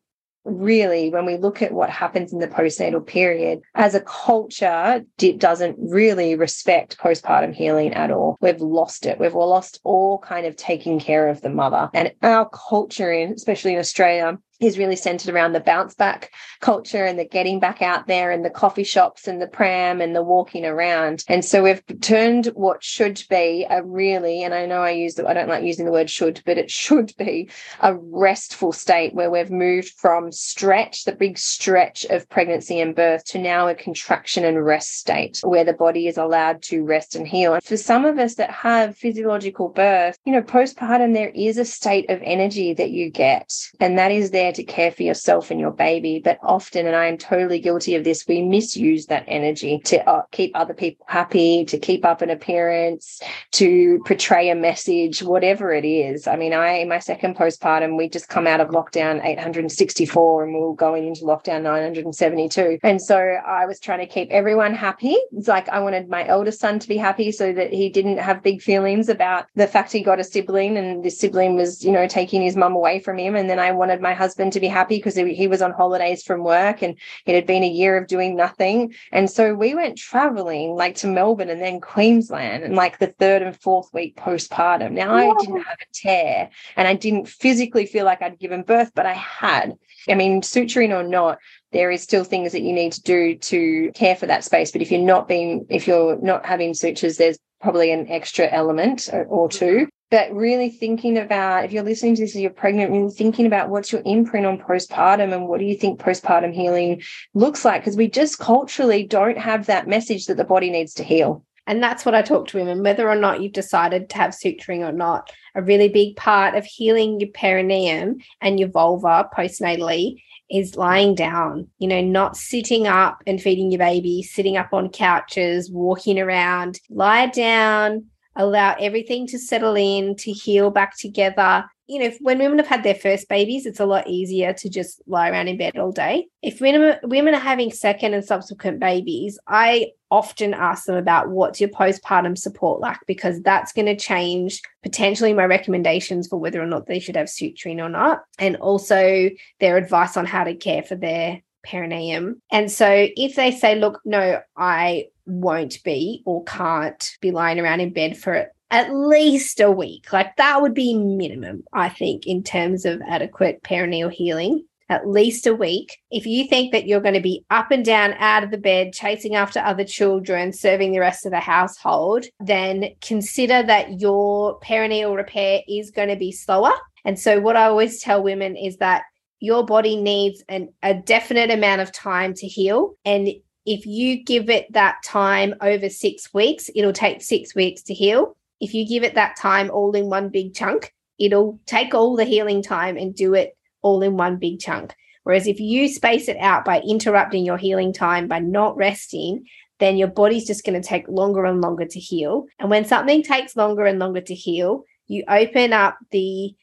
really 0.47 1.11
when 1.11 1.27
we 1.27 1.37
look 1.37 1.61
at 1.61 1.73
what 1.73 1.91
happens 1.91 2.33
in 2.33 2.39
the 2.39 2.47
postnatal 2.47 3.05
period 3.05 3.61
as 3.75 3.97
a 3.97 4.01
culture 4.01 5.05
it 5.21 5.39
doesn't 5.41 5.77
really 5.77 6.37
respect 6.37 6.99
postpartum 6.99 7.53
healing 7.53 7.93
at 7.95 8.13
all. 8.13 8.37
We've 8.41 8.61
lost 8.61 9.07
it. 9.07 9.19
We've 9.19 9.35
lost 9.35 9.81
all 9.83 10.19
kind 10.19 10.47
of 10.47 10.55
taking 10.55 11.01
care 11.01 11.29
of 11.29 11.41
the 11.41 11.51
mother. 11.51 11.91
And 11.93 12.13
our 12.23 12.49
culture 12.49 13.13
in 13.13 13.33
especially 13.33 13.73
in 13.73 13.81
australia 13.81 14.39
is 14.61 14.79
really 14.79 14.97
centered 14.97 15.33
around 15.35 15.53
the 15.53 15.61
bounce 15.61 15.95
back 15.95 16.33
culture 16.61 17.05
and 17.05 17.19
the 17.19 17.25
getting 17.25 17.61
back 17.61 17.83
out 17.83 18.07
there 18.07 18.31
and 18.31 18.45
the 18.45 18.51
coffee 18.51 18.85
shops 18.85 19.29
and 19.29 19.41
the 19.41 19.47
pram 19.47 20.01
and 20.01 20.15
the 20.15 20.23
walking 20.23 20.65
around. 20.65 21.25
And 21.29 21.45
so 21.45 21.63
we've 21.63 21.83
turned 22.01 22.47
what 22.55 22.83
should 22.83 23.23
be 23.29 23.67
a 23.69 23.83
really, 23.83 24.43
and 24.43 24.55
I 24.55 24.67
know 24.67 24.83
I 24.83 24.91
use 24.91 25.15
the, 25.15 25.27
I 25.27 25.35
don't 25.35 25.49
like 25.49 25.65
using 25.65 25.85
the 25.85 25.93
word 25.93 26.11
should, 26.11 26.43
but 26.47 26.59
it 26.59 26.71
should 26.77 27.13
be 27.19 27.51
a 27.81 27.95
restful 27.95 28.73
state 28.73 29.15
where 29.15 29.31
we've 29.31 29.51
moved 29.51 29.91
from 29.97 30.33
stretch, 30.33 31.05
the 31.05 31.13
big 31.13 31.39
stretch 31.39 32.05
of 32.07 32.29
pregnancy 32.29 32.81
and 32.81 32.95
birth 32.95 33.25
to 33.27 33.39
now 33.39 33.69
a 33.69 33.75
contraction 33.75 34.45
and 34.45 34.65
rest 34.65 34.99
state 34.99 35.41
where 35.43 35.65
the 35.65 35.73
body 35.73 36.07
is 36.07 36.17
allowed 36.17 36.63
to 36.63 36.83
rest 36.83 37.15
and 37.15 37.27
heal. 37.27 37.55
And 37.55 37.63
for 37.63 37.77
some 37.77 38.05
of 38.05 38.19
us 38.19 38.37
that 38.37 38.51
have 38.51 38.97
physiological 38.97 39.69
birth, 39.69 40.19
you 40.25 40.33
know, 40.33 40.43
postpartum, 40.43 41.15
there 41.15 41.33
is 41.35 41.59
a 41.59 41.65
state 41.65 42.09
of 42.11 42.21
energy 42.23 42.75
that 42.75 42.91
you 42.91 43.11
get 43.11 43.53
and 43.81 43.99
that 43.99 44.11
is 44.11 44.31
there 44.31 44.46
there 44.47 44.53
to 44.53 44.65
care 44.65 44.91
for 44.91 45.03
yourself 45.03 45.51
and 45.51 45.61
your 45.61 45.71
baby. 45.71 46.21
But 46.23 46.39
often, 46.43 46.87
and 46.87 46.95
I 46.95 47.07
am 47.07 47.19
totally 47.19 47.59
guilty 47.59 47.95
of 47.95 48.05
this, 48.05 48.27
we 48.27 48.43
misuse 48.43 49.07
that 49.07 49.25
energy 49.27 49.81
to 49.87 50.09
uh, 50.09 50.23
keep 50.31 50.53
other 50.55 50.75
people 50.75 51.05
happy, 51.09 51.65
to 51.65 51.79
keep 51.79 52.05
up 52.05 52.23
an 52.23 52.31
appearance, 52.31 53.21
to 53.53 54.01
portray 54.07 54.49
a 54.51 54.55
message, 54.55 55.23
whatever 55.23 55.73
it 55.73 55.85
is. 55.85 56.27
I 56.27 56.37
mean, 56.37 56.53
I, 56.53 56.75
in 56.79 56.89
my 56.89 56.99
second 56.99 57.37
postpartum, 57.37 57.97
we 57.97 58.09
just 58.09 58.29
come 58.29 58.47
out 58.47 58.61
of 58.61 58.69
lockdown 58.69 59.25
864 59.25 60.45
and 60.45 60.55
we 60.55 60.61
are 60.61 60.75
going 60.75 61.07
into 61.09 61.23
lockdown 61.23 61.63
972. 61.63 62.79
And 62.83 63.03
so 63.03 63.17
I 63.17 63.67
was 63.67 63.81
trying 63.81 64.01
to 64.01 64.07
keep 64.07 64.31
everyone 64.31 64.75
happy. 64.75 65.17
It's 65.33 65.49
like 65.49 65.69
I 65.69 65.81
wanted 65.81 66.09
my 66.09 66.27
eldest 66.27 66.61
son 66.61 66.79
to 66.79 66.89
be 66.89 66.97
happy 66.97 67.33
so 67.33 67.53
that 67.53 67.73
he 67.73 67.89
didn't 67.89 68.19
have 68.19 68.43
big 68.43 68.63
feelings 68.63 69.09
about 69.09 69.47
the 69.55 69.67
fact 69.67 69.93
he 69.93 70.03
got 70.03 70.21
a 70.21 70.25
sibling 70.25 70.77
and 70.77 71.05
this 71.05 71.19
sibling 71.19 71.57
was, 71.57 71.85
you 71.85 71.91
know, 71.91 72.07
taking 72.07 72.43
his 72.43 72.57
mum 72.57 72.75
away 72.75 73.01
from 73.01 73.19
him. 73.19 73.35
And 73.35 73.51
then 73.51 73.59
I 73.59 73.73
wanted 73.73 74.01
my 74.01 74.15
husband 74.15 74.36
husband 74.37 74.53
to 74.53 74.61
be 74.61 74.67
happy 74.67 74.97
because 74.97 75.17
he 75.17 75.49
was 75.49 75.63
on 75.63 75.73
holidays 75.73 76.23
from 76.23 76.45
work 76.45 76.83
and 76.83 76.99
it 77.25 77.35
had 77.35 77.47
been 77.47 77.63
a 77.63 77.69
year 77.69 77.97
of 77.97 78.07
doing 78.07 78.37
nothing. 78.37 78.95
And 79.11 79.31
so 79.31 79.55
we 79.55 79.75
went 79.75 79.97
traveling 79.97 80.75
like 80.75 80.97
to 80.97 81.07
Melbourne 81.07 81.49
and 81.49 81.63
then 81.63 81.81
Queensland 81.81 82.63
and 82.63 82.75
like 82.75 82.99
the 82.99 83.07
third 83.07 83.41
and 83.41 83.59
fourth 83.59 83.89
week 83.95 84.15
postpartum. 84.17 84.93
Now 84.93 85.15
I 85.15 85.33
didn't 85.39 85.63
have 85.63 85.79
a 85.81 85.87
tear 85.95 86.51
and 86.77 86.87
I 86.87 86.93
didn't 86.93 87.29
physically 87.29 87.87
feel 87.87 88.05
like 88.05 88.21
I'd 88.21 88.39
given 88.39 88.63
birth, 88.63 88.93
but 88.95 89.07
I 89.07 89.15
had. 89.15 89.79
I 90.07 90.15
mean, 90.15 90.43
suturing 90.43 90.95
or 90.95 91.03
not, 91.03 91.39
there 91.73 91.91
is 91.91 92.03
still 92.03 92.25
things 92.25 92.53
that 92.53 92.63
you 92.63 92.75
need 92.75 92.93
to 92.93 93.03
do 93.03 93.37
to 93.37 93.91
care 93.95 94.17
for 94.17 94.27
that 94.27 94.45
space. 94.45 94.71
But 94.71 94.83
if 94.83 94.91
you're 94.91 95.01
not 95.01 95.29
being, 95.29 95.65
if 95.71 95.87
you're 95.87 96.21
not 96.21 96.45
having 96.45 96.75
sutures, 96.75 97.17
there's 97.17 97.39
probably 97.67 97.91
an 97.91 98.09
extra 98.09 98.49
element 98.53 99.11
or 99.29 99.49
two 99.49 99.65
mm-hmm. 99.65 99.85
but 100.13 100.33
really 100.33 100.71
thinking 100.71 101.19
about 101.19 101.65
if 101.65 101.73
you're 101.73 101.83
listening 101.83 102.15
to 102.15 102.23
this 102.23 102.35
and 102.35 102.43
you're 102.43 102.53
pregnant, 102.53 102.93
really 102.93 103.11
thinking 103.11 103.45
about 103.45 103.71
what's 103.71 103.91
your 103.91 104.03
imprint 104.07 104.47
on 104.47 104.57
postpartum 104.57 105.35
and 105.35 105.49
what 105.49 105.59
do 105.59 105.67
you 105.67 105.77
think 105.77 105.99
postpartum 105.99 106.55
healing 106.55 107.03
looks 107.35 107.65
like? 107.65 107.81
Because 107.81 107.97
we 107.97 108.09
just 108.09 108.39
culturally 108.39 109.03
don't 109.03 109.37
have 109.37 109.67
that 109.67 109.89
message 109.89 110.27
that 110.27 110.37
the 110.37 110.45
body 110.45 110.71
needs 110.71 110.95
to 110.95 111.03
heal. 111.03 111.45
And 111.67 111.83
that's 111.83 112.05
what 112.05 112.15
I 112.15 112.23
talk 112.23 112.47
to 112.49 112.59
women, 112.59 112.85
whether 112.85 113.09
or 113.09 113.17
not 113.17 113.43
you've 113.43 113.53
decided 113.53 114.09
to 114.11 114.17
have 114.17 114.31
suturing 114.31 114.89
or 114.89 114.93
not. 114.93 115.33
A 115.57 115.63
really 115.63 115.89
big 115.89 116.15
part 116.15 116.55
of 116.55 116.65
healing 116.65 117.19
your 117.19 117.31
perineum 117.31 118.19
and 118.41 118.61
your 118.61 118.69
vulva 118.69 119.29
postnatally 119.37 120.23
is 120.51 120.77
lying 120.77 121.15
down, 121.15 121.69
you 121.79 121.89
know, 121.89 122.01
not 122.01 122.37
sitting 122.37 122.87
up 122.87 123.23
and 123.27 123.41
feeding 123.41 123.71
your 123.71 123.79
baby, 123.79 124.23
sitting 124.23 124.57
up 124.57 124.73
on 124.73 124.89
couches, 124.89 125.71
walking 125.71 126.19
around. 126.19 126.81
Lie 126.91 127.27
down, 127.27 128.07
allow 128.37 128.75
everything 128.79 129.27
to 129.29 129.39
settle 129.39 129.75
in, 129.77 130.15
to 130.17 130.33
heal 130.33 130.71
back 130.71 130.97
together. 130.97 131.65
You 131.89 132.01
know, 132.01 132.17
when 132.21 132.39
women 132.39 132.59
have 132.59 132.67
had 132.67 132.83
their 132.83 132.97
first 132.97 133.29
babies, 133.29 133.65
it's 133.65 133.79
a 133.79 133.87
lot 133.87 134.09
easier 134.09 134.53
to 134.53 134.69
just 134.69 135.01
lie 135.07 135.31
around 135.31 135.49
in 135.49 135.57
bed 135.57 135.79
all 135.79 135.93
day. 135.93 136.27
If 136.43 136.61
women, 136.61 136.99
women 137.05 137.35
are 137.35 137.41
having 137.41 137.73
second 137.73 138.13
and 138.13 138.25
subsequent 138.25 138.81
babies, 138.81 139.39
I 139.47 139.93
often 140.11 140.53
ask 140.53 140.87
them 140.87 140.97
about 140.97 141.31
what's 141.31 141.61
your 141.61 141.71
postpartum 141.71 142.37
support 142.37 142.81
like 142.81 142.99
because 143.07 143.41
that's 143.43 143.73
going 143.73 143.87
to 143.87 143.97
change 143.97 144.63
potentially 144.83 145.33
my 145.33 145.45
recommendations 145.45 146.29
for 146.29 146.39
whether 146.39 146.63
or 146.63 146.67
not 146.67 146.87
they 146.87 147.01
should 147.01 147.17
have 147.17 147.27
suturing 147.27 147.79
or 147.79 147.89
not, 147.89 148.23
and 148.39 148.57
also 148.57 149.31
their 149.61 149.77
advice 149.77 150.17
on 150.17 150.27
how 150.27 150.45
to 150.45 150.55
care 150.55 150.83
for 150.83 150.97
their 150.97 151.41
perineum. 151.67 152.41
And 152.51 152.71
so 152.71 153.09
if 153.17 153.35
they 153.35 153.51
say, 153.51 153.75
look, 153.75 154.01
no, 154.05 154.41
I 154.57 155.09
won't 155.27 155.83
be 155.85 156.23
or 156.25 156.45
can't 156.45 157.17
be 157.21 157.31
lying 157.31 157.59
around 157.59 157.81
in 157.81 157.93
bed 157.93 158.17
for 158.17 158.51
at 158.71 158.93
least 158.93 159.61
a 159.61 159.71
week. 159.71 160.13
Like 160.13 160.37
that 160.37 160.61
would 160.61 160.75
be 160.75 160.95
minimum, 160.95 161.65
I 161.73 161.89
think, 161.89 162.27
in 162.27 162.43
terms 162.43 162.85
of 162.85 163.03
adequate 163.09 163.63
perineal 163.63 164.11
healing. 164.11 164.65
At 164.89 165.09
least 165.09 165.49
a 165.49 165.55
week. 165.55 165.99
If 166.13 166.27
you 166.27 166.47
think 166.47 166.71
that 166.71 166.87
you're 166.87 167.01
going 167.01 167.15
to 167.15 167.21
be 167.21 167.45
up 167.51 167.73
and 167.73 167.85
down 167.85 168.13
out 168.21 168.45
of 168.45 168.53
the 168.53 168.57
bed, 168.57 168.93
chasing 168.93 169.35
after 169.35 169.59
other 169.59 169.83
children, 169.83 170.53
serving 170.53 170.93
the 170.93 171.01
rest 171.01 171.27
of 171.27 171.33
the 171.33 171.41
household, 171.41 172.27
then 172.39 172.91
consider 173.01 173.65
that 173.65 174.01
your 174.01 174.61
perineal 174.61 175.17
repair 175.17 175.63
is 175.67 175.91
going 175.91 176.09
to 176.09 176.15
be 176.15 176.31
slower. 176.31 176.73
And 177.05 177.19
so, 177.19 177.41
what 177.41 177.57
I 177.57 177.65
always 177.65 178.01
tell 178.01 178.23
women 178.23 178.55
is 178.55 178.77
that 178.77 179.03
your 179.41 179.65
body 179.65 179.97
needs 179.97 180.43
an, 180.49 180.73
a 180.83 180.95
definite 180.95 181.51
amount 181.51 181.81
of 181.81 181.93
time 181.93 182.35
to 182.35 182.47
heal. 182.47 182.95
And 183.05 183.29
if 183.67 183.85
you 183.85 184.25
give 184.25 184.49
it 184.49 184.73
that 184.73 184.97
time 185.05 185.55
over 185.61 185.89
six 185.89 186.33
weeks, 186.33 186.71
it'll 186.75 186.93
take 186.93 187.23
six 187.23 187.55
weeks 187.55 187.83
to 187.83 187.95
heal. 187.95 188.37
If 188.61 188.73
you 188.73 188.89
give 188.89 189.03
it 189.03 189.15
that 189.15 189.37
time 189.37 189.71
all 189.71 189.95
in 189.95 190.09
one 190.09 190.31
big 190.31 190.55
chunk, 190.55 190.95
it'll 191.19 191.59
take 191.67 191.95
all 191.95 192.17
the 192.17 192.25
healing 192.25 192.63
time 192.63 192.97
and 192.97 193.15
do 193.15 193.35
it 193.35 193.57
all 193.83 194.03
in 194.03 194.17
one 194.17 194.37
big 194.37 194.61
chunk. 194.61 194.95
Whereas 195.25 195.47
if 195.47 195.59
you 195.59 195.89
space 195.89 196.29
it 196.29 196.37
out 196.39 196.65
by 196.65 196.81
interrupting 196.81 197.45
your 197.45 197.57
healing 197.57 197.93
time, 197.93 198.29
by 198.29 198.39
not 198.39 198.77
resting, 198.77 199.45
then 199.81 199.97
your 199.97 200.09
body's 200.09 200.47
just 200.47 200.65
going 200.65 200.81
to 200.81 200.89
take 200.89 201.09
longer 201.09 201.45
and 201.45 201.61
longer 201.61 201.85
to 201.85 201.99
heal. 201.99 202.47
And 202.59 202.71
when 202.71 202.85
something 202.85 203.23
takes 203.23 203.57
longer 203.57 203.85
and 203.85 203.99
longer 203.99 204.21
to 204.21 204.35
heal, 204.35 204.85
you 205.09 205.25
open 205.29 205.73
up 205.73 205.99
the 206.13 206.55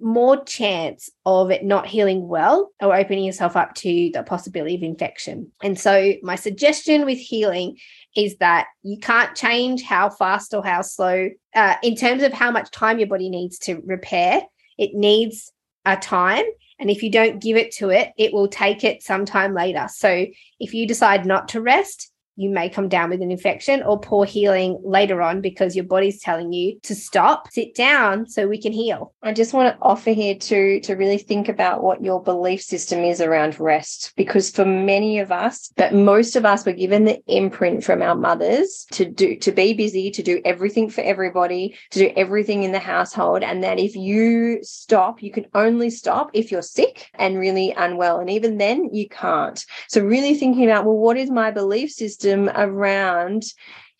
more 0.00 0.44
chance 0.44 1.10
of 1.24 1.50
it 1.50 1.64
not 1.64 1.86
healing 1.86 2.28
well 2.28 2.70
or 2.80 2.94
opening 2.94 3.24
yourself 3.24 3.56
up 3.56 3.74
to 3.74 4.10
the 4.12 4.22
possibility 4.22 4.74
of 4.74 4.82
infection. 4.82 5.50
And 5.62 5.78
so, 5.78 6.14
my 6.22 6.36
suggestion 6.36 7.04
with 7.04 7.18
healing 7.18 7.78
is 8.16 8.36
that 8.36 8.66
you 8.82 8.98
can't 8.98 9.34
change 9.34 9.82
how 9.82 10.10
fast 10.10 10.54
or 10.54 10.64
how 10.64 10.82
slow, 10.82 11.30
uh, 11.54 11.74
in 11.82 11.96
terms 11.96 12.22
of 12.22 12.32
how 12.32 12.50
much 12.50 12.70
time 12.70 12.98
your 12.98 13.08
body 13.08 13.30
needs 13.30 13.58
to 13.60 13.80
repair. 13.84 14.42
It 14.78 14.94
needs 14.94 15.52
a 15.84 15.96
time. 15.96 16.44
And 16.78 16.90
if 16.90 17.02
you 17.02 17.10
don't 17.10 17.42
give 17.42 17.56
it 17.56 17.72
to 17.76 17.90
it, 17.90 18.12
it 18.16 18.32
will 18.32 18.48
take 18.48 18.84
it 18.84 19.02
sometime 19.02 19.54
later. 19.54 19.86
So, 19.88 20.26
if 20.58 20.74
you 20.74 20.86
decide 20.86 21.26
not 21.26 21.48
to 21.48 21.60
rest, 21.60 22.09
you 22.40 22.48
may 22.48 22.70
come 22.70 22.88
down 22.88 23.10
with 23.10 23.20
an 23.20 23.30
infection 23.30 23.82
or 23.82 24.00
poor 24.00 24.24
healing 24.24 24.80
later 24.82 25.20
on 25.20 25.42
because 25.42 25.76
your 25.76 25.84
body's 25.84 26.22
telling 26.22 26.54
you 26.54 26.80
to 26.82 26.94
stop, 26.94 27.52
sit 27.52 27.74
down 27.74 28.26
so 28.26 28.48
we 28.48 28.60
can 28.60 28.72
heal. 28.72 29.12
I 29.22 29.34
just 29.34 29.52
want 29.52 29.74
to 29.74 29.82
offer 29.82 30.12
here 30.12 30.34
to 30.34 30.80
to 30.80 30.94
really 30.94 31.18
think 31.18 31.50
about 31.50 31.82
what 31.82 32.02
your 32.02 32.22
belief 32.22 32.62
system 32.62 33.00
is 33.00 33.20
around 33.20 33.60
rest 33.60 34.14
because 34.16 34.48
for 34.50 34.64
many 34.64 35.18
of 35.18 35.30
us, 35.30 35.70
but 35.76 35.92
most 35.92 36.34
of 36.34 36.46
us 36.46 36.64
were 36.64 36.72
given 36.72 37.04
the 37.04 37.20
imprint 37.26 37.84
from 37.84 38.00
our 38.00 38.14
mothers 38.14 38.86
to 38.92 39.04
do 39.04 39.36
to 39.36 39.52
be 39.52 39.74
busy, 39.74 40.10
to 40.10 40.22
do 40.22 40.40
everything 40.46 40.88
for 40.88 41.02
everybody, 41.02 41.76
to 41.90 41.98
do 41.98 42.12
everything 42.16 42.62
in 42.62 42.72
the 42.72 42.78
household 42.78 43.42
and 43.42 43.62
that 43.62 43.78
if 43.78 43.94
you 43.94 44.60
stop, 44.62 45.22
you 45.22 45.30
can 45.30 45.44
only 45.54 45.90
stop 45.90 46.30
if 46.32 46.50
you're 46.50 46.62
sick 46.62 47.10
and 47.14 47.38
really 47.38 47.74
unwell 47.76 48.18
and 48.18 48.30
even 48.30 48.56
then 48.56 48.88
you 48.94 49.06
can't. 49.10 49.62
So 49.88 50.00
really 50.00 50.34
thinking 50.34 50.64
about 50.64 50.86
well 50.86 50.96
what 50.96 51.18
is 51.18 51.30
my 51.30 51.50
belief 51.50 51.90
system 51.90 52.29
wisdom 52.30 52.50
around 52.56 53.44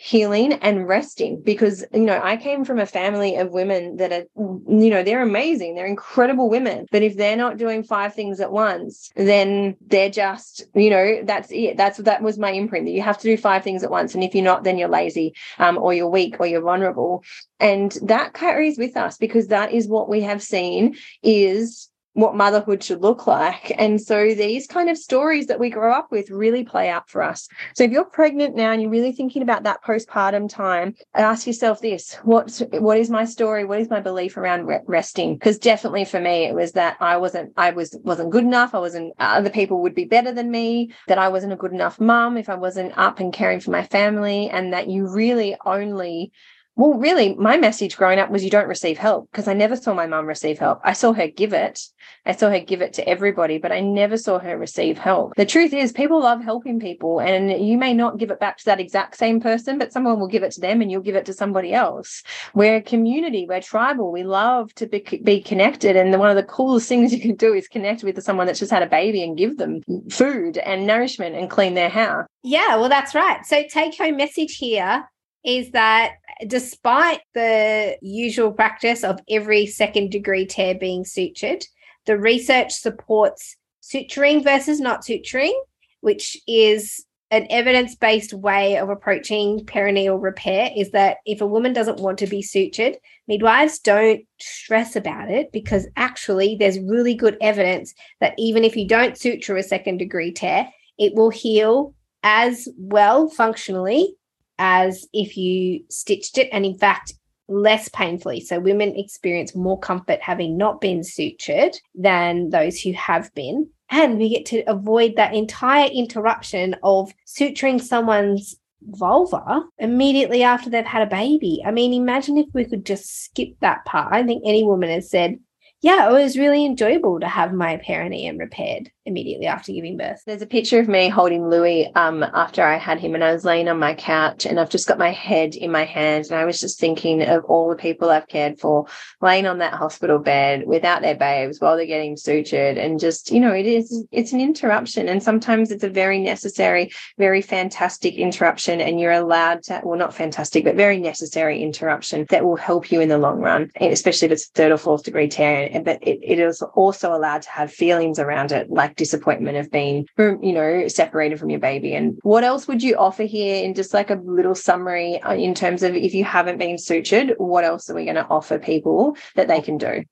healing 0.02 0.54
and 0.54 0.88
resting 0.88 1.42
because 1.42 1.84
you 1.92 2.00
know 2.00 2.18
I 2.24 2.38
came 2.38 2.64
from 2.64 2.78
a 2.78 2.86
family 2.86 3.36
of 3.36 3.50
women 3.50 3.98
that 3.98 4.12
are 4.12 4.24
you 4.34 4.88
know 4.88 5.02
they're 5.02 5.22
amazing. 5.22 5.74
They're 5.74 5.84
incredible 5.84 6.48
women. 6.48 6.86
But 6.90 7.02
if 7.02 7.18
they're 7.18 7.36
not 7.36 7.58
doing 7.58 7.82
five 7.82 8.14
things 8.14 8.40
at 8.40 8.50
once 8.50 9.10
then 9.14 9.76
they're 9.86 10.08
just 10.08 10.64
you 10.74 10.88
know 10.88 11.20
that's 11.24 11.50
it. 11.52 11.76
That's 11.76 11.98
that 11.98 12.22
was 12.22 12.38
my 12.38 12.50
imprint 12.50 12.86
that 12.86 12.92
you 12.92 13.02
have 13.02 13.18
to 13.18 13.28
do 13.28 13.36
five 13.36 13.62
things 13.62 13.84
at 13.84 13.90
once. 13.90 14.14
And 14.14 14.24
if 14.24 14.34
you're 14.34 14.42
not 14.42 14.64
then 14.64 14.78
you're 14.78 14.88
lazy 14.88 15.34
um, 15.58 15.76
or 15.76 15.92
you're 15.92 16.08
weak 16.08 16.40
or 16.40 16.46
you're 16.46 16.62
vulnerable. 16.62 17.22
And 17.58 17.92
that 18.02 18.32
carries 18.32 18.78
with 18.78 18.96
us 18.96 19.18
because 19.18 19.48
that 19.48 19.70
is 19.70 19.86
what 19.86 20.08
we 20.08 20.22
have 20.22 20.42
seen 20.42 20.96
is 21.22 21.90
what 22.20 22.36
motherhood 22.36 22.82
should 22.82 23.02
look 23.02 23.26
like. 23.26 23.72
And 23.78 24.00
so 24.00 24.34
these 24.34 24.66
kind 24.66 24.88
of 24.88 24.98
stories 24.98 25.46
that 25.46 25.60
we 25.60 25.70
grow 25.70 25.92
up 25.92 26.10
with 26.10 26.30
really 26.30 26.64
play 26.64 26.88
out 26.88 27.08
for 27.08 27.22
us. 27.22 27.48
So 27.74 27.84
if 27.84 27.90
you're 27.90 28.04
pregnant 28.04 28.54
now 28.56 28.72
and 28.72 28.80
you're 28.80 28.90
really 28.90 29.12
thinking 29.12 29.42
about 29.42 29.64
that 29.64 29.82
postpartum 29.84 30.48
time, 30.48 30.94
ask 31.14 31.46
yourself 31.46 31.80
this, 31.80 32.14
what 32.22 32.62
what 32.72 32.98
is 32.98 33.10
my 33.10 33.24
story? 33.24 33.64
What 33.64 33.80
is 33.80 33.90
my 33.90 34.00
belief 34.00 34.36
around 34.36 34.68
resting? 34.86 35.34
Because 35.34 35.58
definitely 35.58 36.04
for 36.04 36.20
me 36.20 36.44
it 36.44 36.54
was 36.54 36.72
that 36.72 36.96
I 37.00 37.16
wasn't 37.16 37.52
I 37.56 37.70
was 37.70 37.98
wasn't 38.02 38.30
good 38.30 38.44
enough. 38.44 38.74
I 38.74 38.78
wasn't 38.78 39.14
other 39.18 39.50
people 39.50 39.82
would 39.82 39.94
be 39.94 40.04
better 40.04 40.32
than 40.32 40.50
me, 40.50 40.92
that 41.08 41.18
I 41.18 41.28
wasn't 41.28 41.52
a 41.52 41.56
good 41.56 41.72
enough 41.72 42.00
mum 42.00 42.36
if 42.36 42.48
I 42.48 42.54
wasn't 42.54 42.96
up 42.96 43.20
and 43.20 43.32
caring 43.32 43.60
for 43.60 43.70
my 43.70 43.84
family 43.84 44.48
and 44.50 44.72
that 44.72 44.88
you 44.88 45.06
really 45.06 45.56
only 45.64 46.32
well, 46.80 46.94
really, 46.94 47.34
my 47.34 47.58
message 47.58 47.98
growing 47.98 48.18
up 48.18 48.30
was 48.30 48.42
you 48.42 48.48
don't 48.48 48.66
receive 48.66 48.96
help 48.96 49.30
because 49.30 49.46
I 49.46 49.52
never 49.52 49.76
saw 49.76 49.92
my 49.92 50.06
mum 50.06 50.24
receive 50.24 50.58
help. 50.58 50.80
I 50.82 50.94
saw 50.94 51.12
her 51.12 51.26
give 51.26 51.52
it. 51.52 51.78
I 52.24 52.32
saw 52.32 52.48
her 52.48 52.58
give 52.58 52.80
it 52.80 52.94
to 52.94 53.06
everybody, 53.06 53.58
but 53.58 53.70
I 53.70 53.80
never 53.80 54.16
saw 54.16 54.38
her 54.38 54.56
receive 54.56 54.96
help. 54.96 55.34
The 55.36 55.44
truth 55.44 55.74
is, 55.74 55.92
people 55.92 56.20
love 56.20 56.42
helping 56.42 56.80
people, 56.80 57.20
and 57.20 57.50
you 57.50 57.76
may 57.76 57.92
not 57.92 58.16
give 58.16 58.30
it 58.30 58.40
back 58.40 58.56
to 58.56 58.64
that 58.64 58.80
exact 58.80 59.18
same 59.18 59.42
person, 59.42 59.76
but 59.76 59.92
someone 59.92 60.18
will 60.18 60.26
give 60.26 60.42
it 60.42 60.52
to 60.52 60.60
them 60.62 60.80
and 60.80 60.90
you'll 60.90 61.02
give 61.02 61.16
it 61.16 61.26
to 61.26 61.34
somebody 61.34 61.74
else. 61.74 62.22
We're 62.54 62.76
a 62.76 62.82
community, 62.82 63.44
we're 63.46 63.60
tribal, 63.60 64.10
we 64.10 64.22
love 64.22 64.72
to 64.76 64.86
be, 64.86 65.00
be 65.22 65.42
connected. 65.42 65.96
And 65.96 66.18
one 66.18 66.30
of 66.30 66.36
the 66.36 66.44
coolest 66.44 66.88
things 66.88 67.12
you 67.12 67.20
can 67.20 67.36
do 67.36 67.52
is 67.52 67.68
connect 67.68 68.02
with 68.04 68.22
someone 68.22 68.46
that's 68.46 68.58
just 68.58 68.72
had 68.72 68.82
a 68.82 68.86
baby 68.86 69.22
and 69.22 69.36
give 69.36 69.58
them 69.58 69.82
food 70.08 70.56
and 70.56 70.86
nourishment 70.86 71.36
and 71.36 71.50
clean 71.50 71.74
their 71.74 71.90
house. 71.90 72.24
Yeah, 72.42 72.76
well, 72.76 72.88
that's 72.88 73.14
right. 73.14 73.44
So, 73.44 73.64
take 73.68 73.98
home 73.98 74.16
message 74.16 74.56
here 74.56 75.04
is 75.44 75.70
that 75.70 76.12
despite 76.46 77.20
the 77.34 77.96
usual 78.00 78.52
practice 78.52 79.04
of 79.04 79.20
every 79.28 79.66
second 79.66 80.10
degree 80.10 80.46
tear 80.46 80.74
being 80.74 81.04
sutured, 81.04 81.64
the 82.06 82.18
research 82.18 82.72
supports 82.72 83.56
suturing 83.82 84.42
versus 84.42 84.80
not 84.80 85.02
suturing, 85.02 85.52
which 86.00 86.36
is 86.46 87.04
an 87.30 87.46
evidence 87.48 87.94
based 87.94 88.34
way 88.34 88.76
of 88.76 88.88
approaching 88.88 89.60
perineal 89.60 90.20
repair 90.20 90.70
is 90.76 90.90
that 90.90 91.18
if 91.26 91.40
a 91.40 91.46
woman 91.46 91.72
doesn't 91.72 92.00
want 92.00 92.18
to 92.18 92.26
be 92.26 92.42
sutured, 92.42 92.96
midwives 93.28 93.78
don't 93.78 94.22
stress 94.40 94.96
about 94.96 95.30
it 95.30 95.52
because 95.52 95.86
actually 95.96 96.56
there's 96.56 96.80
really 96.80 97.14
good 97.14 97.36
evidence 97.40 97.94
that 98.20 98.34
even 98.36 98.64
if 98.64 98.76
you 98.76 98.86
don't 98.86 99.16
suture 99.16 99.56
a 99.56 99.62
second 99.62 99.98
degree 99.98 100.32
tear, 100.32 100.68
it 100.98 101.14
will 101.14 101.30
heal 101.30 101.94
as 102.24 102.68
well 102.76 103.28
functionally 103.28 104.16
as 104.60 105.08
if 105.12 105.36
you 105.36 105.82
stitched 105.88 106.38
it. 106.38 106.50
And 106.52 106.64
in 106.64 106.78
fact, 106.78 107.14
less 107.48 107.88
painfully. 107.88 108.40
So 108.40 108.60
women 108.60 108.94
experience 108.94 109.56
more 109.56 109.78
comfort 109.78 110.20
having 110.20 110.56
not 110.56 110.80
been 110.80 111.00
sutured 111.00 111.74
than 111.96 112.50
those 112.50 112.78
who 112.78 112.92
have 112.92 113.34
been. 113.34 113.68
And 113.90 114.18
we 114.18 114.28
get 114.28 114.46
to 114.46 114.62
avoid 114.70 115.16
that 115.16 115.34
entire 115.34 115.90
interruption 115.90 116.76
of 116.84 117.12
suturing 117.26 117.80
someone's 117.80 118.54
vulva 118.82 119.64
immediately 119.78 120.42
after 120.42 120.70
they've 120.70 120.84
had 120.84 121.02
a 121.02 121.10
baby. 121.10 121.60
I 121.66 121.72
mean, 121.72 121.92
imagine 121.92 122.38
if 122.38 122.46
we 122.54 122.64
could 122.64 122.86
just 122.86 123.24
skip 123.24 123.54
that 123.60 123.84
part. 123.84 124.12
I 124.12 124.22
think 124.22 124.42
any 124.46 124.62
woman 124.62 124.90
has 124.90 125.10
said, 125.10 125.40
yeah, 125.82 126.10
it 126.10 126.12
was 126.12 126.36
really 126.36 126.66
enjoyable 126.66 127.20
to 127.20 127.28
have 127.28 127.54
my 127.54 127.78
perineum 127.78 128.36
repaired 128.36 128.90
immediately 129.06 129.46
after 129.46 129.72
giving 129.72 129.96
birth. 129.96 130.22
There's 130.26 130.42
a 130.42 130.46
picture 130.46 130.78
of 130.78 130.88
me 130.88 131.08
holding 131.08 131.48
Louis 131.48 131.90
um, 131.94 132.22
after 132.22 132.62
I 132.62 132.76
had 132.76 133.00
him, 133.00 133.14
and 133.14 133.24
I 133.24 133.32
was 133.32 133.46
laying 133.46 133.66
on 133.66 133.78
my 133.78 133.94
couch, 133.94 134.44
and 134.44 134.60
I've 134.60 134.68
just 134.68 134.86
got 134.86 134.98
my 134.98 135.10
head 135.10 135.54
in 135.54 135.72
my 135.72 135.84
hands, 135.84 136.30
and 136.30 136.38
I 136.38 136.44
was 136.44 136.60
just 136.60 136.78
thinking 136.78 137.22
of 137.22 137.44
all 137.46 137.70
the 137.70 137.76
people 137.76 138.10
I've 138.10 138.28
cared 138.28 138.60
for, 138.60 138.86
laying 139.22 139.46
on 139.46 139.58
that 139.58 139.72
hospital 139.72 140.18
bed 140.18 140.66
without 140.66 141.00
their 141.00 141.16
babes 141.16 141.60
while 141.60 141.76
they're 141.76 141.86
getting 141.86 142.14
sutured, 142.14 142.78
and 142.78 143.00
just 143.00 143.30
you 143.30 143.40
know, 143.40 143.52
it 143.52 143.66
is 143.66 144.04
it's 144.12 144.32
an 144.32 144.40
interruption, 144.40 145.08
and 145.08 145.22
sometimes 145.22 145.70
it's 145.70 145.84
a 145.84 145.88
very 145.88 146.18
necessary, 146.18 146.90
very 147.16 147.40
fantastic 147.40 148.16
interruption, 148.16 148.82
and 148.82 149.00
you're 149.00 149.12
allowed 149.12 149.62
to 149.62 149.80
well, 149.82 149.98
not 149.98 150.14
fantastic, 150.14 150.62
but 150.64 150.76
very 150.76 150.98
necessary 150.98 151.62
interruption 151.62 152.26
that 152.28 152.44
will 152.44 152.56
help 152.56 152.92
you 152.92 153.00
in 153.00 153.08
the 153.08 153.18
long 153.18 153.40
run, 153.40 153.70
especially 153.80 154.26
if 154.26 154.32
it's 154.32 154.48
third 154.48 154.72
or 154.72 154.76
fourth 154.76 155.04
degree 155.04 155.28
tear 155.28 155.69
but 155.84 156.02
it, 156.02 156.18
it 156.22 156.38
is 156.38 156.62
also 156.74 157.14
allowed 157.14 157.42
to 157.42 157.50
have 157.50 157.72
feelings 157.72 158.18
around 158.18 158.52
it, 158.52 158.70
like 158.70 158.96
disappointment 158.96 159.56
of 159.56 159.70
being, 159.70 160.06
you 160.18 160.52
know, 160.52 160.88
separated 160.88 161.38
from 161.38 161.50
your 161.50 161.60
baby. 161.60 161.94
And 161.94 162.18
what 162.22 162.44
else 162.44 162.68
would 162.68 162.82
you 162.82 162.96
offer 162.96 163.24
here 163.24 163.64
in 163.64 163.74
just 163.74 163.94
like 163.94 164.10
a 164.10 164.20
little 164.24 164.54
summary 164.54 165.20
uh, 165.22 165.34
in 165.34 165.54
terms 165.54 165.82
of 165.82 165.94
if 165.94 166.14
you 166.14 166.24
haven't 166.24 166.58
been 166.58 166.76
sutured, 166.76 167.34
what 167.38 167.64
else 167.64 167.88
are 167.90 167.94
we 167.94 168.04
going 168.04 168.16
to 168.16 168.26
offer 168.26 168.58
people 168.58 169.16
that 169.36 169.48
they 169.48 169.60
can 169.60 169.78
do? 169.78 170.04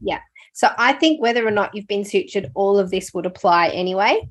Yeah. 0.00 0.20
So 0.52 0.68
I 0.78 0.94
think 0.94 1.20
whether 1.20 1.46
or 1.46 1.50
not 1.50 1.74
you've 1.74 1.86
been 1.86 2.02
sutured, 2.02 2.50
all 2.54 2.78
of 2.78 2.90
this 2.90 3.12
would 3.12 3.26
apply 3.26 3.68
anyway. 3.68 4.26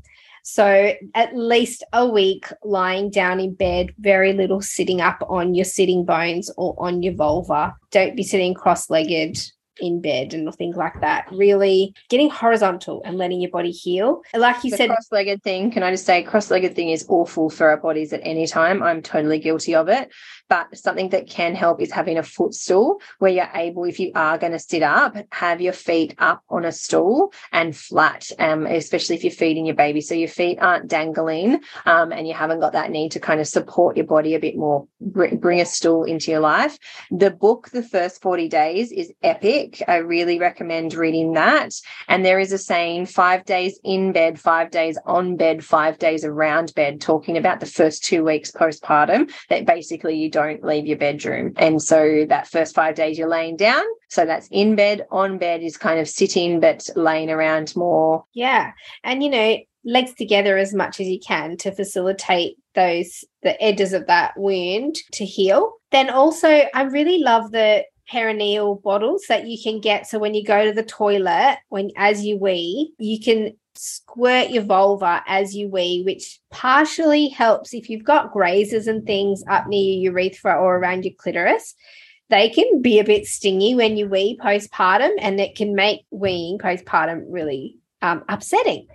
So 0.47 0.93
at 1.15 1.35
least 1.35 1.83
a 1.91 2.07
week 2.07 2.47
lying 2.63 3.09
down 3.09 3.39
in 3.39 3.55
bed, 3.55 3.95
very 3.97 4.31
little 4.33 4.61
sitting 4.61 5.01
up 5.01 5.17
on 5.27 5.55
your 5.55 5.65
sitting 5.65 6.05
bones 6.05 6.51
or 6.55 6.75
on 6.77 7.01
your 7.01 7.13
vulva. 7.13 7.75
Don't 7.89 8.15
be 8.15 8.21
sitting 8.21 8.53
cross 8.53 8.89
legged 8.91 9.39
in 9.79 10.01
bed 10.01 10.33
and 10.33 10.53
things 10.55 10.75
like 10.75 10.99
that. 11.01 11.27
Really 11.31 11.93
getting 12.09 12.29
horizontal 12.29 13.01
and 13.05 13.17
letting 13.17 13.41
your 13.41 13.51
body 13.51 13.71
heal. 13.71 14.21
Like 14.33 14.63
you 14.63 14.71
the 14.71 14.77
said, 14.77 14.89
cross-legged 14.89 15.43
thing. 15.43 15.71
Can 15.71 15.83
I 15.83 15.91
just 15.91 16.05
say, 16.05 16.23
cross-legged 16.23 16.75
thing 16.75 16.89
is 16.89 17.05
awful 17.09 17.49
for 17.49 17.69
our 17.69 17.77
bodies 17.77 18.13
at 18.13 18.21
any 18.23 18.47
time. 18.47 18.81
I'm 18.81 19.01
totally 19.01 19.39
guilty 19.39 19.75
of 19.75 19.89
it. 19.89 20.11
But 20.47 20.77
something 20.77 21.09
that 21.09 21.29
can 21.29 21.55
help 21.55 21.81
is 21.81 21.91
having 21.91 22.17
a 22.17 22.23
footstool 22.23 23.01
where 23.19 23.31
you're 23.31 23.49
able, 23.53 23.85
if 23.85 23.99
you 23.99 24.11
are 24.15 24.37
going 24.37 24.51
to 24.51 24.59
sit 24.59 24.83
up, 24.83 25.15
have 25.31 25.61
your 25.61 25.73
feet 25.73 26.15
up 26.19 26.43
on 26.49 26.65
a 26.65 26.71
stool 26.71 27.33
and 27.51 27.75
flat, 27.75 28.29
um, 28.39 28.65
especially 28.65 29.15
if 29.15 29.23
you're 29.23 29.31
feeding 29.31 29.65
your 29.65 29.75
baby. 29.75 30.01
So 30.01 30.13
your 30.13 30.27
feet 30.27 30.59
aren't 30.61 30.87
dangling 30.87 31.61
um, 31.85 32.11
and 32.11 32.27
you 32.27 32.33
haven't 32.33 32.59
got 32.59 32.73
that 32.73 32.91
need 32.91 33.11
to 33.13 33.19
kind 33.19 33.39
of 33.39 33.47
support 33.47 33.97
your 33.97 34.05
body 34.05 34.35
a 34.35 34.39
bit 34.39 34.55
more. 34.55 34.87
Bring 34.99 35.61
a 35.61 35.65
stool 35.65 36.03
into 36.03 36.31
your 36.31 36.39
life. 36.41 36.77
The 37.11 37.31
book, 37.31 37.69
The 37.69 37.83
First 37.83 38.21
40 38.21 38.47
Days, 38.47 38.91
is 38.91 39.11
epic. 39.23 39.81
I 39.87 39.97
really 39.97 40.39
recommend 40.39 40.93
reading 40.93 41.33
that. 41.33 41.71
And 42.07 42.25
there 42.25 42.39
is 42.39 42.51
a 42.51 42.57
saying 42.57 43.07
five 43.07 43.45
days 43.45 43.79
in 43.83 44.11
bed, 44.11 44.39
five 44.39 44.71
days 44.71 44.97
on 45.05 45.35
bed, 45.37 45.63
five 45.63 45.97
days 45.97 46.23
around 46.23 46.73
bed, 46.75 47.01
talking 47.01 47.37
about 47.37 47.59
the 47.59 47.65
first 47.65 48.03
two 48.03 48.23
weeks 48.23 48.51
postpartum 48.51 49.31
that 49.49 49.65
basically 49.65 50.15
you 50.15 50.29
don't 50.35 50.65
leave 50.65 50.85
your 50.85 50.97
bedroom. 50.97 51.53
And 51.55 51.81
so 51.81 52.25
that 52.27 52.45
first 52.45 52.75
five 52.75 52.95
days 52.95 53.17
you're 53.17 53.29
laying 53.29 53.55
down. 53.55 53.83
So 54.09 54.25
that's 54.25 54.49
in 54.51 54.75
bed, 54.75 55.07
on 55.11 55.37
bed 55.37 55.63
is 55.63 55.77
kind 55.77 55.97
of 55.97 56.09
sitting, 56.09 56.59
but 56.59 56.89
laying 56.97 57.29
around 57.29 57.73
more. 57.73 58.25
Yeah. 58.33 58.73
And, 59.05 59.23
you 59.23 59.29
know, 59.29 59.57
legs 59.85 60.13
together 60.13 60.57
as 60.57 60.73
much 60.73 60.99
as 60.99 61.07
you 61.07 61.19
can 61.25 61.55
to 61.57 61.71
facilitate 61.71 62.57
those, 62.73 63.23
the 63.43 63.61
edges 63.63 63.93
of 63.93 64.07
that 64.07 64.33
wound 64.35 64.97
to 65.13 65.23
heal. 65.23 65.71
Then 65.91 66.09
also, 66.09 66.49
I 66.49 66.81
really 66.83 67.19
love 67.19 67.51
the 67.51 67.85
perineal 68.11 68.83
bottles 68.83 69.23
that 69.29 69.47
you 69.47 69.57
can 69.63 69.79
get. 69.79 70.05
So 70.05 70.19
when 70.19 70.33
you 70.33 70.43
go 70.43 70.65
to 70.65 70.73
the 70.73 70.83
toilet, 70.83 71.59
when 71.69 71.91
as 71.95 72.25
you 72.25 72.37
wee, 72.37 72.93
you 72.99 73.21
can 73.21 73.55
squirt 73.77 74.49
your 74.49 74.63
vulva 74.63 75.23
as 75.27 75.55
you 75.55 75.69
wee, 75.69 76.03
which 76.05 76.39
partially 76.51 77.27
helps 77.29 77.73
if 77.73 77.89
you've 77.89 78.03
got 78.03 78.31
grazes 78.31 78.87
and 78.87 79.05
things 79.05 79.43
up 79.49 79.67
near 79.67 79.99
your 79.99 80.13
urethra 80.13 80.53
or 80.53 80.77
around 80.77 81.05
your 81.05 81.13
clitoris. 81.17 81.75
They 82.29 82.49
can 82.49 82.81
be 82.81 82.99
a 82.99 83.03
bit 83.03 83.27
stingy 83.27 83.75
when 83.75 83.97
you 83.97 84.07
wee 84.07 84.39
postpartum, 84.41 85.11
and 85.19 85.39
it 85.39 85.55
can 85.55 85.75
make 85.75 86.05
weeing 86.11 86.59
postpartum 86.59 87.25
really 87.29 87.77
um, 88.01 88.23
upsetting. 88.27 88.87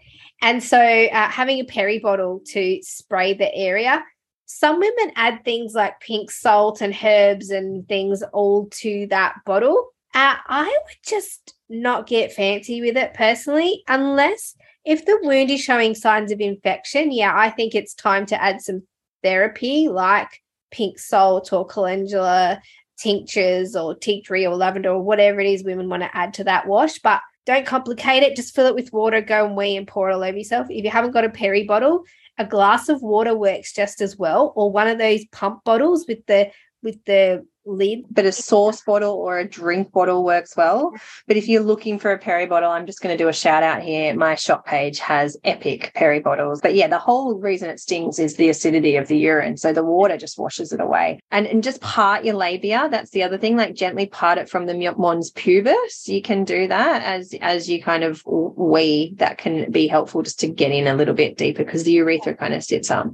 And 0.43 0.62
so, 0.62 0.78
uh, 0.78 1.28
having 1.28 1.61
a 1.61 1.64
peri 1.64 1.99
bottle 1.99 2.41
to 2.49 2.81
spray 2.83 3.35
the 3.35 3.55
area. 3.55 4.03
Some 4.47 4.81
women 4.81 5.12
add 5.14 5.45
things 5.45 5.74
like 5.74 6.01
pink 6.01 6.31
salt 6.31 6.81
and 6.81 6.97
herbs 7.05 7.51
and 7.51 7.87
things 7.87 8.22
all 8.33 8.66
to 8.81 9.07
that 9.11 9.37
bottle. 9.47 9.93
Uh, 10.12 10.35
I 10.45 10.64
would 10.64 10.97
just 11.07 11.55
not 11.68 12.09
get 12.09 12.33
fancy 12.33 12.81
with 12.81 12.97
it 12.97 13.14
personally, 13.14 13.85
unless 13.87 14.57
if 14.85 15.05
the 15.05 15.18
wound 15.22 15.51
is 15.51 15.61
showing 15.61 15.95
signs 15.95 16.33
of 16.33 16.41
infection, 16.41 17.12
yeah, 17.12 17.33
I 17.37 17.51
think 17.51 17.74
it's 17.74 17.95
time 17.95 18.26
to 18.26 18.43
add 18.43 18.61
some 18.61 18.83
therapy 19.22 19.89
like 19.89 20.41
pink 20.70 20.99
salt 20.99 21.53
or 21.53 21.66
calendula 21.66 22.61
tinctures 22.99 23.74
or 23.74 23.95
tea 23.95 24.22
tree 24.22 24.47
or 24.47 24.57
lavender 24.57 24.91
or 24.91 25.03
whatever 25.03 25.41
it 25.41 25.47
is 25.47 25.64
women 25.64 25.89
want 25.89 26.03
to 26.03 26.16
add 26.16 26.35
to 26.35 26.45
that 26.45 26.66
wash. 26.66 26.99
But 26.99 27.20
don't 27.47 27.66
complicate 27.66 28.22
it. 28.22 28.37
Just 28.37 28.55
fill 28.55 28.66
it 28.66 28.74
with 28.74 28.93
water, 28.93 29.20
go 29.20 29.47
and 29.47 29.57
wee 29.57 29.76
and 29.76 29.87
pour 29.87 30.11
it 30.11 30.14
all 30.14 30.22
over 30.22 30.37
yourself. 30.37 30.66
If 30.70 30.85
you 30.85 30.91
haven't 30.91 31.12
got 31.12 31.24
a 31.24 31.31
peri 31.31 31.64
bottle, 31.64 32.05
a 32.39 32.45
glass 32.45 32.89
of 32.89 33.03
water 33.03 33.35
works 33.35 33.72
just 33.72 34.01
as 34.01 34.16
well, 34.16 34.53
or 34.57 34.70
one 34.70 34.89
of 34.89 34.99
those 34.99 35.24
pump 35.26 35.64
bottles 35.64 36.07
with 36.07 36.24
the 36.26 36.51
with 36.83 37.03
the 37.05 37.47
lid. 37.65 38.05
But 38.11 38.25
a 38.25 38.33
sauce 38.33 38.83
bottle 38.83 39.15
or 39.15 39.39
a 39.39 39.49
drink 39.49 39.93
bottle 39.93 40.25
works 40.25 40.57
well. 40.57 40.93
But 41.27 41.37
if 41.37 41.49
you're 41.49 41.63
looking 41.63 41.99
for 41.99 42.13
a 42.13 42.19
peri 42.19 42.47
bottle, 42.47 42.71
I'm 42.71 42.87
just 42.87 43.01
going 43.01 43.17
to 43.17 43.23
do 43.23 43.29
a 43.29 43.33
shout 43.33 43.63
out 43.63 43.83
here. 43.83 44.15
My 44.15 44.35
shop 44.35 44.67
page 44.67 44.99
has 44.99 45.37
epic 45.45 45.93
peri 45.95 46.21
bottles. 46.21 46.61
But 46.61 46.75
yeah, 46.75 46.89
the 46.89 46.99
whole 46.99 47.35
reason 47.35 47.71
it 47.71 47.81
stings 47.81 48.19
is 48.19 48.37
the 48.37 48.49
acidity 48.49 48.97
of 48.97 49.09
the 49.09 49.19
urine. 49.19 49.57
So 49.57 49.73
the 49.73 49.85
water 49.85 50.17
just 50.17 50.39
washes 50.39 50.73
it 50.73 50.81
away. 50.81 51.21
And, 51.31 51.47
and 51.47 51.63
just 51.63 51.81
part 51.81 52.25
your 52.25 52.35
labia. 52.35 52.89
That's 52.91 53.11
the 53.11 53.23
other 53.23 53.39
thing, 53.39 53.57
like 53.57 53.75
gently 53.75 54.07
part 54.07 54.39
it 54.39 54.49
from 54.49 54.67
the 54.67 54.95
mons 54.97 55.31
pubis. 55.31 56.09
You 56.09 56.23
can 56.23 56.45
do 56.45 56.69
that 56.69 57.03
as, 57.03 57.35
as 57.41 57.69
you 57.69 57.83
kind 57.83 58.05
of 58.05 58.23
wee. 58.27 59.15
That 59.17 59.39
can 59.39 59.71
be 59.71 59.87
helpful 59.87 60.23
just 60.23 60.41
to 60.41 60.49
get 60.49 60.73
in 60.73 60.87
a 60.87 60.95
little 60.95 61.15
bit 61.15 61.37
deeper 61.37 61.65
because 61.65 61.85
the 61.85 61.93
urethra 61.93 62.35
kind 62.35 62.55
of 62.55 62.63
sits 62.65 62.91
up. 62.91 63.07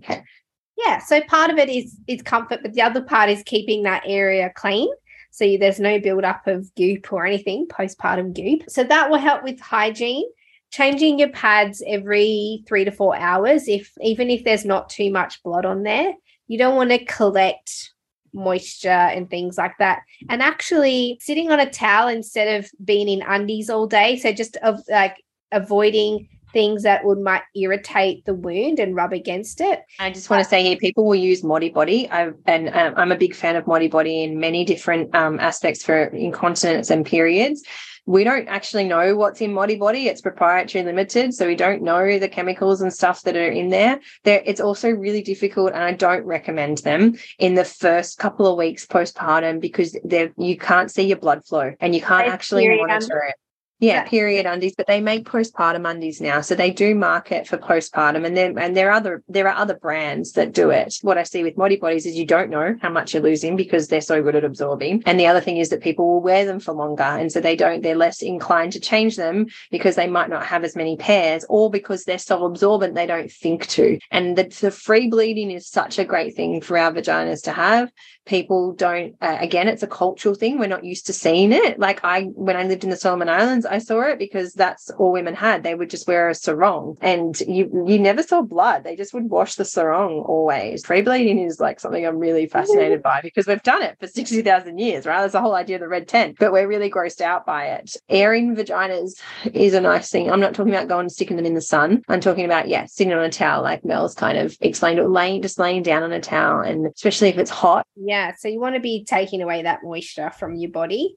Yeah. 0.76 0.98
So 0.98 1.20
part 1.22 1.50
of 1.50 1.58
it 1.58 1.68
is 1.68 1.96
is 2.06 2.22
comfort, 2.22 2.60
but 2.62 2.74
the 2.74 2.82
other 2.82 3.02
part 3.02 3.30
is 3.30 3.42
keeping 3.44 3.82
that 3.84 4.02
area 4.06 4.52
clean. 4.54 4.88
So 5.30 5.56
there's 5.58 5.80
no 5.80 6.00
buildup 6.00 6.46
of 6.46 6.74
goop 6.76 7.12
or 7.12 7.26
anything, 7.26 7.66
postpartum 7.66 8.34
goop. 8.34 8.70
So 8.70 8.84
that 8.84 9.10
will 9.10 9.18
help 9.18 9.42
with 9.42 9.60
hygiene. 9.60 10.24
Changing 10.70 11.18
your 11.18 11.28
pads 11.28 11.82
every 11.86 12.64
three 12.66 12.84
to 12.84 12.90
four 12.90 13.16
hours, 13.16 13.68
if 13.68 13.92
even 14.00 14.30
if 14.30 14.44
there's 14.44 14.64
not 14.64 14.90
too 14.90 15.10
much 15.12 15.42
blood 15.42 15.64
on 15.64 15.84
there, 15.84 16.12
you 16.48 16.58
don't 16.58 16.76
want 16.76 16.90
to 16.90 17.04
collect 17.04 17.92
moisture 18.32 18.88
and 18.88 19.28
things 19.30 19.56
like 19.58 19.76
that. 19.78 20.00
And 20.28 20.42
actually 20.42 21.18
sitting 21.20 21.50
on 21.50 21.60
a 21.60 21.70
towel 21.70 22.08
instead 22.08 22.60
of 22.60 22.70
being 22.84 23.08
in 23.08 23.22
undies 23.22 23.70
all 23.70 23.86
day. 23.86 24.16
So 24.18 24.32
just 24.32 24.56
of 24.56 24.80
like 24.88 25.22
avoiding 25.52 26.28
things 26.52 26.82
that 26.82 27.04
would 27.04 27.18
might 27.18 27.42
irritate 27.54 28.24
the 28.24 28.34
wound 28.34 28.78
and 28.78 28.94
rub 28.94 29.12
against 29.12 29.60
it. 29.60 29.80
I 29.98 30.10
just 30.10 30.30
want 30.30 30.42
to 30.42 30.48
say 30.48 30.62
here, 30.62 30.76
people 30.76 31.04
will 31.04 31.14
use 31.14 31.42
Modibodi, 31.42 32.10
I, 32.10 32.30
and 32.46 32.68
um, 32.68 32.94
I'm 32.96 33.12
a 33.12 33.16
big 33.16 33.34
fan 33.34 33.56
of 33.56 33.64
Modibodi 33.64 34.24
in 34.24 34.38
many 34.38 34.64
different 34.64 35.14
um, 35.14 35.38
aspects 35.40 35.82
for 35.82 36.04
incontinence 36.06 36.90
and 36.90 37.04
periods. 37.04 37.62
We 38.08 38.22
don't 38.22 38.46
actually 38.46 38.84
know 38.84 39.16
what's 39.16 39.40
in 39.40 39.52
Modibodi; 39.52 40.06
It's 40.06 40.20
proprietary 40.20 40.84
limited, 40.84 41.34
so 41.34 41.46
we 41.46 41.56
don't 41.56 41.82
know 41.82 42.20
the 42.20 42.28
chemicals 42.28 42.80
and 42.80 42.92
stuff 42.92 43.22
that 43.22 43.36
are 43.36 43.50
in 43.50 43.70
there. 43.70 43.98
There, 44.22 44.42
it's 44.46 44.60
also 44.60 44.90
really 44.90 45.22
difficult, 45.22 45.72
and 45.72 45.82
I 45.82 45.92
don't 45.92 46.24
recommend 46.24 46.78
them 46.78 47.16
in 47.40 47.54
the 47.54 47.64
first 47.64 48.18
couple 48.18 48.46
of 48.46 48.56
weeks 48.56 48.86
postpartum 48.86 49.60
because 49.60 49.98
you 50.38 50.56
can't 50.56 50.90
see 50.90 51.02
your 51.02 51.18
blood 51.18 51.44
flow 51.44 51.74
and 51.80 51.96
you 51.96 52.00
can't 52.00 52.28
actually 52.28 52.68
monitor 52.68 53.24
it. 53.28 53.34
Yeah, 53.78 54.04
period 54.04 54.46
undies, 54.46 54.74
but 54.74 54.86
they 54.86 55.02
make 55.02 55.26
postpartum 55.26 55.86
undies 55.88 56.18
now, 56.18 56.40
so 56.40 56.54
they 56.54 56.70
do 56.70 56.94
market 56.94 57.46
for 57.46 57.58
postpartum, 57.58 58.24
and 58.24 58.34
then 58.34 58.58
and 58.58 58.74
there 58.74 58.88
are 58.88 58.94
other 58.94 59.22
there 59.28 59.48
are 59.48 59.54
other 59.54 59.74
brands 59.74 60.32
that 60.32 60.54
do 60.54 60.70
it. 60.70 60.96
What 61.02 61.18
I 61.18 61.24
see 61.24 61.42
with 61.42 61.56
Modibodis 61.56 62.06
is 62.06 62.16
you 62.16 62.24
don't 62.24 62.48
know 62.48 62.74
how 62.80 62.88
much 62.88 63.12
you're 63.12 63.22
losing 63.22 63.54
because 63.54 63.88
they're 63.88 64.00
so 64.00 64.22
good 64.22 64.34
at 64.34 64.44
absorbing, 64.44 65.02
and 65.04 65.20
the 65.20 65.26
other 65.26 65.42
thing 65.42 65.58
is 65.58 65.68
that 65.68 65.82
people 65.82 66.08
will 66.08 66.22
wear 66.22 66.46
them 66.46 66.58
for 66.58 66.72
longer, 66.72 67.02
and 67.02 67.30
so 67.30 67.38
they 67.38 67.54
don't 67.54 67.82
they're 67.82 67.94
less 67.94 68.22
inclined 68.22 68.72
to 68.72 68.80
change 68.80 69.16
them 69.16 69.44
because 69.70 69.94
they 69.94 70.06
might 70.06 70.30
not 70.30 70.46
have 70.46 70.64
as 70.64 70.74
many 70.74 70.96
pairs, 70.96 71.44
or 71.50 71.70
because 71.70 72.04
they're 72.04 72.16
so 72.16 72.46
absorbent 72.46 72.94
they 72.94 73.06
don't 73.06 73.30
think 73.30 73.66
to. 73.66 73.98
And 74.10 74.38
the, 74.38 74.44
the 74.44 74.70
free 74.70 75.08
bleeding 75.08 75.50
is 75.50 75.68
such 75.68 75.98
a 75.98 76.04
great 76.04 76.34
thing 76.34 76.62
for 76.62 76.78
our 76.78 76.92
vaginas 76.92 77.42
to 77.42 77.52
have. 77.52 77.92
People 78.24 78.72
don't 78.72 79.16
uh, 79.20 79.36
again, 79.38 79.68
it's 79.68 79.82
a 79.82 79.86
cultural 79.86 80.34
thing. 80.34 80.58
We're 80.58 80.66
not 80.66 80.84
used 80.84 81.06
to 81.08 81.12
seeing 81.12 81.52
it. 81.52 81.78
Like 81.78 82.02
I 82.04 82.22
when 82.22 82.56
I 82.56 82.62
lived 82.62 82.82
in 82.82 82.88
the 82.88 82.96
Solomon 82.96 83.28
Islands. 83.28 83.65
I 83.66 83.78
saw 83.78 84.02
it 84.02 84.18
because 84.18 84.54
that's 84.54 84.90
all 84.90 85.12
women 85.12 85.34
had. 85.34 85.62
They 85.62 85.74
would 85.74 85.90
just 85.90 86.06
wear 86.06 86.28
a 86.28 86.34
sarong 86.34 86.96
and 87.00 87.38
you 87.40 87.84
you 87.86 87.98
never 87.98 88.22
saw 88.22 88.42
blood. 88.42 88.84
They 88.84 88.96
just 88.96 89.14
would 89.14 89.30
wash 89.30 89.56
the 89.56 89.64
sarong 89.64 90.20
always. 90.20 90.84
Free 90.84 91.02
bleeding 91.02 91.38
is 91.38 91.60
like 91.60 91.80
something 91.80 92.06
I'm 92.06 92.18
really 92.18 92.44
mm-hmm. 92.44 92.52
fascinated 92.52 93.02
by 93.02 93.20
because 93.22 93.46
we've 93.46 93.62
done 93.62 93.82
it 93.82 93.96
for 94.00 94.06
60,000 94.16 94.78
years, 94.78 95.06
right? 95.06 95.20
That's 95.20 95.32
the 95.32 95.40
whole 95.40 95.54
idea 95.54 95.76
of 95.76 95.80
the 95.80 95.88
red 95.88 96.08
tent, 96.08 96.36
but 96.38 96.52
we're 96.52 96.68
really 96.68 96.90
grossed 96.90 97.20
out 97.20 97.46
by 97.46 97.66
it. 97.66 97.96
Airing 98.08 98.54
vaginas 98.56 99.20
is 99.52 99.74
a 99.74 99.80
nice 99.80 100.10
thing. 100.10 100.30
I'm 100.30 100.40
not 100.40 100.54
talking 100.54 100.74
about 100.74 100.88
going 100.88 101.06
and 101.06 101.12
sticking 101.12 101.36
them 101.36 101.46
in 101.46 101.54
the 101.54 101.60
sun. 101.60 102.02
I'm 102.08 102.20
talking 102.20 102.44
about, 102.44 102.68
yeah, 102.68 102.86
sitting 102.86 103.12
on 103.12 103.22
a 103.22 103.30
towel 103.30 103.62
like 103.62 103.84
Mel's 103.84 104.14
kind 104.14 104.38
of 104.38 104.56
explained 104.60 104.98
it, 104.98 105.08
laying, 105.08 105.42
just 105.42 105.58
laying 105.58 105.82
down 105.82 106.02
on 106.02 106.12
a 106.12 106.20
towel 106.20 106.60
and 106.60 106.86
especially 106.86 107.28
if 107.28 107.38
it's 107.38 107.50
hot. 107.50 107.86
Yeah. 107.94 108.32
So 108.36 108.48
you 108.48 108.60
want 108.60 108.74
to 108.74 108.80
be 108.80 109.04
taking 109.04 109.40
away 109.40 109.62
that 109.62 109.84
moisture 109.84 110.30
from 110.30 110.56
your 110.56 110.70
body. 110.70 111.14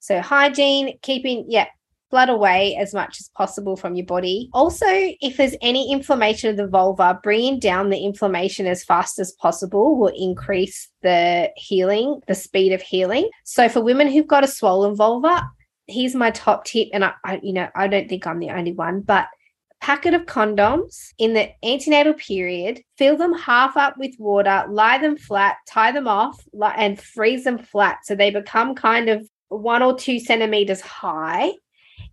So 0.00 0.20
hygiene, 0.20 0.98
keeping, 1.02 1.46
yeah, 1.48 1.66
blood 2.10 2.28
away 2.28 2.76
as 2.76 2.94
much 2.94 3.20
as 3.20 3.28
possible 3.36 3.76
from 3.76 3.94
your 3.94 4.06
body. 4.06 4.48
Also, 4.52 4.86
if 4.88 5.36
there's 5.36 5.54
any 5.60 5.92
inflammation 5.92 6.50
of 6.50 6.56
the 6.56 6.66
vulva, 6.66 7.20
bringing 7.22 7.58
down 7.58 7.90
the 7.90 7.98
inflammation 7.98 8.66
as 8.66 8.84
fast 8.84 9.18
as 9.18 9.32
possible 9.32 9.96
will 9.98 10.12
increase 10.16 10.88
the 11.02 11.50
healing, 11.56 12.20
the 12.26 12.34
speed 12.34 12.72
of 12.72 12.82
healing. 12.82 13.28
So, 13.44 13.68
for 13.68 13.80
women 13.80 14.08
who've 14.08 14.26
got 14.26 14.44
a 14.44 14.48
swollen 14.48 14.96
vulva, 14.96 15.48
here's 15.86 16.14
my 16.14 16.30
top 16.30 16.64
tip. 16.64 16.88
And 16.92 17.04
I, 17.04 17.12
I 17.24 17.40
you 17.42 17.52
know, 17.52 17.68
I 17.74 17.88
don't 17.88 18.08
think 18.08 18.26
I'm 18.26 18.38
the 18.38 18.50
only 18.50 18.72
one, 18.72 19.00
but 19.00 19.26
a 19.70 19.84
packet 19.84 20.14
of 20.14 20.26
condoms 20.26 21.08
in 21.18 21.34
the 21.34 21.50
antenatal 21.64 22.14
period, 22.14 22.82
fill 22.96 23.16
them 23.16 23.34
half 23.34 23.76
up 23.76 23.96
with 23.98 24.14
water, 24.18 24.64
lie 24.68 24.98
them 24.98 25.16
flat, 25.16 25.56
tie 25.66 25.92
them 25.92 26.08
off, 26.08 26.42
and 26.76 27.00
freeze 27.00 27.44
them 27.44 27.58
flat 27.58 27.98
so 28.04 28.14
they 28.14 28.30
become 28.30 28.74
kind 28.74 29.08
of 29.08 29.28
one 29.48 29.82
or 29.82 29.96
two 29.96 30.20
centimeters 30.20 30.80
high 30.80 31.52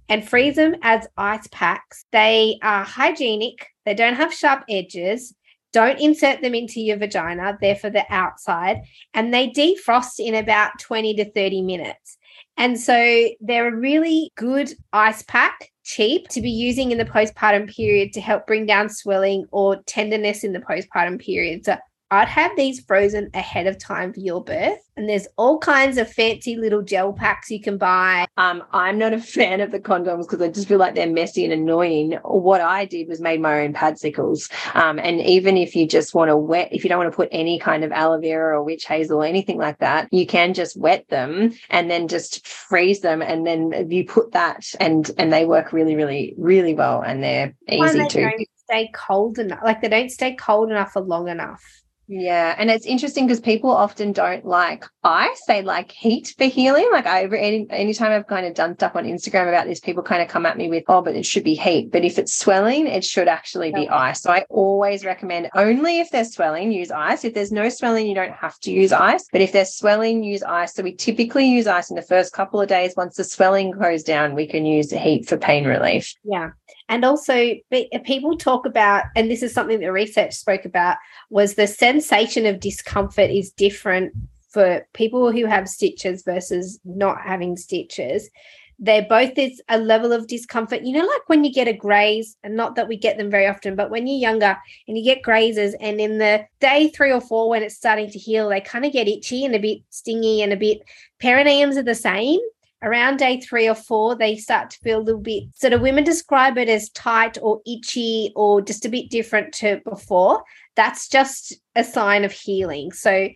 and 0.09 0.27
freeze 0.27 0.55
them 0.55 0.75
as 0.81 1.07
ice 1.17 1.47
packs. 1.51 2.05
They 2.11 2.59
are 2.61 2.83
hygienic, 2.83 3.67
they 3.85 3.93
don't 3.93 4.15
have 4.15 4.33
sharp 4.33 4.63
edges. 4.69 5.33
Don't 5.73 5.99
insert 5.99 6.41
them 6.41 6.55
into 6.55 6.79
your 6.79 6.95
vagina, 6.95 7.57
they're 7.59 7.75
for 7.75 7.89
the 7.89 8.05
outside, 8.09 8.77
and 9.13 9.33
they 9.33 9.49
defrost 9.49 10.19
in 10.19 10.33
about 10.33 10.79
20 10.79 11.15
to 11.15 11.29
30 11.29 11.63
minutes. 11.63 12.17
And 12.55 12.79
so 12.79 13.27
they're 13.41 13.67
a 13.67 13.75
really 13.75 14.31
good 14.37 14.71
ice 14.93 15.21
pack, 15.23 15.69
cheap 15.83 16.29
to 16.29 16.39
be 16.39 16.49
using 16.49 16.91
in 16.91 16.97
the 16.97 17.03
postpartum 17.03 17.69
period 17.75 18.13
to 18.13 18.21
help 18.21 18.47
bring 18.47 18.65
down 18.65 18.87
swelling 18.87 19.47
or 19.51 19.83
tenderness 19.85 20.45
in 20.45 20.53
the 20.53 20.59
postpartum 20.59 21.19
period. 21.19 21.65
So 21.65 21.75
I'd 22.11 22.27
have 22.27 22.55
these 22.55 22.81
frozen 22.81 23.29
ahead 23.33 23.65
of 23.65 23.79
time 23.79 24.13
for 24.13 24.19
your 24.19 24.43
birth. 24.43 24.79
And 24.95 25.09
there's 25.09 25.27
all 25.37 25.57
kinds 25.57 25.97
of 25.97 26.09
fancy 26.09 26.55
little 26.55 26.81
gel 26.81 27.11
packs 27.11 27.49
you 27.49 27.59
can 27.59 27.77
buy. 27.77 28.27
Um, 28.37 28.63
I'm 28.71 28.97
not 28.97 29.13
a 29.13 29.19
fan 29.35 29.59
of 29.59 29.71
the 29.71 29.79
condoms 29.79 30.21
because 30.21 30.41
I 30.41 30.49
just 30.49 30.67
feel 30.67 30.77
like 30.77 30.95
they're 30.95 31.09
messy 31.09 31.43
and 31.43 31.51
annoying. 31.53 32.13
What 32.23 32.61
I 32.61 32.85
did 32.85 33.07
was 33.07 33.19
made 33.19 33.41
my 33.41 33.61
own 33.61 33.73
padsicles. 33.73 34.51
Um, 34.75 34.99
and 34.99 35.19
even 35.21 35.57
if 35.57 35.75
you 35.75 35.87
just 35.87 36.13
want 36.13 36.29
to 36.29 36.37
wet, 36.37 36.69
if 36.71 36.83
you 36.83 36.89
don't 36.89 36.99
want 36.99 37.11
to 37.11 37.15
put 37.15 37.29
any 37.31 37.59
kind 37.59 37.83
of 37.83 37.91
aloe 37.91 38.21
vera 38.21 38.57
or 38.57 38.63
witch 38.63 38.85
hazel 38.85 39.23
or 39.23 39.25
anything 39.25 39.57
like 39.57 39.79
that, 39.79 40.07
you 40.11 40.27
can 40.27 40.53
just 40.53 40.79
wet 40.79 41.07
them 41.09 41.53
and 41.69 41.89
then 41.89 42.07
just 42.07 42.47
freeze 42.47 43.01
them. 43.01 43.21
And 43.21 43.45
then 43.45 43.89
you 43.89 44.05
put 44.05 44.31
that 44.31 44.63
and 44.79 45.09
and 45.17 45.33
they 45.33 45.45
work 45.45 45.73
really, 45.73 45.95
really, 45.95 46.35
really 46.37 46.75
well. 46.75 47.01
And 47.01 47.23
they're 47.23 47.55
easy 47.67 47.99
they 47.99 48.07
to 48.07 48.45
stay 48.65 48.91
cold 48.93 49.39
enough. 49.39 49.59
Like 49.63 49.81
they 49.81 49.89
don't 49.89 50.11
stay 50.11 50.35
cold 50.35 50.69
enough 50.69 50.93
for 50.93 51.01
long 51.01 51.27
enough. 51.27 51.63
Yeah, 52.07 52.55
and 52.57 52.69
it's 52.69 52.85
interesting 52.85 53.25
because 53.25 53.39
people 53.39 53.71
often 53.71 54.11
don't 54.11 54.45
like 54.45 54.85
ice; 55.03 55.41
they 55.47 55.63
like 55.63 55.91
heat 55.91 56.35
for 56.37 56.45
healing. 56.45 56.87
Like 56.91 57.07
I, 57.07 57.23
any 57.23 57.65
anytime 57.71 58.11
I've 58.11 58.27
kind 58.27 58.45
of 58.45 58.53
done 58.53 58.75
stuff 58.75 58.95
on 58.95 59.05
Instagram 59.05 59.47
about 59.47 59.65
this, 59.65 59.79
people 59.79 60.03
kind 60.03 60.21
of 60.21 60.27
come 60.27 60.45
at 60.45 60.57
me 60.57 60.69
with, 60.69 60.83
"Oh, 60.87 61.01
but 61.01 61.15
it 61.15 61.25
should 61.25 61.43
be 61.43 61.55
heat." 61.55 61.91
But 61.91 62.05
if 62.05 62.19
it's 62.19 62.35
swelling, 62.35 62.85
it 62.85 63.03
should 63.03 63.27
actually 63.27 63.71
be 63.71 63.85
okay. 63.85 63.87
ice. 63.87 64.21
So 64.21 64.31
I 64.31 64.45
always 64.49 65.03
recommend 65.03 65.49
only 65.55 65.99
if 65.99 66.11
there's 66.11 66.33
swelling, 66.33 66.71
use 66.71 66.91
ice. 66.91 67.25
If 67.25 67.33
there's 67.33 67.51
no 67.51 67.69
swelling, 67.69 68.05
you 68.07 68.15
don't 68.15 68.33
have 68.33 68.59
to 68.59 68.71
use 68.71 68.91
ice. 68.91 69.27
But 69.31 69.41
if 69.41 69.51
there's 69.51 69.73
swelling, 69.73 70.23
use 70.23 70.43
ice. 70.43 70.75
So 70.75 70.83
we 70.83 70.93
typically 70.93 71.47
use 71.49 71.65
ice 71.65 71.89
in 71.89 71.95
the 71.95 72.03
first 72.03 72.33
couple 72.33 72.61
of 72.61 72.67
days. 72.67 72.93
Once 72.95 73.15
the 73.15 73.23
swelling 73.23 73.71
goes 73.71 74.03
down, 74.03 74.35
we 74.35 74.45
can 74.45 74.65
use 74.65 74.91
heat 74.91 75.27
for 75.27 75.37
pain 75.37 75.65
relief. 75.65 76.13
Yeah, 76.23 76.51
and 76.89 77.03
also 77.03 77.33
eh, 77.71 77.97
people 78.03 78.37
talk 78.37 78.65
about, 78.65 79.05
and 79.15 79.29
this 79.29 79.43
is 79.43 79.53
something 79.53 79.79
the 79.79 79.91
research 79.91 80.33
spoke 80.33 80.65
about, 80.65 80.97
was 81.29 81.55
the 81.55 81.67
sensation 81.67 82.45
of 82.45 82.59
discomfort 82.59 83.31
is 83.31 83.51
different 83.51 84.13
for 84.51 84.87
people 84.93 85.31
who 85.31 85.45
have 85.45 85.67
stitches 85.67 86.23
versus 86.23 86.79
not 86.85 87.19
having 87.21 87.57
stitches. 87.57 88.29
They're 88.77 89.07
both 89.07 89.37
is 89.37 89.61
a 89.69 89.77
level 89.77 90.11
of 90.11 90.27
discomfort. 90.27 90.83
You 90.83 90.97
know, 90.97 91.05
like 91.05 91.27
when 91.27 91.43
you 91.43 91.51
get 91.51 91.67
a 91.67 91.73
graze, 91.73 92.37
and 92.43 92.55
not 92.55 92.75
that 92.75 92.87
we 92.87 92.97
get 92.97 93.17
them 93.17 93.31
very 93.31 93.47
often, 93.47 93.75
but 93.75 93.89
when 93.89 94.05
you're 94.05 94.19
younger 94.19 94.57
and 94.87 94.97
you 94.97 95.03
get 95.03 95.23
grazes, 95.23 95.75
and 95.79 95.99
in 95.99 96.17
the 96.17 96.45
day 96.59 96.89
three 96.89 97.11
or 97.11 97.21
four, 97.21 97.49
when 97.49 97.63
it's 97.63 97.75
starting 97.75 98.09
to 98.11 98.19
heal, 98.19 98.49
they 98.49 98.61
kind 98.61 98.85
of 98.85 98.91
get 98.91 99.07
itchy 99.07 99.45
and 99.45 99.55
a 99.55 99.59
bit 99.59 99.79
stingy 99.89 100.41
and 100.41 100.53
a 100.53 100.57
bit. 100.57 100.81
Perineums 101.21 101.77
are 101.77 101.83
the 101.83 101.95
same 101.95 102.39
around 102.81 103.17
day 103.17 103.39
three 103.41 103.67
or 103.67 103.75
four, 103.75 104.15
they 104.15 104.37
start 104.37 104.69
to 104.71 104.79
feel 104.79 104.99
a 104.99 105.01
little 105.01 105.21
bit. 105.21 105.43
So 105.55 105.69
the 105.69 105.79
women 105.79 106.03
describe 106.03 106.57
it 106.57 106.69
as 106.69 106.89
tight 106.89 107.37
or 107.41 107.61
itchy 107.65 108.31
or 108.35 108.61
just 108.61 108.85
a 108.85 108.89
bit 108.89 109.09
different 109.09 109.53
to 109.55 109.81
before. 109.83 110.43
That's 110.75 111.07
just 111.07 111.53
a 111.75 111.83
sign 111.83 112.23
of 112.25 112.31
healing. 112.31 112.91
So 112.91 113.29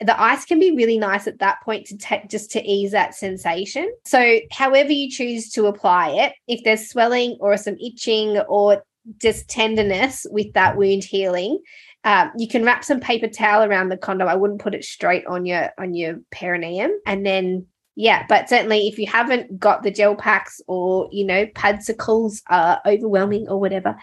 the 0.00 0.20
ice 0.20 0.44
can 0.44 0.60
be 0.60 0.76
really 0.76 0.98
nice 0.98 1.26
at 1.26 1.40
that 1.40 1.60
point 1.62 1.86
to 1.86 1.96
take 1.96 2.28
just 2.28 2.50
to 2.52 2.62
ease 2.62 2.92
that 2.92 3.14
sensation. 3.14 3.92
So, 4.04 4.38
however 4.52 4.92
you 4.92 5.10
choose 5.10 5.50
to 5.50 5.66
apply 5.66 6.10
it, 6.10 6.34
if 6.46 6.62
there's 6.62 6.88
swelling 6.88 7.36
or 7.40 7.56
some 7.56 7.76
itching 7.78 8.38
or 8.48 8.84
just 9.18 9.48
tenderness 9.48 10.24
with 10.30 10.52
that 10.52 10.76
wound 10.76 11.02
healing, 11.02 11.58
um, 12.04 12.30
you 12.36 12.46
can 12.46 12.64
wrap 12.64 12.84
some 12.84 13.00
paper 13.00 13.26
towel 13.26 13.64
around 13.64 13.88
the 13.88 13.96
condom. 13.96 14.28
I 14.28 14.36
wouldn't 14.36 14.60
put 14.60 14.74
it 14.74 14.84
straight 14.84 15.26
on 15.26 15.46
your 15.46 15.70
on 15.78 15.94
your 15.94 16.20
perineum, 16.30 16.92
and 17.04 17.26
then 17.26 17.66
yeah, 17.98 18.24
but 18.28 18.48
certainly 18.48 18.86
if 18.86 18.96
you 18.96 19.08
haven't 19.08 19.58
got 19.58 19.82
the 19.82 19.90
gel 19.90 20.14
packs 20.14 20.60
or, 20.68 21.08
you 21.10 21.26
know, 21.26 21.46
padsicles 21.46 22.42
are 22.48 22.80
overwhelming 22.86 23.48
or 23.48 23.58
whatever, 23.58 23.96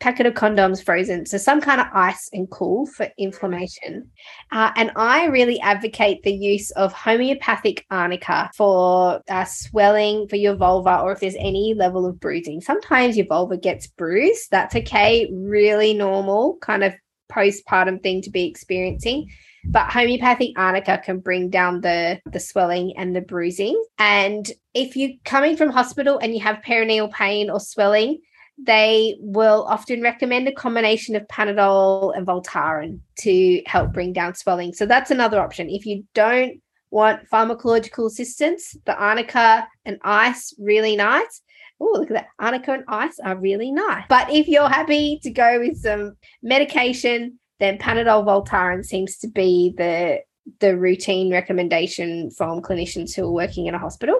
packet 0.00 0.24
of 0.24 0.32
condoms 0.32 0.82
frozen. 0.82 1.26
So 1.26 1.36
some 1.36 1.60
kind 1.60 1.78
of 1.78 1.86
ice 1.92 2.30
and 2.32 2.50
cool 2.50 2.86
for 2.86 3.08
inflammation. 3.18 4.10
Uh, 4.52 4.70
and 4.74 4.90
I 4.96 5.26
really 5.26 5.60
advocate 5.60 6.22
the 6.22 6.32
use 6.32 6.70
of 6.70 6.94
homeopathic 6.94 7.84
arnica 7.90 8.50
for 8.56 9.20
uh, 9.28 9.44
swelling 9.44 10.28
for 10.28 10.36
your 10.36 10.56
vulva 10.56 11.00
or 11.00 11.12
if 11.12 11.20
there's 11.20 11.36
any 11.38 11.74
level 11.74 12.06
of 12.06 12.18
bruising. 12.18 12.62
Sometimes 12.62 13.18
your 13.18 13.26
vulva 13.26 13.58
gets 13.58 13.86
bruised. 13.86 14.50
That's 14.50 14.74
okay. 14.76 15.30
Really 15.30 15.92
normal 15.92 16.56
kind 16.62 16.84
of 16.84 16.94
postpartum 17.30 18.02
thing 18.02 18.22
to 18.22 18.30
be 18.30 18.46
experiencing. 18.46 19.28
But 19.64 19.90
homeopathic 19.90 20.58
arnica 20.58 21.00
can 21.04 21.20
bring 21.20 21.50
down 21.50 21.80
the, 21.80 22.20
the 22.26 22.40
swelling 22.40 22.94
and 22.96 23.14
the 23.14 23.20
bruising. 23.20 23.82
And 23.98 24.50
if 24.74 24.96
you're 24.96 25.12
coming 25.24 25.56
from 25.56 25.70
hospital 25.70 26.18
and 26.18 26.34
you 26.34 26.40
have 26.40 26.62
perineal 26.66 27.10
pain 27.12 27.48
or 27.50 27.60
swelling, 27.60 28.18
they 28.58 29.16
will 29.18 29.64
often 29.68 30.02
recommend 30.02 30.46
a 30.46 30.52
combination 30.52 31.16
of 31.16 31.26
Panadol 31.28 32.16
and 32.16 32.26
Voltaren 32.26 33.00
to 33.20 33.62
help 33.66 33.92
bring 33.92 34.12
down 34.12 34.34
swelling. 34.34 34.72
So 34.72 34.86
that's 34.86 35.10
another 35.10 35.40
option. 35.40 35.70
If 35.70 35.86
you 35.86 36.04
don't 36.14 36.60
want 36.90 37.28
pharmacological 37.30 38.06
assistance, 38.06 38.76
the 38.84 38.96
Arnica 38.96 39.66
and 39.84 39.98
ice, 40.02 40.54
really 40.58 40.96
nice. 40.96 41.42
Oh, 41.80 41.90
look 41.94 42.10
at 42.10 42.14
that. 42.14 42.26
Arnica 42.38 42.74
and 42.74 42.84
ice 42.86 43.18
are 43.24 43.36
really 43.36 43.72
nice. 43.72 44.04
But 44.08 44.30
if 44.30 44.46
you're 44.46 44.68
happy 44.68 45.18
to 45.22 45.30
go 45.30 45.58
with 45.58 45.78
some 45.78 46.16
medication, 46.42 47.40
then 47.62 47.78
Panadol 47.78 48.24
Voltaren 48.24 48.84
seems 48.84 49.16
to 49.18 49.28
be 49.28 49.72
the 49.76 50.20
the 50.58 50.76
routine 50.76 51.30
recommendation 51.30 52.30
from 52.32 52.60
clinicians 52.60 53.14
who 53.14 53.24
are 53.24 53.32
working 53.32 53.66
in 53.66 53.74
a 53.74 53.78
hospital. 53.78 54.16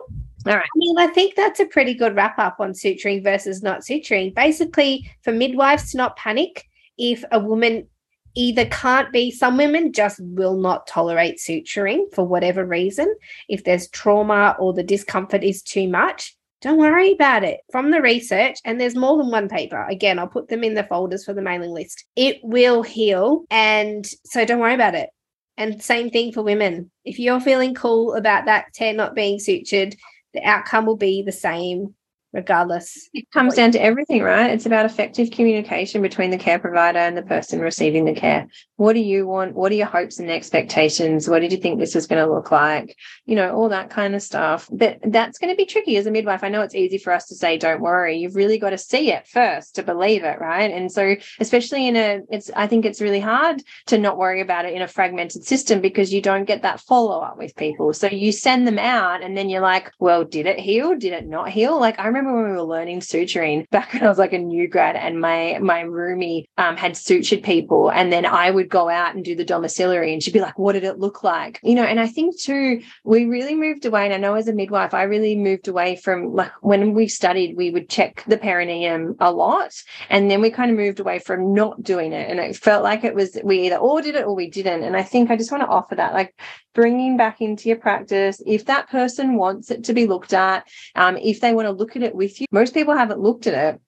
All 0.47 0.55
right. 0.55 0.62
I 0.62 0.76
mean, 0.76 0.97
I 0.99 1.09
think 1.09 1.34
that's 1.34 1.59
a 1.59 1.66
pretty 1.66 1.95
good 1.95 2.14
wrap 2.14 2.38
up 2.38 2.57
on 2.61 2.72
suturing 2.72 3.24
versus 3.24 3.62
not 3.62 3.80
suturing. 3.80 4.32
Basically, 4.32 5.11
for 5.22 5.32
midwives 5.32 5.90
to 5.90 5.97
not 5.97 6.16
panic 6.16 6.64
if 6.99 7.24
a 7.32 7.40
woman 7.40 7.88
either 8.34 8.66
can't 8.66 9.12
be, 9.12 9.30
some 9.30 9.57
women 9.57 9.93
just 9.93 10.20
will 10.20 10.57
not 10.57 10.86
tolerate 10.86 11.38
suturing 11.38 12.12
for 12.14 12.24
whatever 12.24 12.64
reason. 12.64 13.12
If 13.49 13.64
there's 13.64 13.88
trauma 13.88 14.57
or 14.59 14.72
the 14.72 14.82
discomfort 14.82 15.43
is 15.43 15.62
too 15.62 15.88
much, 15.88 16.36
don't 16.63 16.79
worry 16.79 17.13
about 17.13 17.45
it. 17.45 17.61
From 17.71 17.91
the 17.91 18.01
research, 18.01 18.57
and 18.65 18.81
there's 18.81 18.95
more 18.95 19.19
than 19.19 19.31
one 19.31 19.49
paper. 19.49 19.85
Again, 19.91 20.19
I'll 20.19 20.29
put 20.29 20.49
them 20.49 20.65
in 20.65 20.75
the 20.75 20.85
folders 20.85 21.25
for 21.25 21.35
the 21.35 21.43
mailing 21.43 21.73
list. 21.73 22.05
It 22.17 22.39
will 22.43 22.83
heal. 22.83 23.45
And 23.51 24.07
so 24.25 24.45
don't 24.45 24.61
worry 24.61 24.75
about 24.75 24.95
it. 24.95 25.11
And 25.59 25.83
same 25.83 26.11
thing 26.11 26.33
for 26.33 26.43
women. 26.43 26.91
If 27.05 27.19
you're 27.19 27.41
feeling 27.41 27.75
cool 27.75 28.15
about 28.15 28.47
that 28.47 28.73
tear 28.73 28.95
not 28.95 29.15
being 29.15 29.39
sutured, 29.39 29.97
the 30.33 30.43
outcome 30.43 30.87
will 30.87 30.97
be 30.97 31.23
the 31.23 31.33
same 31.33 31.95
regardless. 32.33 33.09
It 33.12 33.30
comes 33.30 33.55
down 33.55 33.72
to 33.72 33.83
everything, 33.83 34.22
right? 34.22 34.51
It's 34.51 34.66
about 34.66 34.87
effective 34.87 35.30
communication 35.30 36.03
between 36.03 36.30
the 36.30 36.39
care 36.39 36.59
provider 36.59 36.99
and 36.99 37.16
the 37.16 37.22
person 37.22 37.61
receiving 37.61 38.05
the 38.05 38.14
care. 38.14 38.49
What 38.76 38.95
do 38.95 39.01
you 39.01 39.26
want? 39.26 39.55
What 39.55 39.70
are 39.72 39.76
your 39.76 39.87
hopes 39.87 40.18
and 40.18 40.30
expectations? 40.30 41.28
What 41.28 41.41
did 41.41 41.53
you 41.53 41.59
think 41.59 41.78
this 41.78 41.95
was 41.95 42.07
going 42.07 42.24
to 42.24 42.33
look 42.33 42.51
like? 42.51 42.97
You 43.26 43.37
know, 43.37 43.55
all 43.55 43.68
that 43.68 43.91
kind 43.91 44.14
of 44.14 44.22
stuff. 44.22 44.68
But 44.72 44.99
that's 45.05 45.39
going 45.39 45.53
to 45.53 45.57
be 45.57 45.66
tricky 45.66 45.97
as 45.97 46.07
a 46.07 46.11
midwife. 46.11 46.43
I 46.43 46.49
know 46.49 46.62
it's 46.62 46.74
easy 46.74 46.99
for 46.99 47.12
us 47.12 47.26
to 47.26 47.35
say, 47.35 47.59
don't 47.59 47.80
worry. 47.80 48.16
You've 48.16 48.37
really 48.37 48.59
got 48.59 48.70
to 48.70 48.78
see 48.78 49.12
it 49.12 49.28
first 49.28 49.74
to 49.76 49.83
believe 49.83 50.24
it, 50.24 50.41
right? 50.41 50.70
And 50.70 50.91
so, 50.91 51.16
especially 51.39 51.87
in 51.87 51.97
a, 51.97 52.20
it's, 52.30 52.51
I 52.57 52.66
think 52.66 52.85
it's 52.85 53.01
really 53.01 53.20
hard 53.20 53.62
to 53.87 53.99
not 53.99 54.18
worry 54.18 54.41
about 54.41 54.64
it 54.64 54.74
in 54.74 54.83
a 54.83 54.89
fragmented 54.89 55.45
system 55.45 55.80
because 55.80 56.12
you 56.12 56.22
don't 56.22 56.45
get 56.45 56.62
that 56.62 56.80
follow 56.80 57.20
up 57.20 57.37
with 57.37 57.55
people. 57.57 57.93
So 57.93 58.09
you 58.09 58.33
send 58.33 58.66
them 58.66 58.78
out 58.78 59.22
and 59.22 59.37
then 59.37 59.49
you're 59.49 59.61
like, 59.61 59.93
well, 59.99 60.24
did 60.24 60.47
it 60.47 60.59
heal? 60.59 60.97
Did 60.97 61.12
it 61.12 61.26
not 61.26 61.51
heal? 61.51 61.78
Like, 61.78 61.99
I 61.99 62.07
remember 62.07 62.22
remember 62.23 62.43
when 62.43 62.53
we 62.53 62.57
were 62.57 62.62
learning 62.62 63.01
suturing 63.01 63.68
back 63.70 63.93
when 63.93 64.03
I 64.03 64.09
was 64.09 64.18
like 64.18 64.33
a 64.33 64.39
new 64.39 64.68
grad 64.68 64.97
and 64.97 65.20
my 65.20 65.59
my 65.61 65.83
roomie 65.83 66.45
um, 66.59 66.77
had 66.77 66.93
sutured 66.93 67.43
people 67.43 67.91
and 67.91 68.12
then 68.12 68.25
I 68.27 68.51
would 68.51 68.68
go 68.68 68.89
out 68.89 69.14
and 69.14 69.25
do 69.25 69.35
the 69.35 69.45
domiciliary 69.45 70.12
and 70.12 70.23
she'd 70.23 70.33
be 70.33 70.41
like, 70.41 70.59
what 70.59 70.73
did 70.73 70.85
it 70.85 70.99
look 70.99 71.23
like? 71.23 71.61
You 71.62 71.75
know, 71.75 71.85
and 71.85 72.01
I 72.01 72.07
think 72.07 72.39
too, 72.39 72.83
we 73.05 73.25
really 73.25 73.55
moved 73.55 73.85
away. 73.85 74.05
And 74.05 74.14
I 74.14 74.18
know 74.18 74.35
as 74.35 74.49
a 74.49 74.53
midwife, 74.53 74.95
I 74.95 75.03
really 75.05 75.37
moved 75.37 75.68
away 75.68 75.97
from 75.97 76.35
like 76.35 76.53
when 76.61 76.95
we 76.95 77.09
studied, 77.09 77.57
we 77.57 77.70
would 77.70 77.89
check 77.89 78.25
the 78.27 78.39
perineum 78.39 79.16
a 79.20 79.33
lot. 79.33 79.73
And 80.09 80.31
then 80.31 80.41
we 80.41 80.51
kind 80.51 80.70
of 80.70 80.77
moved 80.77 81.01
away 81.01 81.18
from 81.18 81.55
not 81.55 81.83
doing 81.83 82.12
it. 82.12 82.31
And 82.31 82.39
it 82.41 82.57
felt 82.57 82.83
like 82.83 83.05
it 83.05 83.14
was, 83.14 83.39
we 83.43 83.66
either 83.66 83.77
all 83.77 84.01
did 84.01 84.14
it 84.14 84.25
or 84.25 84.35
we 84.35 84.51
didn't. 84.51 84.85
And 84.85 84.97
I 84.97 85.03
think 85.03 85.31
I 85.31 85.37
just 85.37 85.51
want 85.51 85.62
to 85.62 85.68
offer 85.68 85.95
that, 85.97 86.14
like 86.14 86.35
bringing 86.75 87.16
back 87.16 87.41
into 87.41 87.68
your 87.68 87.79
practice 87.79 88.41
if 88.47 88.64
that 88.66 88.89
person 88.89 89.37
wants 89.37 89.70
it 89.70 89.85
to 89.85 89.93
be 89.93 90.07
looked 90.07 90.33
at 90.33 90.66
um, 90.95 91.16
if 91.18 91.41
they 91.41 91.55
want 91.55 91.66
to 91.66 91.73
look 91.73 91.97
at 91.97 92.03
it 92.03 92.12
with 92.15 92.41
you 92.41 92.47
most 92.51 92.75
people 92.75 92.97
haven't 92.97 93.21
looked 93.21 93.47
at 93.47 93.75
it 93.75 93.81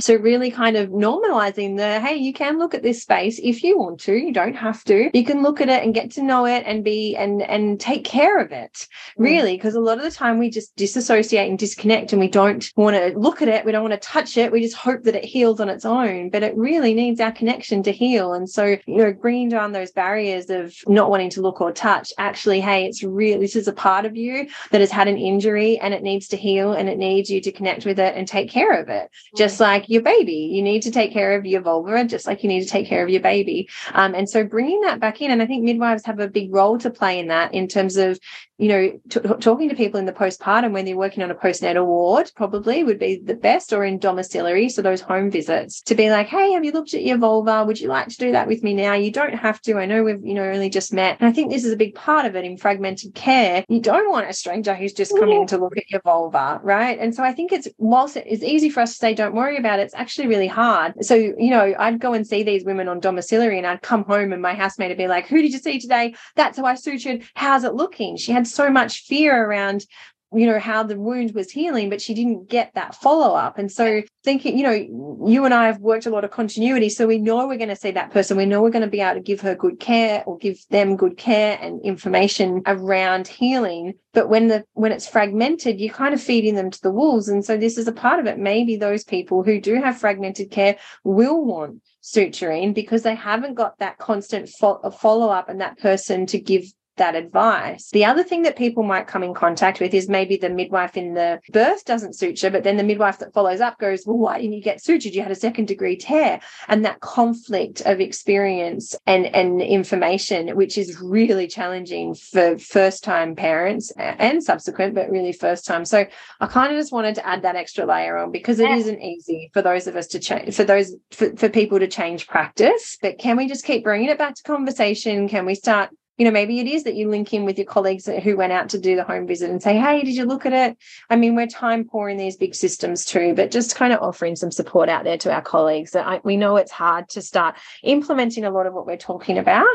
so 0.00 0.14
really 0.14 0.50
kind 0.50 0.76
of 0.76 0.90
normalizing 0.90 1.76
the 1.76 2.00
hey 2.00 2.14
you 2.14 2.32
can 2.32 2.58
look 2.58 2.74
at 2.74 2.82
this 2.82 3.02
space 3.02 3.40
if 3.42 3.62
you 3.62 3.78
want 3.78 3.98
to 3.98 4.14
you 4.14 4.32
don't 4.32 4.54
have 4.54 4.84
to 4.84 5.10
you 5.12 5.24
can 5.24 5.42
look 5.42 5.60
at 5.60 5.68
it 5.68 5.82
and 5.82 5.94
get 5.94 6.10
to 6.10 6.22
know 6.22 6.44
it 6.44 6.62
and 6.66 6.84
be 6.84 7.16
and 7.16 7.42
and 7.42 7.80
take 7.80 8.04
care 8.04 8.38
of 8.38 8.52
it 8.52 8.86
mm. 9.18 9.24
really 9.24 9.56
because 9.56 9.74
a 9.74 9.80
lot 9.80 9.98
of 9.98 10.04
the 10.04 10.10
time 10.10 10.38
we 10.38 10.48
just 10.48 10.74
disassociate 10.76 11.48
and 11.48 11.58
disconnect 11.58 12.12
and 12.12 12.20
we 12.20 12.28
don't 12.28 12.72
want 12.76 12.96
to 12.96 13.18
look 13.18 13.42
at 13.42 13.48
it 13.48 13.64
we 13.64 13.72
don't 13.72 13.82
want 13.82 13.92
to 13.92 14.08
touch 14.08 14.36
it 14.36 14.52
we 14.52 14.62
just 14.62 14.76
hope 14.76 15.02
that 15.02 15.16
it 15.16 15.24
heals 15.24 15.60
on 15.60 15.68
its 15.68 15.84
own 15.84 16.30
but 16.30 16.42
it 16.42 16.56
really 16.56 16.94
needs 16.94 17.20
our 17.20 17.32
connection 17.32 17.82
to 17.82 17.90
heal 17.90 18.32
and 18.32 18.48
so 18.48 18.64
you 18.64 18.96
know 18.96 19.12
bringing 19.12 19.48
down 19.48 19.72
those 19.72 19.90
barriers 19.90 20.48
of 20.48 20.74
not 20.86 21.10
wanting 21.10 21.30
to 21.30 21.40
look 21.40 21.60
or 21.60 21.72
touch 21.72 22.12
actually 22.18 22.60
hey 22.60 22.86
it's 22.86 23.02
real 23.02 23.40
this 23.40 23.56
is 23.56 23.66
a 23.66 23.72
part 23.72 24.04
of 24.04 24.16
you 24.16 24.46
that 24.70 24.80
has 24.80 24.90
had 24.90 25.08
an 25.08 25.18
injury 25.18 25.78
and 25.80 25.92
it 25.92 26.02
needs 26.02 26.28
to 26.28 26.36
heal 26.36 26.72
and 26.72 26.88
it 26.88 26.98
needs 26.98 27.30
you 27.30 27.40
to 27.40 27.50
connect 27.50 27.84
with 27.84 27.98
it 27.98 28.14
and 28.16 28.28
take 28.28 28.48
care 28.48 28.80
of 28.80 28.88
it 28.88 29.10
just 29.36 29.56
mm. 29.56 29.62
like 29.62 29.87
your 29.88 30.02
baby. 30.02 30.50
You 30.52 30.62
need 30.62 30.82
to 30.82 30.90
take 30.90 31.12
care 31.12 31.36
of 31.36 31.46
your 31.46 31.62
vulva 31.62 32.04
just 32.04 32.26
like 32.26 32.42
you 32.42 32.48
need 32.48 32.62
to 32.62 32.68
take 32.68 32.86
care 32.86 33.02
of 33.02 33.08
your 33.08 33.22
baby. 33.22 33.68
Um, 33.94 34.14
and 34.14 34.28
so 34.28 34.44
bringing 34.44 34.82
that 34.82 35.00
back 35.00 35.20
in, 35.22 35.30
and 35.30 35.42
I 35.42 35.46
think 35.46 35.64
midwives 35.64 36.04
have 36.04 36.20
a 36.20 36.28
big 36.28 36.52
role 36.52 36.78
to 36.78 36.90
play 36.90 37.18
in 37.18 37.28
that 37.28 37.54
in 37.54 37.68
terms 37.68 37.96
of 37.96 38.18
you 38.58 38.68
know, 38.68 39.00
t- 39.08 39.20
talking 39.40 39.68
to 39.68 39.76
people 39.76 40.00
in 40.00 40.06
the 40.06 40.12
postpartum 40.12 40.72
when 40.72 40.84
they're 40.84 40.96
working 40.96 41.22
on 41.22 41.30
a 41.30 41.34
postnatal 41.34 41.86
ward 41.86 42.30
probably 42.34 42.82
would 42.82 42.98
be 42.98 43.20
the 43.24 43.34
best 43.34 43.72
or 43.72 43.84
in 43.84 43.98
domiciliary. 43.98 44.68
So 44.68 44.82
those 44.82 45.00
home 45.00 45.30
visits 45.30 45.80
to 45.82 45.94
be 45.94 46.10
like, 46.10 46.26
Hey, 46.26 46.52
have 46.52 46.64
you 46.64 46.72
looked 46.72 46.92
at 46.92 47.04
your 47.04 47.18
vulva? 47.18 47.64
Would 47.64 47.80
you 47.80 47.88
like 47.88 48.08
to 48.08 48.16
do 48.16 48.32
that 48.32 48.48
with 48.48 48.64
me 48.64 48.74
now? 48.74 48.94
You 48.94 49.12
don't 49.12 49.34
have 49.34 49.62
to. 49.62 49.78
I 49.78 49.86
know 49.86 50.02
we've, 50.02 50.24
you 50.24 50.34
know, 50.34 50.42
only 50.42 50.70
just 50.70 50.92
met. 50.92 51.18
And 51.20 51.28
I 51.28 51.32
think 51.32 51.50
this 51.50 51.64
is 51.64 51.72
a 51.72 51.76
big 51.76 51.94
part 51.94 52.26
of 52.26 52.34
it 52.34 52.44
in 52.44 52.56
fragmented 52.56 53.14
care. 53.14 53.64
You 53.68 53.80
don't 53.80 54.10
want 54.10 54.28
a 54.28 54.32
stranger 54.32 54.74
who's 54.74 54.92
just 54.92 55.16
coming 55.16 55.46
to 55.46 55.58
look 55.58 55.76
at 55.76 55.88
your 55.88 56.00
vulva. 56.00 56.60
Right. 56.62 56.98
And 56.98 57.14
so 57.14 57.22
I 57.22 57.32
think 57.32 57.52
it's, 57.52 57.68
whilst 57.78 58.16
it 58.16 58.26
is 58.26 58.42
easy 58.42 58.70
for 58.70 58.80
us 58.80 58.92
to 58.92 58.98
say, 58.98 59.14
don't 59.14 59.34
worry 59.34 59.56
about 59.56 59.78
it, 59.78 59.84
it's 59.84 59.94
actually 59.94 60.26
really 60.26 60.48
hard. 60.48 60.94
So, 61.04 61.14
you 61.14 61.50
know, 61.50 61.74
I'd 61.78 62.00
go 62.00 62.12
and 62.12 62.26
see 62.26 62.42
these 62.42 62.64
women 62.64 62.88
on 62.88 62.98
domiciliary 62.98 63.58
and 63.58 63.66
I'd 63.66 63.82
come 63.82 64.04
home 64.04 64.32
and 64.32 64.42
my 64.42 64.54
housemate 64.54 64.88
would 64.88 64.98
be 64.98 65.06
like, 65.06 65.28
who 65.28 65.42
did 65.42 65.52
you 65.52 65.58
see 65.58 65.78
today? 65.78 66.14
That's 66.34 66.58
how 66.58 66.64
I 66.64 66.74
sutured. 66.74 67.24
How's 67.34 67.62
it 67.62 67.74
looking? 67.74 68.16
She 68.16 68.32
had 68.32 68.47
so 68.52 68.70
much 68.70 69.02
fear 69.04 69.44
around 69.44 69.84
you 70.32 70.46
know 70.46 70.58
how 70.58 70.82
the 70.82 70.98
wound 70.98 71.34
was 71.34 71.50
healing 71.50 71.88
but 71.88 72.02
she 72.02 72.12
didn't 72.12 72.50
get 72.50 72.70
that 72.74 72.94
follow 72.94 73.34
up 73.34 73.56
and 73.56 73.72
so 73.72 74.02
thinking 74.24 74.58
you 74.58 74.62
know 74.62 75.26
you 75.26 75.46
and 75.46 75.54
i 75.54 75.64
have 75.64 75.78
worked 75.78 76.04
a 76.04 76.10
lot 76.10 76.22
of 76.22 76.30
continuity 76.30 76.90
so 76.90 77.06
we 77.06 77.18
know 77.18 77.46
we're 77.48 77.56
going 77.56 77.68
to 77.68 77.76
see 77.76 77.90
that 77.90 78.10
person. 78.12 78.36
We 78.36 78.46
know 78.46 78.62
we're 78.62 78.70
going 78.70 78.84
to 78.84 78.90
be 78.90 79.00
able 79.00 79.14
to 79.14 79.20
give 79.20 79.40
her 79.40 79.54
good 79.54 79.80
care 79.80 80.22
or 80.26 80.38
give 80.38 80.58
them 80.70 80.96
good 80.96 81.16
care 81.16 81.58
and 81.60 81.80
information 81.82 82.62
around 82.66 83.26
healing. 83.26 83.94
But 84.12 84.28
when 84.28 84.48
the 84.48 84.64
when 84.74 84.92
it's 84.92 85.08
fragmented 85.08 85.80
you're 85.80 85.94
kind 85.94 86.14
of 86.14 86.22
feeding 86.22 86.54
them 86.54 86.70
to 86.70 86.80
the 86.82 86.90
wolves. 86.90 87.28
And 87.28 87.44
so 87.44 87.56
this 87.56 87.78
is 87.78 87.88
a 87.88 87.92
part 87.92 88.20
of 88.20 88.26
it. 88.26 88.38
Maybe 88.38 88.76
those 88.76 89.04
people 89.04 89.42
who 89.42 89.60
do 89.60 89.80
have 89.80 89.98
fragmented 89.98 90.50
care 90.50 90.76
will 91.04 91.44
want 91.44 91.82
suturing 92.02 92.74
because 92.74 93.02
they 93.02 93.14
haven't 93.14 93.54
got 93.54 93.78
that 93.78 93.98
constant 93.98 94.48
fo- 94.48 94.90
follow 94.90 95.28
up 95.28 95.48
and 95.48 95.60
that 95.60 95.78
person 95.78 96.26
to 96.26 96.38
give 96.38 96.64
that 96.98 97.14
advice. 97.14 97.90
The 97.90 98.04
other 98.04 98.22
thing 98.22 98.42
that 98.42 98.56
people 98.56 98.82
might 98.82 99.06
come 99.06 99.22
in 99.22 99.34
contact 99.34 99.80
with 99.80 99.94
is 99.94 100.08
maybe 100.08 100.36
the 100.36 100.50
midwife 100.50 100.96
in 100.96 101.14
the 101.14 101.40
birth 101.52 101.84
doesn't 101.84 102.14
suture, 102.14 102.50
but 102.50 102.64
then 102.64 102.76
the 102.76 102.84
midwife 102.84 103.18
that 103.18 103.32
follows 103.32 103.60
up 103.60 103.78
goes, 103.78 104.04
Well, 104.06 104.18
why 104.18 104.38
didn't 104.38 104.54
you 104.54 104.62
get 104.62 104.78
sutured? 104.78 105.12
You 105.12 105.22
had 105.22 105.32
a 105.32 105.36
second 105.36 105.66
degree 105.66 105.96
tear. 105.96 106.40
And 106.68 106.84
that 106.84 107.00
conflict 107.00 107.80
of 107.82 108.00
experience 108.00 108.94
and, 109.06 109.26
and 109.26 109.60
information, 109.62 110.56
which 110.56 110.78
is 110.78 111.00
really 111.00 111.46
challenging 111.46 112.14
for 112.14 112.58
first 112.58 113.04
time 113.04 113.34
parents 113.34 113.92
and 113.96 114.42
subsequent, 114.42 114.94
but 114.94 115.10
really 115.10 115.32
first 115.32 115.66
time. 115.66 115.84
So 115.84 116.06
I 116.40 116.46
kind 116.46 116.72
of 116.72 116.78
just 116.78 116.92
wanted 116.92 117.14
to 117.16 117.26
add 117.26 117.42
that 117.42 117.56
extra 117.56 117.86
layer 117.86 118.16
on 118.18 118.32
because 118.32 118.60
it 118.60 118.68
not 118.68 118.98
easy 119.00 119.50
for 119.52 119.62
those 119.62 119.86
of 119.86 119.96
us 119.96 120.06
to 120.08 120.18
change, 120.18 120.54
for 120.54 120.64
those, 120.64 120.94
for, 121.10 121.34
for 121.36 121.48
people 121.48 121.78
to 121.78 121.86
change 121.86 122.26
practice. 122.26 122.98
But 123.00 123.18
can 123.18 123.36
we 123.36 123.48
just 123.48 123.64
keep 123.64 123.84
bringing 123.84 124.08
it 124.08 124.18
back 124.18 124.34
to 124.34 124.42
conversation? 124.42 125.28
Can 125.28 125.46
we 125.46 125.54
start 125.54 125.90
you 126.18 126.24
know, 126.24 126.32
maybe 126.32 126.58
it 126.58 126.66
is 126.66 126.82
that 126.82 126.96
you 126.96 127.08
link 127.08 127.32
in 127.32 127.44
with 127.44 127.56
your 127.56 127.64
colleagues 127.64 128.06
who 128.06 128.36
went 128.36 128.52
out 128.52 128.68
to 128.70 128.78
do 128.78 128.96
the 128.96 129.04
home 129.04 129.26
visit 129.26 129.50
and 129.50 129.62
say, 129.62 129.78
Hey, 129.78 130.02
did 130.02 130.16
you 130.16 130.24
look 130.24 130.44
at 130.44 130.52
it? 130.52 130.76
I 131.08 131.16
mean, 131.16 131.36
we're 131.36 131.46
time 131.46 131.84
poor 131.84 132.08
in 132.08 132.16
these 132.16 132.36
big 132.36 132.56
systems 132.56 133.04
too, 133.04 133.34
but 133.34 133.52
just 133.52 133.76
kind 133.76 133.92
of 133.92 134.02
offering 134.02 134.34
some 134.34 134.50
support 134.50 134.88
out 134.88 135.04
there 135.04 135.16
to 135.18 135.32
our 135.32 135.40
colleagues 135.40 135.92
that 135.92 136.06
I, 136.06 136.20
we 136.24 136.36
know 136.36 136.56
it's 136.56 136.72
hard 136.72 137.08
to 137.10 137.22
start 137.22 137.54
implementing 137.84 138.44
a 138.44 138.50
lot 138.50 138.66
of 138.66 138.74
what 138.74 138.86
we're 138.86 138.96
talking 138.96 139.38
about, 139.38 139.66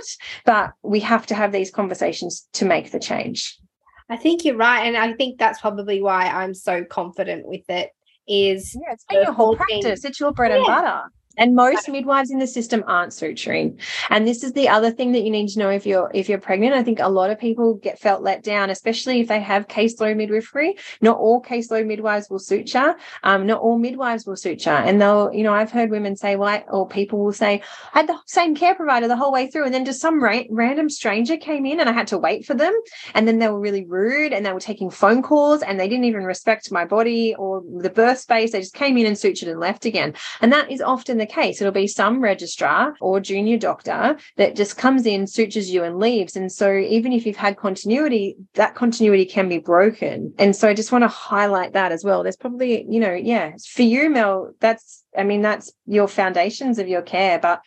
but 0.45 0.73
we 0.83 0.99
have 0.99 1.25
to 1.27 1.35
have 1.35 1.53
these 1.53 1.71
conversations 1.71 2.47
to 2.53 2.65
make 2.65 2.91
the 2.91 2.99
change. 2.99 3.57
I 4.09 4.17
think 4.17 4.43
you're 4.43 4.57
right. 4.57 4.85
And 4.85 4.97
I 4.97 5.13
think 5.13 5.39
that's 5.39 5.61
probably 5.61 6.01
why 6.01 6.25
I'm 6.25 6.53
so 6.53 6.83
confident 6.83 7.47
with 7.47 7.69
it 7.69 7.91
is 8.27 8.75
yeah, 8.75 8.93
it's 8.93 9.05
your 9.11 9.31
whole 9.31 9.55
practice. 9.55 10.01
Thing. 10.01 10.09
It's 10.09 10.19
your 10.19 10.33
bread 10.33 10.51
yeah. 10.51 10.57
and 10.57 10.65
butter 10.65 11.03
And 11.37 11.55
most 11.55 11.89
midwives 11.89 12.31
in 12.31 12.39
the 12.39 12.47
system 12.47 12.83
aren't 12.87 13.11
suturing. 13.11 13.79
And 14.09 14.27
this 14.27 14.43
is 14.43 14.53
the 14.53 14.69
other 14.69 14.91
thing 14.91 15.13
that 15.13 15.23
you 15.23 15.31
need 15.31 15.47
to 15.49 15.59
know 15.59 15.69
if 15.69 15.85
you're 15.85 16.11
if 16.13 16.29
you're 16.29 16.39
pregnant. 16.39 16.75
I 16.75 16.83
think 16.83 16.99
a 16.99 17.09
lot 17.09 17.31
of 17.31 17.39
people 17.39 17.75
get 17.75 17.99
felt 17.99 18.21
let 18.21 18.43
down, 18.43 18.69
especially 18.69 19.19
if 19.21 19.27
they 19.27 19.39
have 19.39 19.67
caseload 19.67 20.17
midwifery. 20.17 20.77
Not 21.01 21.17
all 21.17 21.41
caseload 21.41 21.87
midwives 21.87 22.29
will 22.29 22.39
suture. 22.39 22.95
Um, 23.23 23.47
not 23.47 23.61
all 23.61 23.77
midwives 23.79 24.25
will 24.25 24.35
suture. 24.35 24.69
And 24.69 25.01
they'll, 25.01 25.33
you 25.33 25.43
know, 25.43 25.53
I've 25.53 25.71
heard 25.71 25.89
women 25.89 26.15
say, 26.15 26.35
well, 26.35 26.63
or 26.69 26.87
people 26.87 27.23
will 27.23 27.33
say, 27.33 27.61
I 27.93 27.99
had 27.99 28.07
the 28.07 28.19
same 28.25 28.55
care 28.55 28.75
provider 28.75 29.07
the 29.07 29.15
whole 29.15 29.31
way 29.31 29.47
through. 29.47 29.65
And 29.65 29.73
then 29.73 29.85
just 29.85 30.01
some 30.01 30.23
ra- 30.23 30.43
random 30.49 30.89
stranger 30.89 31.37
came 31.37 31.65
in 31.65 31.79
and 31.79 31.89
I 31.89 31.93
had 31.93 32.07
to 32.07 32.17
wait 32.17 32.45
for 32.45 32.53
them. 32.53 32.73
And 33.15 33.27
then 33.27 33.39
they 33.39 33.47
were 33.47 33.59
really 33.59 33.85
rude 33.85 34.33
and 34.33 34.45
they 34.45 34.53
were 34.53 34.59
taking 34.59 34.89
phone 34.89 35.23
calls 35.23 35.63
and 35.63 35.79
they 35.79 35.87
didn't 35.87 36.05
even 36.05 36.23
respect 36.23 36.71
my 36.71 36.85
body 36.85 37.33
or 37.35 37.63
the 37.79 37.89
birth 37.89 38.19
space. 38.19 38.51
They 38.51 38.59
just 38.59 38.73
came 38.73 38.97
in 38.97 39.05
and 39.05 39.15
sutured 39.15 39.49
and 39.49 39.59
left 39.59 39.85
again. 39.85 40.13
And 40.41 40.51
that 40.53 40.71
is 40.71 40.81
often 40.81 41.17
the 41.25 41.33
case. 41.33 41.61
It'll 41.61 41.71
be 41.71 41.87
some 41.87 42.21
registrar 42.21 42.95
or 42.99 43.19
junior 43.19 43.57
doctor 43.57 44.17
that 44.37 44.55
just 44.55 44.77
comes 44.77 45.05
in, 45.05 45.27
sutures 45.27 45.69
you, 45.69 45.83
and 45.83 45.99
leaves. 45.99 46.35
And 46.35 46.51
so, 46.51 46.73
even 46.75 47.13
if 47.13 47.25
you've 47.25 47.35
had 47.35 47.57
continuity, 47.57 48.35
that 48.55 48.75
continuity 48.75 49.25
can 49.25 49.49
be 49.49 49.59
broken. 49.59 50.33
And 50.37 50.55
so, 50.55 50.67
I 50.67 50.73
just 50.73 50.91
want 50.91 51.03
to 51.03 51.07
highlight 51.07 51.73
that 51.73 51.91
as 51.91 52.03
well. 52.03 52.23
There's 52.23 52.35
probably, 52.35 52.85
you 52.89 52.99
know, 52.99 53.13
yeah, 53.13 53.53
for 53.71 53.83
you, 53.83 54.09
Mel, 54.09 54.53
that's, 54.59 55.03
I 55.17 55.23
mean, 55.23 55.41
that's 55.41 55.71
your 55.85 56.07
foundations 56.07 56.79
of 56.79 56.87
your 56.87 57.01
care. 57.01 57.39
But 57.39 57.61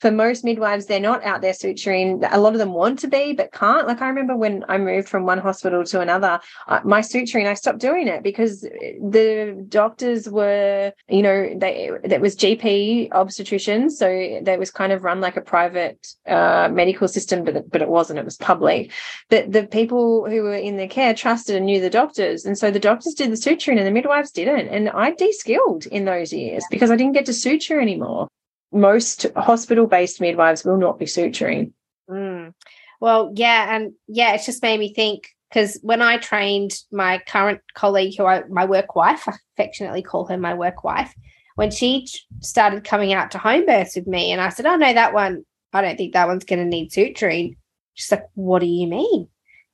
for 0.00 0.10
most 0.10 0.44
midwives, 0.44 0.86
they're 0.86 1.00
not 1.00 1.24
out 1.24 1.40
there 1.40 1.52
suturing. 1.52 2.26
A 2.30 2.38
lot 2.38 2.52
of 2.52 2.58
them 2.58 2.72
want 2.72 3.00
to 3.00 3.08
be, 3.08 3.32
but 3.32 3.52
can't. 3.52 3.86
Like 3.86 4.00
I 4.00 4.08
remember 4.08 4.36
when 4.36 4.64
I 4.68 4.78
moved 4.78 5.08
from 5.08 5.24
one 5.24 5.38
hospital 5.38 5.84
to 5.84 6.00
another, 6.00 6.40
uh, 6.68 6.80
my 6.84 7.00
suturing, 7.00 7.46
I 7.46 7.54
stopped 7.54 7.80
doing 7.80 8.06
it 8.06 8.22
because 8.22 8.60
the 8.60 9.66
doctors 9.68 10.28
were, 10.28 10.92
you 11.08 11.22
know, 11.22 11.52
they 11.56 11.90
that 12.04 12.20
was 12.20 12.36
GP 12.36 13.10
obstetricians, 13.10 13.92
so 13.92 14.40
that 14.42 14.58
was 14.58 14.70
kind 14.70 14.92
of 14.92 15.02
run 15.02 15.20
like 15.20 15.36
a 15.36 15.40
private 15.40 16.06
uh, 16.26 16.68
medical 16.72 17.08
system, 17.08 17.44
but 17.44 17.70
but 17.70 17.82
it 17.82 17.88
wasn't. 17.88 18.18
It 18.18 18.24
was 18.24 18.36
public. 18.36 18.92
But 19.28 19.52
the 19.52 19.66
people 19.66 20.28
who 20.28 20.42
were 20.42 20.54
in 20.54 20.76
their 20.76 20.88
care 20.88 21.14
trusted 21.14 21.56
and 21.56 21.66
knew 21.66 21.80
the 21.80 21.90
doctors, 21.90 22.44
and 22.44 22.56
so 22.56 22.70
the 22.70 22.78
doctors 22.78 23.14
did 23.14 23.30
the 23.30 23.36
suturing, 23.36 23.78
and 23.78 23.86
the 23.86 23.90
midwives 23.90 24.30
didn't. 24.30 24.68
And 24.68 24.90
I 24.90 25.10
de-skilled 25.12 25.86
in 25.86 26.04
those 26.04 26.32
years 26.32 26.64
because 26.70 26.90
I 26.90 26.96
didn't 26.96 27.14
get 27.14 27.26
to 27.26 27.32
suture 27.32 27.80
anymore 27.80 28.28
most 28.72 29.26
hospital 29.36 29.86
based 29.86 30.20
midwives 30.20 30.64
will 30.64 30.76
not 30.76 30.98
be 30.98 31.06
suturing. 31.06 31.72
Mm. 32.08 32.54
Well, 33.00 33.32
yeah. 33.34 33.74
And 33.74 33.92
yeah, 34.06 34.34
it's 34.34 34.46
just 34.46 34.62
made 34.62 34.80
me 34.80 34.92
think 34.92 35.28
because 35.48 35.78
when 35.82 36.02
I 36.02 36.18
trained 36.18 36.72
my 36.92 37.22
current 37.26 37.60
colleague, 37.74 38.14
who 38.16 38.24
I, 38.24 38.44
my 38.48 38.64
work 38.64 38.94
wife, 38.94 39.28
I 39.28 39.34
affectionately 39.56 40.02
call 40.02 40.26
her 40.26 40.36
my 40.36 40.54
work 40.54 40.84
wife, 40.84 41.14
when 41.54 41.70
she 41.70 42.08
started 42.40 42.84
coming 42.84 43.12
out 43.12 43.30
to 43.32 43.38
home 43.38 43.66
births 43.66 43.96
with 43.96 44.06
me, 44.06 44.32
and 44.32 44.40
I 44.40 44.50
said, 44.50 44.66
Oh, 44.66 44.76
no, 44.76 44.92
that 44.92 45.14
one, 45.14 45.44
I 45.72 45.82
don't 45.82 45.96
think 45.96 46.12
that 46.12 46.28
one's 46.28 46.44
going 46.44 46.60
to 46.60 46.64
need 46.64 46.90
suturing. 46.90 47.56
She's 47.94 48.10
like, 48.10 48.26
What 48.34 48.60
do 48.60 48.66
you 48.66 48.86
mean? 48.86 49.28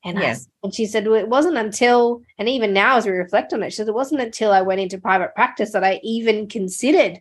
And, 0.05 0.19
yeah. 0.19 0.35
I, 0.35 0.37
and 0.63 0.75
she 0.75 0.85
said, 0.85 1.07
well, 1.07 1.19
it 1.19 1.29
wasn't 1.29 1.57
until, 1.57 2.21
and 2.39 2.47
even 2.47 2.75
now 2.75 2.99
as 2.99 3.07
we 3.07 3.13
reflect 3.13 3.55
on 3.55 3.63
it, 3.63 3.71
she 3.71 3.77
said, 3.77 3.89
it 3.89 3.95
wasn't 3.95 4.21
until 4.21 4.53
I 4.53 4.61
went 4.61 4.83
into 4.83 4.99
private 4.99 5.35
practice 5.35 5.73
that 5.73 5.83
I 5.83 5.99
even 6.03 6.47
considered 6.47 7.21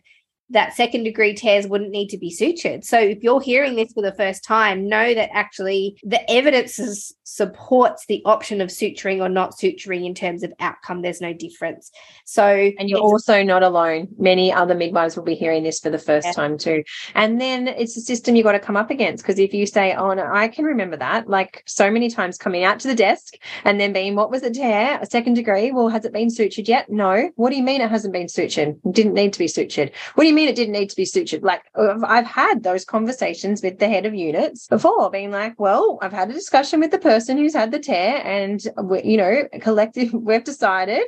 that 0.50 0.74
second 0.74 1.04
degree 1.04 1.34
tears 1.34 1.66
wouldn't 1.66 1.90
need 1.90 2.08
to 2.08 2.18
be 2.18 2.30
sutured. 2.30 2.84
So 2.84 2.98
if 2.98 3.22
you're 3.22 3.40
hearing 3.40 3.76
this 3.76 3.92
for 3.92 4.02
the 4.02 4.14
first 4.14 4.44
time, 4.44 4.88
know 4.88 5.14
that 5.14 5.30
actually 5.32 5.98
the 6.02 6.30
evidence 6.30 6.78
is, 6.78 7.14
supports 7.24 8.06
the 8.06 8.22
option 8.24 8.60
of 8.60 8.68
suturing 8.68 9.20
or 9.20 9.28
not 9.28 9.52
suturing 9.52 10.04
in 10.04 10.14
terms 10.14 10.42
of 10.42 10.52
outcome. 10.60 11.02
There's 11.02 11.20
no 11.20 11.32
difference. 11.32 11.90
So 12.24 12.70
and 12.78 12.88
you're 12.88 13.00
also 13.00 13.42
not 13.42 13.62
alone. 13.62 14.08
Many 14.18 14.52
other 14.52 14.74
midwives 14.74 15.16
will 15.16 15.24
be 15.24 15.34
hearing 15.34 15.62
this 15.62 15.80
for 15.80 15.90
the 15.90 15.98
first 15.98 16.26
yeah. 16.26 16.32
time 16.32 16.58
too. 16.58 16.84
And 17.14 17.40
then 17.40 17.68
it's 17.68 17.96
a 17.96 18.00
system 18.00 18.36
you've 18.36 18.44
got 18.44 18.52
to 18.52 18.60
come 18.60 18.76
up 18.76 18.90
against 18.90 19.24
because 19.24 19.38
if 19.38 19.54
you 19.54 19.66
say, 19.66 19.94
"Oh 19.94 20.12
no, 20.12 20.28
I 20.32 20.48
can 20.48 20.64
remember 20.64 20.96
that," 20.98 21.28
like 21.28 21.62
so 21.66 21.90
many 21.90 22.10
times 22.10 22.36
coming 22.36 22.64
out 22.64 22.80
to 22.80 22.88
the 22.88 22.94
desk 22.94 23.34
and 23.64 23.80
then 23.80 23.92
being, 23.92 24.14
"What 24.14 24.30
was 24.30 24.42
the 24.42 24.50
tear? 24.50 24.98
A 25.00 25.06
second 25.06 25.34
degree? 25.34 25.72
Well, 25.72 25.88
has 25.88 26.04
it 26.04 26.12
been 26.12 26.28
sutured 26.28 26.68
yet? 26.68 26.90
No. 26.90 27.30
What 27.36 27.50
do 27.50 27.56
you 27.56 27.62
mean 27.62 27.80
it 27.80 27.90
hasn't 27.90 28.12
been 28.12 28.26
sutured? 28.26 28.78
Didn't 28.92 29.14
need 29.14 29.32
to 29.32 29.38
be 29.38 29.46
sutured. 29.46 29.90
What 30.14 30.24
do 30.24 30.28
you 30.28 30.33
mean 30.34 30.48
it 30.48 30.56
didn't 30.56 30.72
need 30.72 30.90
to 30.90 30.96
be 30.96 31.04
sutured? 31.04 31.42
Like 31.42 31.62
I've 31.76 32.26
had 32.26 32.62
those 32.62 32.84
conversations 32.84 33.62
with 33.62 33.78
the 33.78 33.88
head 33.88 34.06
of 34.06 34.14
units 34.14 34.66
before, 34.66 35.10
being 35.10 35.30
like, 35.30 35.58
"Well, 35.60 35.98
I've 36.02 36.12
had 36.12 36.30
a 36.30 36.34
discussion 36.34 36.80
with 36.80 36.90
the 36.90 36.98
person." 36.98 37.34
who's 37.38 37.54
had 37.54 37.70
the 37.70 37.78
tear 37.78 38.24
and 38.24 38.64
you 39.04 39.16
know 39.16 39.48
collective 39.60 40.12
we've 40.12 40.44
decided 40.44 41.06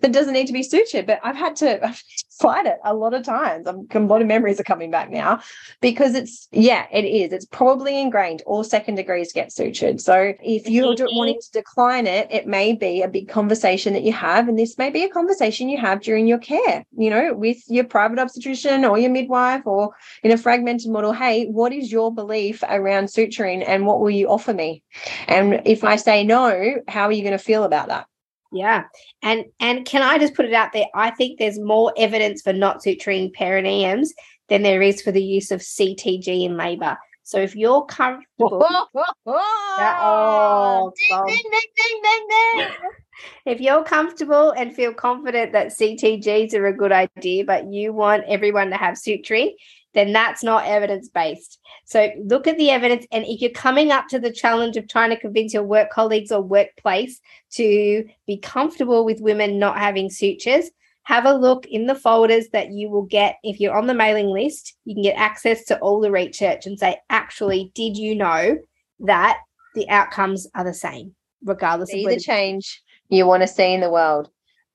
that 0.00 0.12
doesn't 0.12 0.34
need 0.34 0.46
to 0.46 0.52
be 0.52 0.62
sutured 0.62 1.06
but 1.06 1.20
i've 1.22 1.36
had 1.36 1.56
to, 1.56 1.84
I've 1.86 2.02
fight 2.38 2.66
it 2.66 2.78
a 2.84 2.94
lot 2.94 3.14
of 3.14 3.22
times. 3.22 3.66
I'm, 3.66 3.86
a 3.90 3.98
lot 4.06 4.20
of 4.20 4.28
memories 4.28 4.60
are 4.60 4.64
coming 4.64 4.90
back 4.90 5.10
now 5.10 5.40
because 5.80 6.14
it's 6.14 6.48
yeah 6.52 6.86
it 6.92 7.04
is. 7.04 7.32
It's 7.32 7.46
probably 7.46 8.00
ingrained. 8.00 8.42
All 8.46 8.62
second 8.62 8.96
degrees 8.96 9.32
get 9.32 9.48
sutured. 9.48 10.00
So 10.00 10.34
if 10.42 10.68
you're 10.68 10.94
wanting 10.98 11.40
to 11.40 11.50
decline 11.52 12.06
it 12.06 12.28
it 12.30 12.46
may 12.46 12.74
be 12.74 13.02
a 13.02 13.08
big 13.08 13.28
conversation 13.28 13.92
that 13.94 14.02
you 14.02 14.12
have 14.12 14.48
and 14.48 14.58
this 14.58 14.78
may 14.78 14.90
be 14.90 15.04
a 15.04 15.08
conversation 15.08 15.68
you 15.68 15.78
have 15.78 16.00
during 16.00 16.26
your 16.26 16.38
care 16.38 16.84
you 16.96 17.10
know 17.10 17.34
with 17.34 17.58
your 17.68 17.84
private 17.84 18.18
obstetrician 18.18 18.84
or 18.84 18.98
your 18.98 19.10
midwife 19.10 19.66
or 19.66 19.90
in 20.22 20.30
a 20.30 20.36
fragmented 20.36 20.90
model 20.90 21.12
hey 21.12 21.46
what 21.46 21.72
is 21.72 21.90
your 21.90 22.14
belief 22.14 22.62
around 22.68 23.06
suturing 23.06 23.64
and 23.66 23.86
what 23.86 24.00
will 24.00 24.10
you 24.10 24.28
offer 24.28 24.52
me? 24.52 24.82
And 25.26 25.38
and 25.38 25.66
if 25.66 25.84
I 25.84 25.96
say 25.96 26.24
no, 26.24 26.76
how 26.88 27.04
are 27.04 27.12
you 27.12 27.22
going 27.22 27.32
to 27.32 27.38
feel 27.38 27.64
about 27.64 27.88
that? 27.88 28.06
Yeah. 28.50 28.84
And 29.22 29.46
and 29.60 29.84
can 29.84 30.02
I 30.02 30.18
just 30.18 30.34
put 30.34 30.46
it 30.46 30.54
out 30.54 30.72
there? 30.72 30.86
I 30.94 31.10
think 31.10 31.38
there's 31.38 31.58
more 31.58 31.92
evidence 31.96 32.42
for 32.42 32.52
not 32.52 32.82
suturing 32.82 33.34
perineums 33.34 34.08
than 34.48 34.62
there 34.62 34.82
is 34.82 35.02
for 35.02 35.12
the 35.12 35.22
use 35.22 35.50
of 35.50 35.60
CTG 35.60 36.44
in 36.44 36.56
labor. 36.56 36.96
So 37.22 37.38
if 37.38 37.54
you're 37.54 37.84
comfortable, 37.84 38.64
oh, 39.26 40.92
ding, 41.26 41.36
ding, 41.52 42.00
ding, 42.02 42.68
if 43.44 43.60
you're 43.60 43.84
comfortable 43.84 44.52
and 44.52 44.74
feel 44.74 44.94
confident 44.94 45.52
that 45.52 45.68
CTGs 45.68 46.54
are 46.54 46.68
a 46.68 46.72
good 46.72 46.90
idea, 46.90 47.44
but 47.44 47.70
you 47.70 47.92
want 47.92 48.24
everyone 48.28 48.70
to 48.70 48.76
have 48.76 48.94
suturing, 48.94 49.50
then 49.94 50.12
that's 50.12 50.42
not 50.42 50.66
evidence 50.66 51.08
based. 51.08 51.58
So 51.84 52.10
look 52.24 52.46
at 52.46 52.58
the 52.58 52.70
evidence. 52.70 53.06
And 53.10 53.24
if 53.24 53.40
you're 53.40 53.50
coming 53.50 53.90
up 53.90 54.08
to 54.08 54.18
the 54.18 54.32
challenge 54.32 54.76
of 54.76 54.88
trying 54.88 55.10
to 55.10 55.20
convince 55.20 55.54
your 55.54 55.62
work 55.62 55.90
colleagues 55.90 56.30
or 56.30 56.42
workplace 56.42 57.20
to 57.52 58.04
be 58.26 58.38
comfortable 58.38 59.04
with 59.04 59.20
women 59.20 59.58
not 59.58 59.78
having 59.78 60.10
sutures, 60.10 60.70
have 61.04 61.24
a 61.24 61.32
look 61.32 61.64
in 61.66 61.86
the 61.86 61.94
folders 61.94 62.48
that 62.52 62.70
you 62.70 62.90
will 62.90 63.04
get 63.04 63.36
if 63.42 63.58
you're 63.58 63.76
on 63.76 63.86
the 63.86 63.94
mailing 63.94 64.26
list. 64.26 64.74
You 64.84 64.94
can 64.94 65.02
get 65.02 65.16
access 65.16 65.64
to 65.64 65.78
all 65.78 66.00
the 66.00 66.10
research 66.10 66.66
and 66.66 66.78
say, 66.78 66.98
actually, 67.08 67.72
did 67.74 67.96
you 67.96 68.14
know 68.14 68.58
that 69.00 69.38
the 69.74 69.88
outcomes 69.88 70.46
are 70.54 70.64
the 70.64 70.74
same, 70.74 71.14
regardless 71.42 71.92
Be 71.92 72.04
of 72.04 72.10
the 72.10 72.20
change 72.20 72.82
you 73.08 73.26
want 73.26 73.42
to 73.42 73.48
see 73.48 73.72
in 73.72 73.80
the 73.80 73.90
world. 73.90 74.28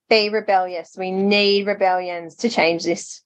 Be 0.10 0.30
rebellious. 0.30 0.96
We 0.98 1.12
need 1.12 1.68
rebellions 1.68 2.36
to 2.38 2.50
change 2.50 2.84
this. 2.84 3.22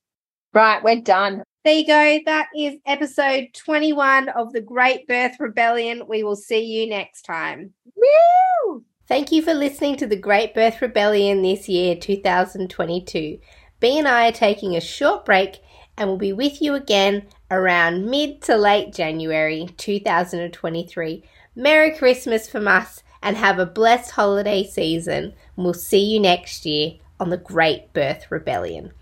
Right, 0.53 0.83
we're 0.83 1.01
done. 1.01 1.43
There 1.67 1.75
you 1.75 1.85
go. 1.85 2.19
That 2.25 2.47
is 2.55 2.75
episode 2.85 3.49
21 3.53 4.29
of 4.29 4.53
the 4.53 4.61
Great 4.61 5.05
Birth 5.05 5.35
Rebellion. 5.37 6.03
We 6.07 6.23
will 6.23 6.37
see 6.37 6.63
you 6.63 6.87
next 6.87 7.23
time. 7.23 7.73
Woo! 7.93 8.85
Thank 9.05 9.33
you 9.33 9.41
for 9.41 9.53
listening 9.53 9.97
to 9.97 10.07
the 10.07 10.15
Great 10.15 10.53
Birth 10.53 10.81
Rebellion 10.81 11.41
this 11.41 11.67
year, 11.67 11.97
2022. 11.97 13.39
B 13.81 13.99
and 13.99 14.07
I 14.07 14.29
are 14.29 14.31
taking 14.31 14.77
a 14.77 14.79
short 14.79 15.25
break 15.25 15.57
and 15.97 16.07
we'll 16.07 16.17
be 16.17 16.31
with 16.31 16.61
you 16.61 16.73
again 16.73 17.27
around 17.51 18.05
mid 18.05 18.41
to 18.43 18.55
late 18.55 18.93
January 18.93 19.67
2023. 19.75 21.23
Merry 21.53 21.97
Christmas 21.97 22.47
from 22.47 22.69
us 22.69 23.03
and 23.21 23.35
have 23.35 23.59
a 23.59 23.65
blessed 23.65 24.11
holiday 24.11 24.63
season. 24.63 25.33
We'll 25.57 25.73
see 25.73 26.13
you 26.13 26.21
next 26.21 26.65
year 26.65 26.93
on 27.19 27.29
the 27.29 27.35
Great 27.35 27.91
Birth 27.91 28.31
Rebellion. 28.31 28.93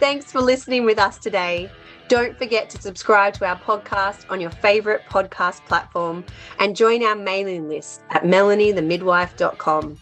Thanks 0.00 0.32
for 0.32 0.40
listening 0.40 0.84
with 0.84 0.98
us 0.98 1.18
today. 1.18 1.70
Don't 2.08 2.36
forget 2.36 2.68
to 2.70 2.82
subscribe 2.82 3.34
to 3.34 3.46
our 3.46 3.58
podcast 3.58 4.30
on 4.30 4.40
your 4.40 4.50
favorite 4.50 5.02
podcast 5.08 5.64
platform 5.66 6.24
and 6.58 6.76
join 6.76 7.02
our 7.02 7.16
mailing 7.16 7.68
list 7.68 8.02
at 8.10 8.24
melaniethemidwife.com. 8.24 9.98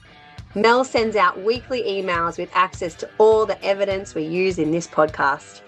Mel 0.54 0.84
sends 0.84 1.16
out 1.16 1.42
weekly 1.42 1.82
emails 1.84 2.36
with 2.38 2.50
access 2.54 2.94
to 2.96 3.08
all 3.18 3.46
the 3.46 3.62
evidence 3.64 4.14
we 4.14 4.24
use 4.24 4.58
in 4.58 4.70
this 4.70 4.86
podcast. 4.86 5.62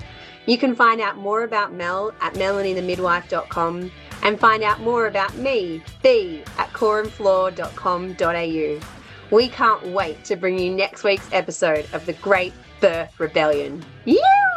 You 0.46 0.58
can 0.58 0.74
find 0.74 1.00
out 1.00 1.16
more 1.16 1.44
about 1.44 1.72
Mel 1.72 2.12
at 2.20 2.34
melaniethemidwife.com 2.34 3.90
and 4.22 4.38
find 4.38 4.62
out 4.62 4.80
more 4.80 5.06
about 5.06 5.34
me, 5.36 5.82
B, 6.02 6.42
at 6.58 6.70
coreandfloor.com.au. 6.72 8.86
We 9.30 9.48
can't 9.48 9.86
wait 9.88 10.22
to 10.24 10.36
bring 10.36 10.58
you 10.58 10.70
next 10.70 11.02
week's 11.02 11.26
episode 11.32 11.86
of 11.94 12.04
The 12.04 12.12
Great 12.14 12.52
Birth 12.80 13.18
Rebellion. 13.18 13.82
Yeah! 14.04 14.53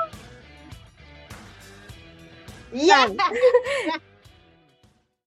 Yeah. 2.78 3.10